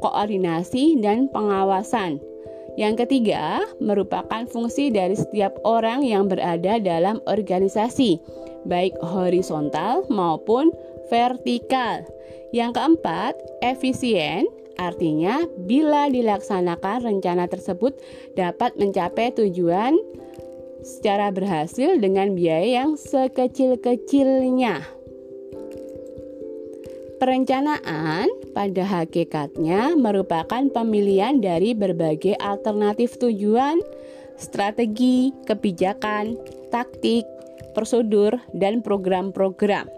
koordinasi, 0.03 0.99
dan 1.03 1.31
pengawasan. 1.31 2.23
Yang 2.79 3.07
ketiga, 3.07 3.67
merupakan 3.83 4.47
fungsi 4.47 4.95
dari 4.95 5.19
setiap 5.19 5.59
orang 5.67 6.07
yang 6.07 6.31
berada 6.31 6.79
dalam 6.79 7.19
organisasi, 7.27 8.23
baik 8.71 8.95
horizontal 9.03 10.07
maupun 10.07 10.71
vertikal. 11.11 12.07
Yang 12.55 12.79
keempat, 12.79 13.35
efisien 13.67 14.47
artinya 14.79 15.43
bila 15.67 16.07
dilaksanakan 16.07 17.03
rencana 17.03 17.51
tersebut 17.51 17.99
dapat 18.39 18.79
mencapai 18.79 19.35
tujuan 19.35 19.99
secara 20.87 21.35
berhasil 21.35 21.99
dengan 21.99 22.39
biaya 22.39 22.87
yang 22.87 22.95
sekecil-kecilnya. 22.95 24.98
Perencanaan 27.19 28.31
pada 28.55 28.87
hakikatnya 28.87 29.99
merupakan 29.99 30.63
pemilihan 30.71 31.43
dari 31.43 31.75
berbagai 31.75 32.39
alternatif 32.39 33.19
tujuan, 33.19 33.83
strategi, 34.39 35.35
kebijakan, 35.43 36.39
taktik, 36.71 37.27
prosedur, 37.75 38.39
dan 38.55 38.87
program-program. 38.87 39.91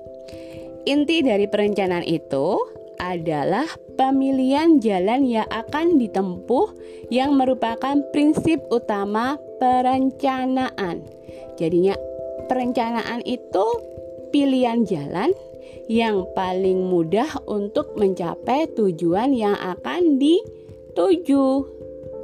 Inti 0.88 1.20
dari 1.20 1.44
perencanaan 1.44 2.08
itu 2.08 2.56
adalah 2.96 3.68
pemilihan 4.00 4.80
jalan 4.80 5.28
yang 5.28 5.48
akan 5.52 6.00
ditempuh 6.00 6.72
yang 7.12 7.36
merupakan 7.36 8.00
prinsip 8.16 8.64
utama 8.72 9.36
perencanaan. 9.60 11.04
Jadinya 11.60 11.92
perencanaan 12.48 13.20
itu 13.28 13.64
pilihan 14.32 14.88
jalan 14.88 15.36
yang 15.90 16.26
paling 16.38 16.86
mudah 16.86 17.42
untuk 17.50 17.98
mencapai 17.98 18.70
tujuan 18.78 19.34
yang 19.34 19.58
akan 19.58 20.22
dituju. 20.22 21.66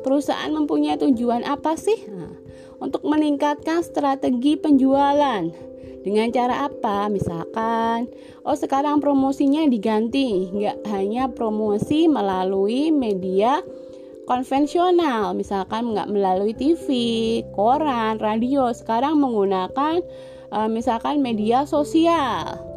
Perusahaan 0.06 0.54
mempunyai 0.54 0.94
tujuan 1.02 1.42
apa 1.42 1.74
sih? 1.74 1.98
Nah, 2.06 2.30
untuk 2.78 3.02
meningkatkan 3.02 3.82
strategi 3.82 4.54
penjualan 4.54 5.50
dengan 6.06 6.28
cara 6.30 6.70
apa? 6.70 7.10
Misalkan, 7.10 8.06
oh 8.46 8.54
sekarang 8.54 9.02
promosinya 9.02 9.66
diganti, 9.66 10.46
nggak 10.54 10.86
hanya 10.94 11.26
promosi 11.26 12.06
melalui 12.06 12.94
media 12.94 13.58
konvensional, 14.30 15.34
misalkan 15.34 15.94
nggak 15.94 16.10
melalui 16.10 16.54
TV, 16.54 16.86
koran, 17.54 18.22
radio. 18.22 18.70
Sekarang 18.70 19.18
menggunakan 19.18 20.02
uh, 20.54 20.68
misalkan 20.70 21.22
media 21.22 21.66
sosial. 21.66 22.75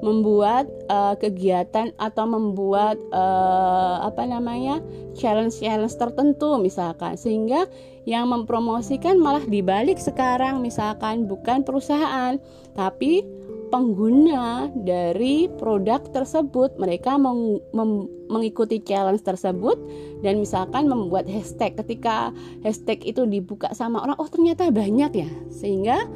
Membuat 0.00 0.68
uh, 0.88 1.14
kegiatan 1.16 1.92
atau 2.00 2.24
membuat 2.24 2.96
uh, 3.12 4.04
apa 4.04 4.24
namanya 4.24 4.80
challenge-challenge 5.16 5.96
tertentu 5.96 6.56
misalkan. 6.56 7.16
Sehingga 7.20 7.68
yang 8.08 8.32
mempromosikan 8.32 9.20
malah 9.20 9.44
dibalik 9.44 10.00
sekarang 10.00 10.64
misalkan 10.64 11.28
bukan 11.28 11.62
perusahaan 11.62 12.40
tapi 12.72 13.22
pengguna 13.70 14.68
dari 14.74 15.46
produk 15.46 16.02
tersebut. 16.10 16.74
Mereka 16.76 17.16
meng, 17.16 17.62
mem, 17.70 18.10
mengikuti 18.26 18.82
challenge 18.82 19.22
tersebut 19.22 19.78
dan 20.26 20.42
misalkan 20.42 20.90
membuat 20.90 21.30
hashtag. 21.30 21.78
Ketika 21.78 22.34
hashtag 22.66 23.06
itu 23.06 23.24
dibuka 23.24 23.70
sama 23.72 24.02
orang 24.02 24.18
oh 24.18 24.28
ternyata 24.28 24.68
banyak 24.68 25.24
ya. 25.24 25.30
Sehingga 25.54 26.10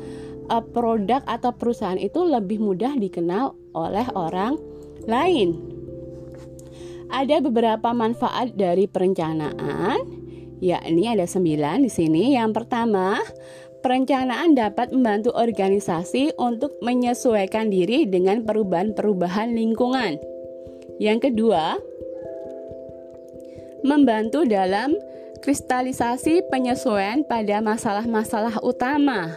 uh, 0.51 0.65
produk 0.65 1.23
atau 1.29 1.53
perusahaan 1.55 1.99
itu 2.01 2.21
lebih 2.25 2.61
mudah 2.61 2.97
dikenal 2.97 3.55
oleh 3.77 4.07
orang 4.17 4.57
lain 5.05 5.61
ada 7.13 7.39
beberapa 7.39 7.93
manfaat 7.95 8.57
dari 8.57 8.89
perencanaan 8.89 10.01
yakni 10.65 11.05
ada 11.07 11.29
sembilan 11.29 11.85
di 11.85 11.91
sini 11.93 12.35
yang 12.35 12.57
pertama 12.57 13.21
Perencanaan 13.85 14.57
dapat 14.57 14.97
membantu 14.97 15.29
organisasi 15.37 16.41
untuk 16.41 16.73
menyesuaikan 16.81 17.69
diri 17.69 18.09
dengan 18.09 18.41
perubahan-perubahan 18.41 19.53
lingkungan. 19.53 20.17
Yang 20.97 21.29
kedua, 21.29 21.77
membantu 23.85 24.49
dalam 24.49 24.97
kristalisasi 25.45 26.49
penyesuaian 26.49 27.29
pada 27.29 27.61
masalah-masalah 27.61 28.65
utama. 28.65 29.37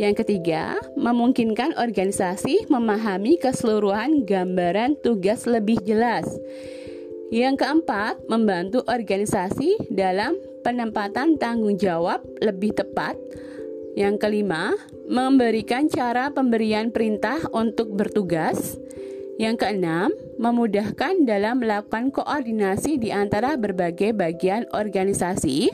Yang 0.00 0.24
ketiga, 0.24 0.80
memungkinkan 0.96 1.76
organisasi 1.76 2.72
memahami 2.72 3.36
keseluruhan 3.36 4.24
gambaran 4.24 4.96
tugas 5.04 5.44
lebih 5.44 5.76
jelas. 5.84 6.24
Yang 7.28 7.60
keempat, 7.60 8.24
membantu 8.24 8.80
organisasi 8.88 9.92
dalam 9.92 10.40
penempatan 10.64 11.36
tanggung 11.36 11.76
jawab 11.76 12.24
lebih 12.40 12.72
tepat 12.72 13.20
yang 13.92 14.16
kelima, 14.16 14.72
memberikan 15.04 15.84
cara 15.92 16.32
pemberian 16.32 16.88
perintah 16.88 17.36
untuk 17.52 17.92
bertugas. 17.92 18.80
Yang 19.40 19.64
keenam, 19.64 20.12
memudahkan 20.36 21.24
dalam 21.24 21.64
melakukan 21.64 22.12
koordinasi 22.12 23.00
di 23.00 23.08
antara 23.08 23.56
berbagai 23.56 24.12
bagian 24.12 24.68
organisasi. 24.68 25.72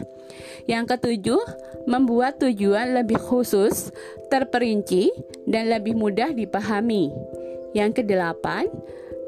Yang 0.71 0.95
ketujuh, 0.95 1.43
membuat 1.91 2.39
tujuan 2.39 2.95
lebih 2.95 3.19
khusus, 3.19 3.91
terperinci, 4.31 5.11
dan 5.51 5.67
lebih 5.67 5.99
mudah 5.99 6.31
dipahami. 6.31 7.11
Yang 7.75 8.07
kedelapan, 8.07 8.71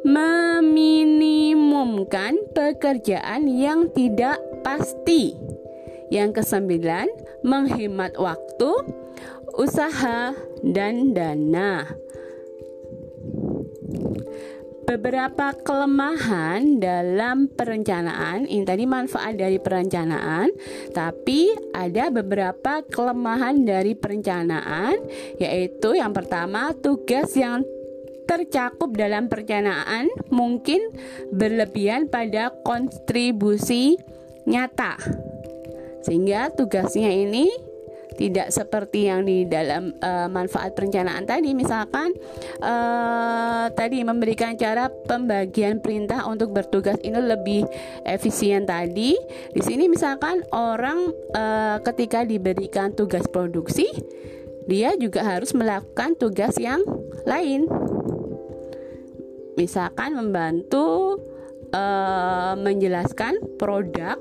meminimumkan 0.07 2.39
pekerjaan 2.55 3.51
yang 3.51 3.91
tidak 3.91 4.39
pasti. 4.63 5.35
Yang 6.15 6.47
kesembilan, 6.47 7.11
menghemat 7.43 8.15
waktu, 8.15 8.71
usaha, 9.59 10.31
dan 10.63 11.11
dana. 11.11 11.91
Beberapa 14.89 15.53
kelemahan 15.53 16.81
dalam 16.81 17.53
perencanaan, 17.53 18.49
ini 18.49 18.65
tadi 18.65 18.89
manfaat 18.89 19.37
dari 19.37 19.61
perencanaan, 19.61 20.49
tapi 20.97 21.53
ada 21.77 22.09
beberapa 22.09 22.81
kelemahan 22.89 23.69
dari 23.69 23.93
perencanaan, 23.93 24.97
yaitu 25.37 25.93
yang 25.93 26.17
pertama 26.17 26.73
tugas 26.73 27.37
yang 27.37 27.69
tercakup 28.25 28.97
dalam 28.97 29.29
perencanaan 29.29 30.09
mungkin 30.33 30.81
berlebihan 31.37 32.09
pada 32.09 32.49
kontribusi 32.65 34.01
nyata. 34.49 34.97
Sehingga 36.01 36.49
tugasnya 36.57 37.13
ini 37.13 37.68
tidak 38.19 38.51
seperti 38.51 39.07
yang 39.07 39.23
di 39.23 39.47
dalam 39.47 39.95
uh, 40.03 40.27
manfaat 40.27 40.75
perencanaan 40.75 41.23
tadi. 41.23 41.55
Misalkan 41.55 42.11
uh, 42.59 43.71
tadi 43.71 44.03
memberikan 44.03 44.59
cara 44.59 44.91
pembagian 44.91 45.79
perintah 45.79 46.27
untuk 46.27 46.51
bertugas 46.51 46.99
ini 47.07 47.23
lebih 47.23 47.63
efisien 48.03 48.67
tadi. 48.67 49.15
Di 49.55 49.63
sini 49.63 49.87
misalkan 49.87 50.43
orang 50.51 51.15
uh, 51.39 51.79
ketika 51.87 52.27
diberikan 52.27 52.91
tugas 52.91 53.25
produksi 53.31 53.87
dia 54.67 54.99
juga 54.99 55.25
harus 55.25 55.55
melakukan 55.55 56.19
tugas 56.19 56.59
yang 56.59 56.83
lain. 57.25 57.71
Misalkan 59.55 60.19
membantu 60.19 61.19
uh, 61.73 62.55
menjelaskan 62.59 63.39
produk 63.57 64.19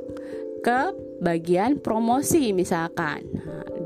ke 0.61 1.06
bagian 1.21 1.81
promosi 1.81 2.51
misalkan. 2.53 3.25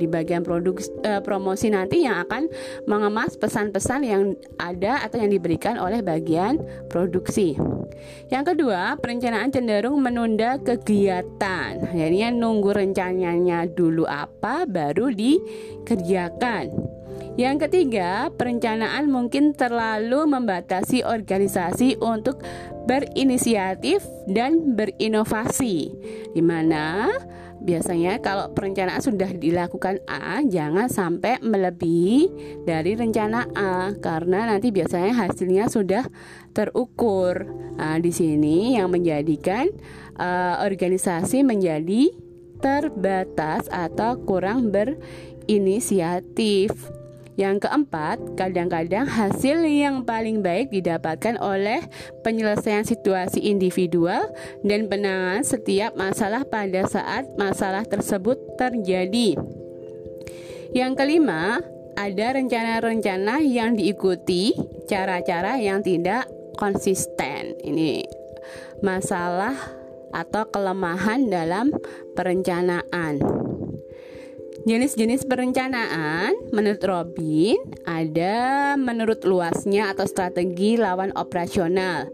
Di 0.02 0.10
bagian 0.10 0.42
produk 0.42 0.82
uh, 1.06 1.22
promosi 1.22 1.70
nanti 1.70 2.10
yang 2.10 2.26
akan 2.26 2.50
mengemas 2.90 3.38
pesan-pesan 3.38 4.02
yang 4.02 4.34
ada 4.58 5.06
atau 5.06 5.22
yang 5.22 5.30
diberikan 5.30 5.78
oleh 5.78 6.02
bagian 6.02 6.58
produksi. 6.90 7.54
Yang 8.34 8.56
kedua, 8.56 8.98
perencanaan 8.98 9.54
cenderung 9.54 10.02
menunda 10.02 10.58
kegiatan. 10.58 11.78
Jadinya 11.94 12.34
nunggu 12.34 12.74
rencananya 12.74 13.70
dulu 13.70 14.10
apa 14.10 14.66
baru 14.66 15.14
dikerjakan. 15.14 16.74
Yang 17.40 17.68
ketiga, 17.68 18.28
perencanaan 18.36 19.08
mungkin 19.08 19.56
terlalu 19.56 20.28
membatasi 20.28 21.08
organisasi 21.08 22.02
untuk 22.04 22.44
berinisiatif 22.86 24.06
dan 24.30 24.78
berinovasi. 24.78 25.90
Di 26.34 26.42
mana 26.42 27.10
biasanya 27.62 28.18
kalau 28.20 28.50
perencanaan 28.58 29.02
sudah 29.02 29.30
dilakukan 29.38 30.02
A, 30.10 30.42
jangan 30.42 30.90
sampai 30.90 31.38
melebihi 31.46 32.30
dari 32.66 32.98
rencana 32.98 33.46
A 33.54 33.94
karena 34.02 34.50
nanti 34.50 34.74
biasanya 34.74 35.14
hasilnya 35.14 35.70
sudah 35.70 36.10
terukur. 36.52 37.46
Nah, 37.78 38.02
di 38.02 38.12
sini 38.14 38.76
yang 38.78 38.90
menjadikan 38.90 39.70
uh, 40.18 40.66
organisasi 40.66 41.44
menjadi 41.46 42.10
terbatas 42.62 43.66
atau 43.74 44.22
kurang 44.22 44.70
berinisiatif. 44.70 47.01
Yang 47.42 47.66
keempat, 47.66 48.38
kadang-kadang 48.38 49.10
hasil 49.10 49.66
yang 49.66 50.06
paling 50.06 50.46
baik 50.46 50.70
didapatkan 50.70 51.42
oleh 51.42 51.82
penyelesaian 52.22 52.86
situasi 52.86 53.42
individual 53.42 54.30
dan 54.62 54.86
penanganan 54.86 55.42
setiap 55.42 55.98
masalah 55.98 56.46
pada 56.46 56.86
saat 56.86 57.26
masalah 57.42 57.82
tersebut 57.82 58.38
terjadi. 58.62 59.42
Yang 60.70 60.94
kelima, 61.02 61.66
ada 61.98 62.28
rencana-rencana 62.38 63.42
yang 63.42 63.74
diikuti, 63.74 64.54
cara-cara 64.86 65.58
yang 65.58 65.82
tidak 65.82 66.30
konsisten. 66.62 67.58
Ini 67.58 68.06
masalah 68.86 69.58
atau 70.14 70.46
kelemahan 70.46 71.26
dalam 71.26 71.74
perencanaan. 72.14 73.51
Jenis-jenis 74.62 75.26
perencanaan 75.26 76.54
menurut 76.54 76.86
Robin 76.86 77.58
ada 77.82 78.78
menurut 78.78 79.26
luasnya 79.26 79.90
atau 79.90 80.06
strategi 80.06 80.78
lawan 80.78 81.10
operasional. 81.18 82.14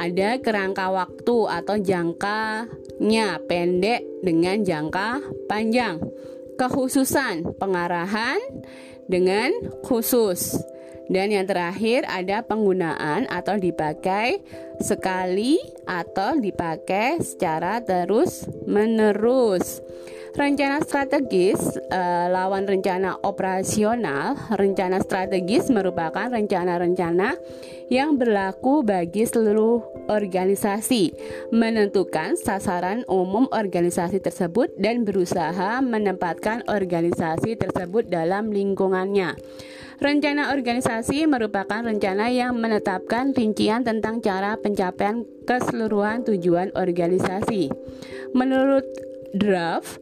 Ada 0.00 0.40
kerangka 0.40 0.88
waktu 0.88 1.36
atau 1.52 1.76
jangkanya 1.76 3.44
pendek 3.44 4.08
dengan 4.24 4.64
jangka 4.64 5.20
panjang. 5.44 6.00
Kekhususan 6.56 7.60
pengarahan 7.60 8.40
dengan 9.04 9.52
khusus. 9.84 10.56
Dan 11.12 11.28
yang 11.28 11.44
terakhir 11.44 12.08
ada 12.08 12.40
penggunaan 12.40 13.28
atau 13.28 13.60
dipakai 13.60 14.40
sekali 14.80 15.60
atau 15.84 16.40
dipakai 16.40 17.20
secara 17.20 17.84
terus 17.84 18.48
menerus. 18.64 19.84
Rencana 20.32 20.80
strategis 20.80 21.60
uh, 21.92 22.26
lawan 22.32 22.64
rencana 22.64 23.20
operasional. 23.20 24.32
Rencana 24.56 25.04
strategis 25.04 25.68
merupakan 25.68 26.32
rencana-rencana 26.32 27.36
yang 27.92 28.16
berlaku 28.16 28.80
bagi 28.80 29.28
seluruh 29.28 30.08
organisasi, 30.08 31.12
menentukan 31.52 32.40
sasaran 32.40 33.04
umum 33.12 33.44
organisasi 33.52 34.24
tersebut 34.24 34.72
dan 34.80 35.04
berusaha 35.04 35.84
menempatkan 35.84 36.64
organisasi 36.64 37.60
tersebut 37.60 38.08
dalam 38.08 38.48
lingkungannya. 38.48 39.36
Rencana 40.00 40.56
organisasi 40.56 41.28
merupakan 41.28 41.84
rencana 41.84 42.32
yang 42.32 42.56
menetapkan 42.56 43.36
rincian 43.36 43.84
tentang 43.84 44.24
cara 44.24 44.56
pencapaian 44.56 45.28
keseluruhan 45.44 46.24
tujuan 46.24 46.72
organisasi. 46.72 47.68
Menurut 48.32 49.11
draft, 49.34 50.00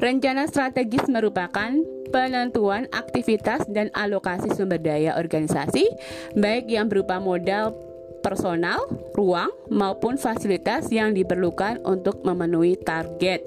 Rencana 0.00 0.48
strategis 0.48 1.04
merupakan 1.12 1.76
penentuan 2.08 2.88
aktivitas 2.88 3.68
dan 3.68 3.92
alokasi 3.92 4.48
sumber 4.48 4.80
daya 4.80 5.20
organisasi, 5.20 5.92
baik 6.40 6.72
yang 6.72 6.88
berupa 6.88 7.20
modal 7.20 7.76
personal, 8.24 8.80
ruang, 9.12 9.52
maupun 9.68 10.16
fasilitas 10.16 10.88
yang 10.88 11.12
diperlukan 11.12 11.84
untuk 11.84 12.24
memenuhi 12.24 12.80
target. 12.80 13.44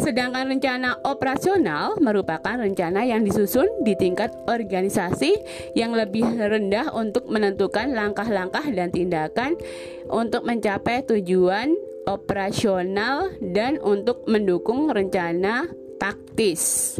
Sedangkan 0.00 0.48
rencana 0.48 1.04
operasional 1.04 2.00
merupakan 2.00 2.56
rencana 2.56 3.04
yang 3.04 3.20
disusun 3.20 3.68
di 3.84 3.92
tingkat 4.00 4.32
organisasi 4.48 5.36
yang 5.76 5.92
lebih 5.92 6.24
rendah 6.24 6.96
untuk 6.96 7.28
menentukan 7.28 7.92
langkah-langkah 7.92 8.64
dan 8.72 8.88
tindakan 8.88 9.60
untuk 10.08 10.48
mencapai 10.48 11.04
tujuan 11.04 11.76
operasional 12.06 13.32
dan 13.40 13.80
untuk 13.80 14.24
mendukung 14.28 14.92
rencana 14.92 15.68
taktis. 15.98 16.96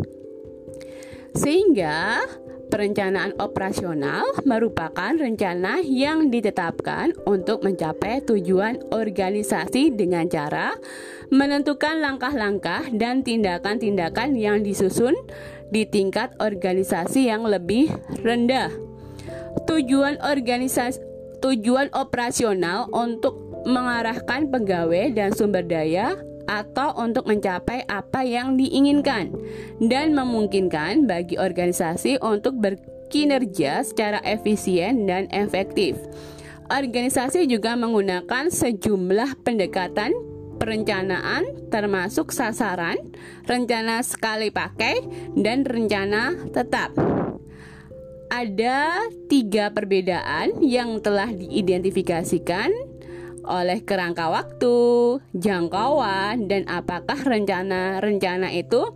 Sehingga 1.35 2.23
perencanaan 2.75 3.39
operasional 3.39 4.27
merupakan 4.43 5.15
rencana 5.15 5.79
yang 5.85 6.31
ditetapkan 6.31 7.15
untuk 7.23 7.63
mencapai 7.63 8.25
tujuan 8.27 8.83
organisasi 8.91 9.95
dengan 9.95 10.27
cara 10.27 10.75
menentukan 11.31 12.03
langkah-langkah 12.03 12.91
dan 12.95 13.23
tindakan-tindakan 13.23 14.35
yang 14.35 14.67
disusun 14.67 15.15
di 15.71 15.87
tingkat 15.87 16.35
organisasi 16.39 17.31
yang 17.31 17.47
lebih 17.47 17.95
rendah. 18.23 18.71
Tujuan 19.71 20.19
organisasi 20.19 21.15
tujuan 21.45 21.93
operasional 21.93 22.89
untuk 22.89 23.44
mengarahkan 23.65 24.49
pegawai 24.53 25.13
dan 25.17 25.33
sumber 25.33 25.65
daya 25.65 26.17
atau 26.45 26.93
untuk 27.01 27.25
mencapai 27.25 27.89
apa 27.89 28.21
yang 28.21 28.61
diinginkan 28.61 29.33
dan 29.81 30.13
memungkinkan 30.13 31.09
bagi 31.09 31.41
organisasi 31.41 32.21
untuk 32.21 32.61
berkinerja 32.61 33.81
secara 33.85 34.21
efisien 34.25 35.09
dan 35.09 35.25
efektif. 35.33 35.97
Organisasi 36.69 37.45
juga 37.45 37.77
menggunakan 37.77 38.49
sejumlah 38.49 39.45
pendekatan 39.45 40.13
perencanaan 40.57 41.69
termasuk 41.69 42.33
sasaran, 42.33 42.97
rencana 43.45 44.01
sekali 44.01 44.49
pakai, 44.49 45.05
dan 45.37 45.61
rencana 45.67 46.49
tetap. 46.57 46.97
Ada 48.33 49.05
tiga 49.29 49.71
perbedaan 49.71 50.65
yang 50.65 50.99
telah 51.05 51.29
diidentifikasikan 51.31 52.73
oleh 53.45 53.85
kerangka 53.85 54.33
waktu, 54.33 54.77
jangkauan, 55.37 56.49
dan 56.51 56.67
apakah 56.67 57.21
rencana-rencana 57.23 58.51
itu 58.53 58.93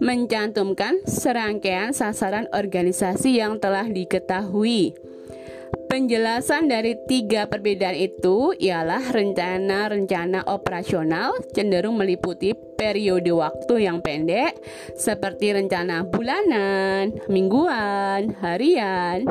mencantumkan 0.00 1.04
serangkaian 1.04 1.92
sasaran 1.92 2.48
organisasi 2.56 3.36
yang 3.36 3.60
telah 3.60 3.84
diketahui. 3.84 4.96
Penjelasan 5.90 6.70
dari 6.70 6.94
tiga 7.10 7.50
perbedaan 7.50 7.98
itu 7.98 8.54
ialah 8.54 9.10
rencana-rencana 9.10 10.46
operasional 10.46 11.34
cenderung 11.50 11.98
meliputi 11.98 12.54
periode 12.54 13.34
waktu 13.34 13.90
yang 13.90 13.98
pendek 13.98 14.54
seperti 14.94 15.50
rencana 15.50 16.06
bulanan, 16.06 17.10
mingguan, 17.26 18.38
harian, 18.38 19.26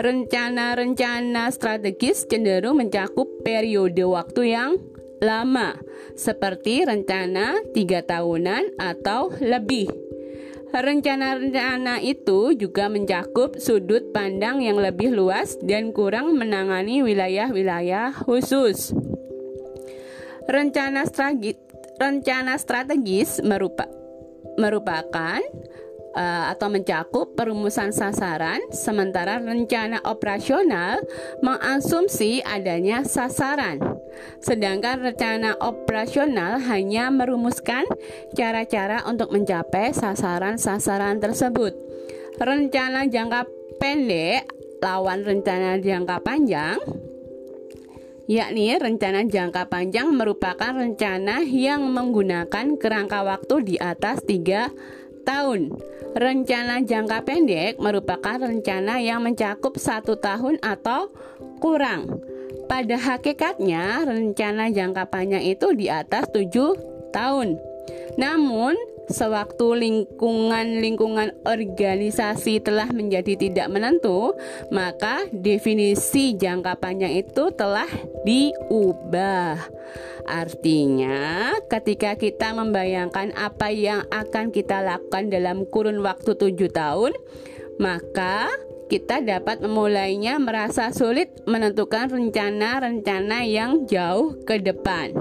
Rencana-rencana 0.00 1.52
strategis 1.52 2.24
cenderung 2.24 2.80
mencakup 2.80 3.28
periode 3.44 4.00
waktu 4.08 4.56
yang 4.56 4.80
lama, 5.20 5.76
seperti 6.16 6.88
rencana 6.88 7.60
tiga 7.76 8.00
tahunan 8.00 8.80
atau 8.80 9.28
lebih. 9.44 9.92
Rencana-rencana 10.72 12.00
itu 12.00 12.56
juga 12.56 12.88
mencakup 12.88 13.60
sudut 13.60 14.08
pandang 14.16 14.64
yang 14.64 14.80
lebih 14.80 15.12
luas 15.12 15.60
dan 15.60 15.92
kurang 15.92 16.32
menangani 16.32 17.04
wilayah-wilayah 17.04 18.16
khusus. 18.24 18.96
Rencana 20.48 21.04
strategis, 21.04 21.60
rencana 22.00 22.56
strategis 22.56 23.44
merupa, 23.44 23.84
merupakan 24.56 25.44
uh, 26.14 26.52
atau 26.54 26.68
mencakup 26.70 27.34
perumusan 27.34 27.94
sasaran, 27.94 28.58
sementara 28.74 29.38
rencana 29.38 30.02
operasional 30.06 31.02
mengasumsi 31.42 32.42
adanya 32.42 33.06
sasaran. 33.06 33.78
Sedangkan 34.42 35.00
rencana 35.00 35.56
operasional 35.62 36.60
hanya 36.66 37.08
merumuskan 37.08 37.86
cara-cara 38.34 39.06
untuk 39.06 39.30
mencapai 39.30 39.94
sasaran-sasaran 39.94 41.22
tersebut. 41.22 41.72
Rencana 42.40 43.06
jangka 43.06 43.46
pendek 43.76 44.48
lawan 44.80 45.24
rencana 45.24 45.76
jangka 45.76 46.24
panjang 46.24 46.80
yakni 48.30 48.78
rencana 48.78 49.26
jangka 49.26 49.66
panjang 49.66 50.14
merupakan 50.14 50.70
rencana 50.70 51.42
yang 51.42 51.90
menggunakan 51.90 52.78
kerangka 52.78 53.26
waktu 53.26 53.74
di 53.74 53.76
atas 53.76 54.22
tiga 54.22 54.70
tahun. 55.26 55.74
Rencana 56.10 56.82
jangka 56.82 57.22
pendek 57.22 57.78
merupakan 57.78 58.34
rencana 58.34 58.98
yang 58.98 59.22
mencakup 59.22 59.78
satu 59.78 60.18
tahun 60.18 60.58
atau 60.58 61.10
kurang. 61.62 62.18
Pada 62.66 62.98
hakikatnya, 62.98 64.06
rencana 64.06 64.70
jangka 64.70 65.06
panjang 65.10 65.42
itu 65.42 65.74
di 65.74 65.86
atas 65.86 66.26
tujuh 66.34 66.74
tahun. 67.14 67.58
Namun, 68.18 68.74
sewaktu 69.10 69.66
lingkungan-lingkungan 69.76 71.42
organisasi 71.44 72.62
telah 72.62 72.88
menjadi 72.94 73.36
tidak 73.36 73.68
menentu, 73.68 74.32
maka 74.70 75.26
definisi 75.34 76.38
jangka 76.38 76.78
panjang 76.78 77.18
itu 77.18 77.50
telah 77.52 77.90
diubah. 78.22 79.58
Artinya, 80.30 81.52
ketika 81.66 82.14
kita 82.14 82.54
membayangkan 82.54 83.34
apa 83.34 83.74
yang 83.74 84.06
akan 84.08 84.54
kita 84.54 84.78
lakukan 84.80 85.26
dalam 85.28 85.66
kurun 85.66 86.00
waktu 86.06 86.38
tujuh 86.38 86.70
tahun, 86.70 87.12
maka 87.82 88.46
kita 88.90 89.22
dapat 89.22 89.62
memulainya 89.62 90.42
merasa 90.42 90.90
sulit 90.90 91.30
menentukan 91.46 92.10
rencana-rencana 92.10 93.46
yang 93.46 93.86
jauh 93.86 94.34
ke 94.42 94.58
depan. 94.58 95.14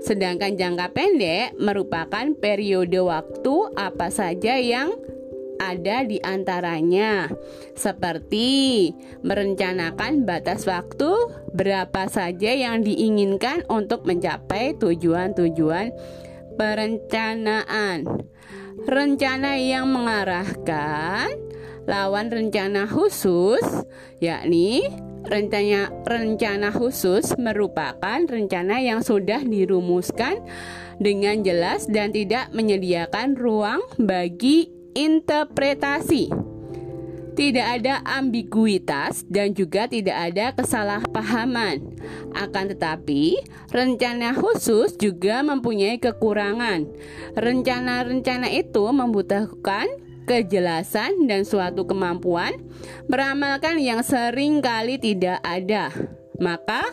Sedangkan 0.00 0.56
jangka 0.56 0.96
pendek 0.96 1.56
merupakan 1.60 2.26
periode 2.40 3.00
waktu 3.04 3.54
apa 3.76 4.08
saja 4.08 4.56
yang 4.56 4.96
ada 5.60 6.08
di 6.08 6.16
antaranya, 6.24 7.28
seperti 7.76 8.88
merencanakan 9.20 10.24
batas 10.24 10.64
waktu 10.64 11.12
berapa 11.52 12.08
saja 12.08 12.56
yang 12.56 12.80
diinginkan 12.80 13.68
untuk 13.68 14.08
mencapai 14.08 14.72
tujuan-tujuan 14.80 15.92
perencanaan. 16.56 18.08
Rencana 18.88 19.60
yang 19.60 19.92
mengarahkan 19.92 21.28
lawan 21.84 22.32
rencana 22.32 22.88
khusus, 22.88 23.84
yakni 24.16 24.88
rencana 25.26 25.92
rencana 26.06 26.68
khusus 26.72 27.36
merupakan 27.36 28.20
rencana 28.24 28.80
yang 28.80 29.04
sudah 29.04 29.44
dirumuskan 29.44 30.40
dengan 31.00 31.40
jelas 31.40 31.88
dan 31.88 32.12
tidak 32.12 32.52
menyediakan 32.52 33.36
ruang 33.36 33.80
bagi 33.96 34.68
interpretasi. 34.92 36.28
Tidak 37.30 37.66
ada 37.80 38.04
ambiguitas 38.04 39.24
dan 39.24 39.56
juga 39.56 39.88
tidak 39.88 40.12
ada 40.12 40.52
kesalahpahaman. 40.52 41.80
Akan 42.36 42.68
tetapi, 42.68 43.40
rencana 43.72 44.36
khusus 44.36 44.92
juga 45.00 45.40
mempunyai 45.40 45.96
kekurangan. 45.96 46.84
Rencana-rencana 47.40 48.50
itu 48.52 48.84
membutuhkan 48.92 49.88
kejelasan 50.30 51.26
dan 51.26 51.42
suatu 51.42 51.90
kemampuan 51.90 52.54
beramalkan 53.10 53.82
yang 53.82 54.06
sering 54.06 54.62
kali 54.62 54.94
tidak 55.02 55.42
ada. 55.42 55.90
Maka 56.38 56.86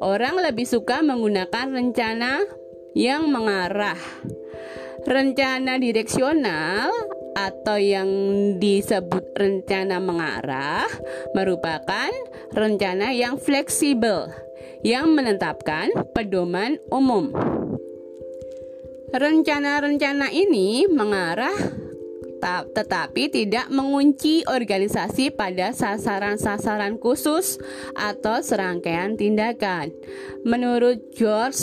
orang 0.00 0.40
lebih 0.40 0.64
suka 0.64 1.04
menggunakan 1.04 1.68
rencana 1.68 2.40
yang 2.96 3.28
mengarah. 3.28 4.00
Rencana 5.04 5.76
direksional 5.76 6.88
atau 7.36 7.76
yang 7.78 8.08
disebut 8.58 9.36
rencana 9.36 10.02
mengarah 10.02 10.88
merupakan 11.36 12.10
rencana 12.50 13.14
yang 13.14 13.38
fleksibel 13.38 14.32
yang 14.82 15.12
menetapkan 15.12 15.92
pedoman 16.16 16.80
umum. 16.90 17.30
Rencana-rencana 19.14 20.34
ini 20.34 20.84
mengarah 20.90 21.87
tetapi 22.74 23.30
tidak 23.30 23.66
mengunci 23.68 24.46
organisasi 24.46 25.34
pada 25.34 25.74
sasaran-sasaran 25.74 26.96
khusus 27.02 27.58
atau 27.98 28.40
serangkaian 28.40 29.18
tindakan. 29.18 29.90
Menurut 30.46 31.02
George 31.14 31.58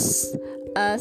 uh, 0.76 1.00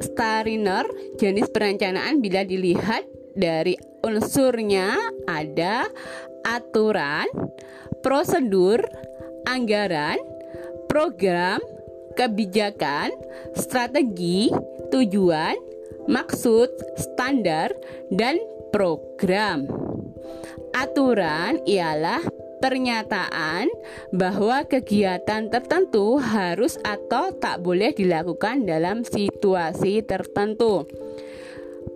Stariner 0.00 0.88
jenis 1.20 1.52
perencanaan 1.52 2.24
bila 2.24 2.42
dilihat 2.42 3.04
dari 3.36 3.76
unsurnya 4.00 4.96
ada 5.28 5.86
aturan, 6.44 7.28
prosedur, 8.00 8.80
anggaran, 9.44 10.16
program, 10.88 11.60
kebijakan, 12.16 13.12
strategi, 13.54 14.50
tujuan, 14.90 15.54
maksud, 16.10 16.68
standar, 16.98 17.70
dan 18.10 18.40
program. 18.70 19.66
Aturan 20.70 21.62
ialah 21.66 22.22
pernyataan 22.60 23.66
bahwa 24.12 24.62
kegiatan 24.68 25.48
tertentu 25.48 26.20
harus 26.20 26.76
atau 26.84 27.32
tak 27.34 27.64
boleh 27.64 27.90
dilakukan 27.96 28.68
dalam 28.68 29.02
situasi 29.02 30.04
tertentu. 30.04 30.86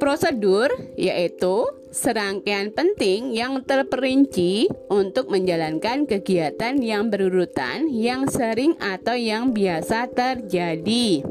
Prosedur 0.01 0.73
yaitu 0.99 1.69
serangkaian 1.95 2.75
penting 2.75 3.31
yang 3.31 3.63
terperinci 3.63 4.67
untuk 4.91 5.31
menjalankan 5.31 6.11
kegiatan 6.11 6.75
yang 6.83 7.13
berurutan 7.13 7.87
yang 7.93 8.27
sering 8.27 8.75
atau 8.83 9.15
yang 9.15 9.55
biasa 9.55 10.11
terjadi. 10.11 11.23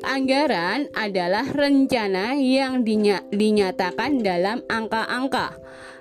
Anggaran 0.00 0.88
adalah 0.96 1.44
rencana 1.44 2.32
yang 2.36 2.84
dinyatakan 3.30 4.24
dalam 4.24 4.64
angka-angka 4.64 5.60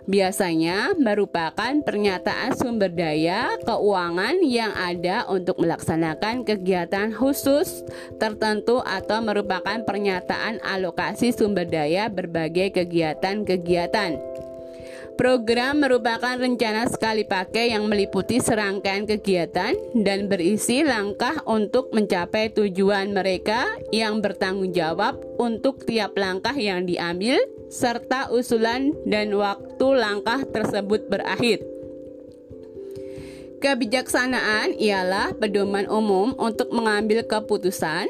biasanya 0.09 0.97
merupakan 0.97 1.69
pernyataan 1.85 2.57
sumber 2.57 2.89
daya 2.89 3.53
keuangan 3.61 4.41
yang 4.41 4.73
ada 4.73 5.29
untuk 5.29 5.61
melaksanakan 5.61 6.41
kegiatan 6.41 7.13
khusus 7.13 7.85
tertentu 8.17 8.81
atau 8.81 9.21
merupakan 9.21 9.85
pernyataan 9.85 10.57
alokasi 10.65 11.29
sumber 11.29 11.69
daya 11.69 12.09
berbagai 12.09 12.73
kegiatan-kegiatan. 12.73 14.38
Program 15.19 15.83
merupakan 15.83 16.39
rencana 16.39 16.87
sekali 16.87 17.27
pakai 17.27 17.75
yang 17.75 17.91
meliputi 17.91 18.39
serangkaian 18.39 19.03
kegiatan 19.03 19.75
dan 19.91 20.31
berisi 20.31 20.79
langkah 20.79 21.43
untuk 21.43 21.91
mencapai 21.91 22.55
tujuan 22.55 23.11
mereka 23.11 23.67
yang 23.91 24.23
bertanggung 24.23 24.71
jawab 24.71 25.19
untuk 25.35 25.83
tiap 25.83 26.15
langkah 26.15 26.55
yang 26.55 26.87
diambil 26.87 27.35
serta 27.67 28.31
usulan 28.31 28.95
dan 29.03 29.35
waktu 29.35 29.87
langkah 29.91 30.39
tersebut 30.47 31.11
berakhir. 31.11 31.67
Kebijaksanaan 33.59 34.79
ialah 34.79 35.35
pedoman 35.35 35.83
umum 35.91 36.31
untuk 36.39 36.71
mengambil 36.71 37.27
keputusan. 37.27 38.07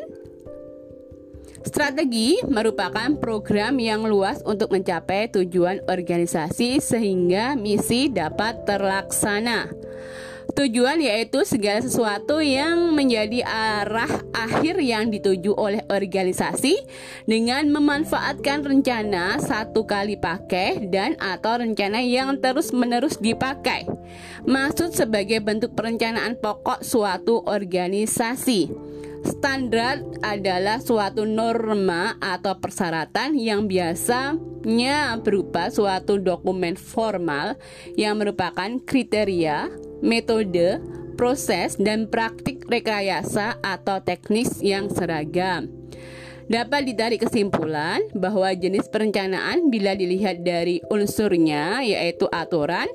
Strategi 1.59 2.39
merupakan 2.47 3.19
program 3.19 3.75
yang 3.83 4.07
luas 4.07 4.39
untuk 4.47 4.71
mencapai 4.71 5.27
tujuan 5.27 5.83
organisasi 5.91 6.79
sehingga 6.79 7.59
misi 7.59 8.07
dapat 8.07 8.63
terlaksana. 8.63 9.67
Tujuan 10.49 10.97
yaitu 10.97 11.45
segala 11.45 11.77
sesuatu 11.79 12.41
yang 12.41 12.91
menjadi 12.97 13.45
arah 13.45 14.09
akhir 14.33 14.81
yang 14.81 15.13
dituju 15.13 15.53
oleh 15.53 15.85
organisasi 15.85 16.73
dengan 17.29 17.69
memanfaatkan 17.69 18.65
rencana 18.65 19.37
satu 19.37 19.85
kali 19.85 20.17
pakai 20.17 20.89
dan 20.89 21.13
atau 21.21 21.61
rencana 21.61 22.01
yang 22.01 22.33
terus-menerus 22.41 23.21
dipakai. 23.21 23.85
Maksud 24.49 24.97
sebagai 24.97 25.37
bentuk 25.37 25.77
perencanaan 25.77 26.33
pokok 26.41 26.81
suatu 26.81 27.45
organisasi. 27.45 28.73
Standar 29.25 29.99
adalah 30.23 30.79
suatu 30.79 31.27
norma 31.27 32.15
atau 32.23 32.55
persyaratan 32.59 33.35
yang 33.35 33.67
biasanya 33.67 35.19
berupa 35.19 35.67
suatu 35.67 36.15
dokumen 36.19 36.79
formal 36.79 37.59
yang 37.99 38.19
merupakan 38.19 38.79
kriteria, 38.83 39.67
metode, 39.99 40.79
proses, 41.19 41.75
dan 41.75 42.07
praktik 42.07 42.63
rekayasa 42.71 43.59
atau 43.59 43.99
teknis 43.99 44.63
yang 44.63 44.87
seragam. 44.87 45.67
Dapat 46.49 46.81
ditarik 46.81 47.21
kesimpulan 47.21 48.01
bahwa 48.17 48.49
jenis 48.57 48.89
perencanaan 48.89 49.69
bila 49.69 49.93
dilihat 49.93 50.41
dari 50.41 50.81
unsurnya 50.89 51.85
yaitu 51.85 52.25
aturan, 52.33 52.89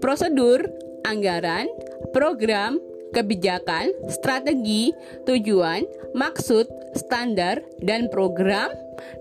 prosedur, 0.00 0.64
anggaran, 1.04 1.68
program, 2.16 2.80
kebijakan, 3.14 3.92
strategi, 4.10 4.90
tujuan, 5.28 5.86
maksud, 6.16 6.66
standar, 6.96 7.62
dan 7.82 8.08
program 8.10 8.72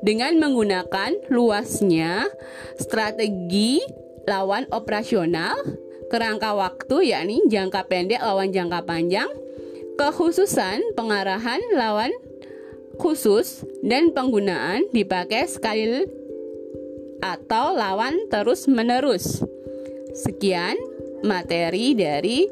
dengan 0.01 0.39
menggunakan 0.39 1.17
luasnya 1.29 2.25
strategi 2.79 3.83
lawan 4.25 4.65
operasional, 4.73 5.53
kerangka 6.09 6.57
waktu 6.57 7.13
yakni 7.13 7.43
jangka 7.45 7.85
pendek 7.85 8.21
lawan 8.21 8.49
jangka 8.49 8.81
panjang, 8.85 9.29
kekhususan 9.99 10.81
pengarahan 10.97 11.61
lawan 11.77 12.11
khusus 12.95 13.67
dan 13.83 14.15
penggunaan 14.15 14.87
dipakai 14.95 15.45
sekali 15.45 16.07
atau 17.19 17.75
lawan 17.75 18.27
terus 18.31 18.67
menerus. 18.67 19.43
Sekian 20.15 20.79
materi 21.27 21.91
dari 21.97 22.47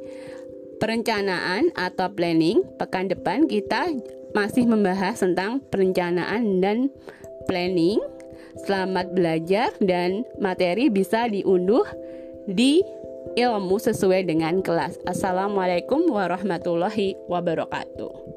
perencanaan 0.78 1.74
atau 1.78 2.10
planning. 2.14 2.64
Pekan 2.80 3.10
depan 3.12 3.46
kita 3.50 3.94
masih 4.34 4.66
membahas 4.66 5.22
tentang 5.22 5.62
perencanaan 5.70 6.62
dan 6.62 6.90
planning. 7.46 8.02
Selamat 8.66 9.10
belajar 9.14 9.74
dan 9.82 10.26
materi 10.38 10.90
bisa 10.90 11.26
diunduh 11.26 11.86
di 12.46 12.86
ilmu 13.34 13.82
sesuai 13.82 14.30
dengan 14.30 14.62
kelas. 14.62 15.02
Assalamualaikum 15.10 16.06
warahmatullahi 16.10 17.18
wabarakatuh. 17.26 18.36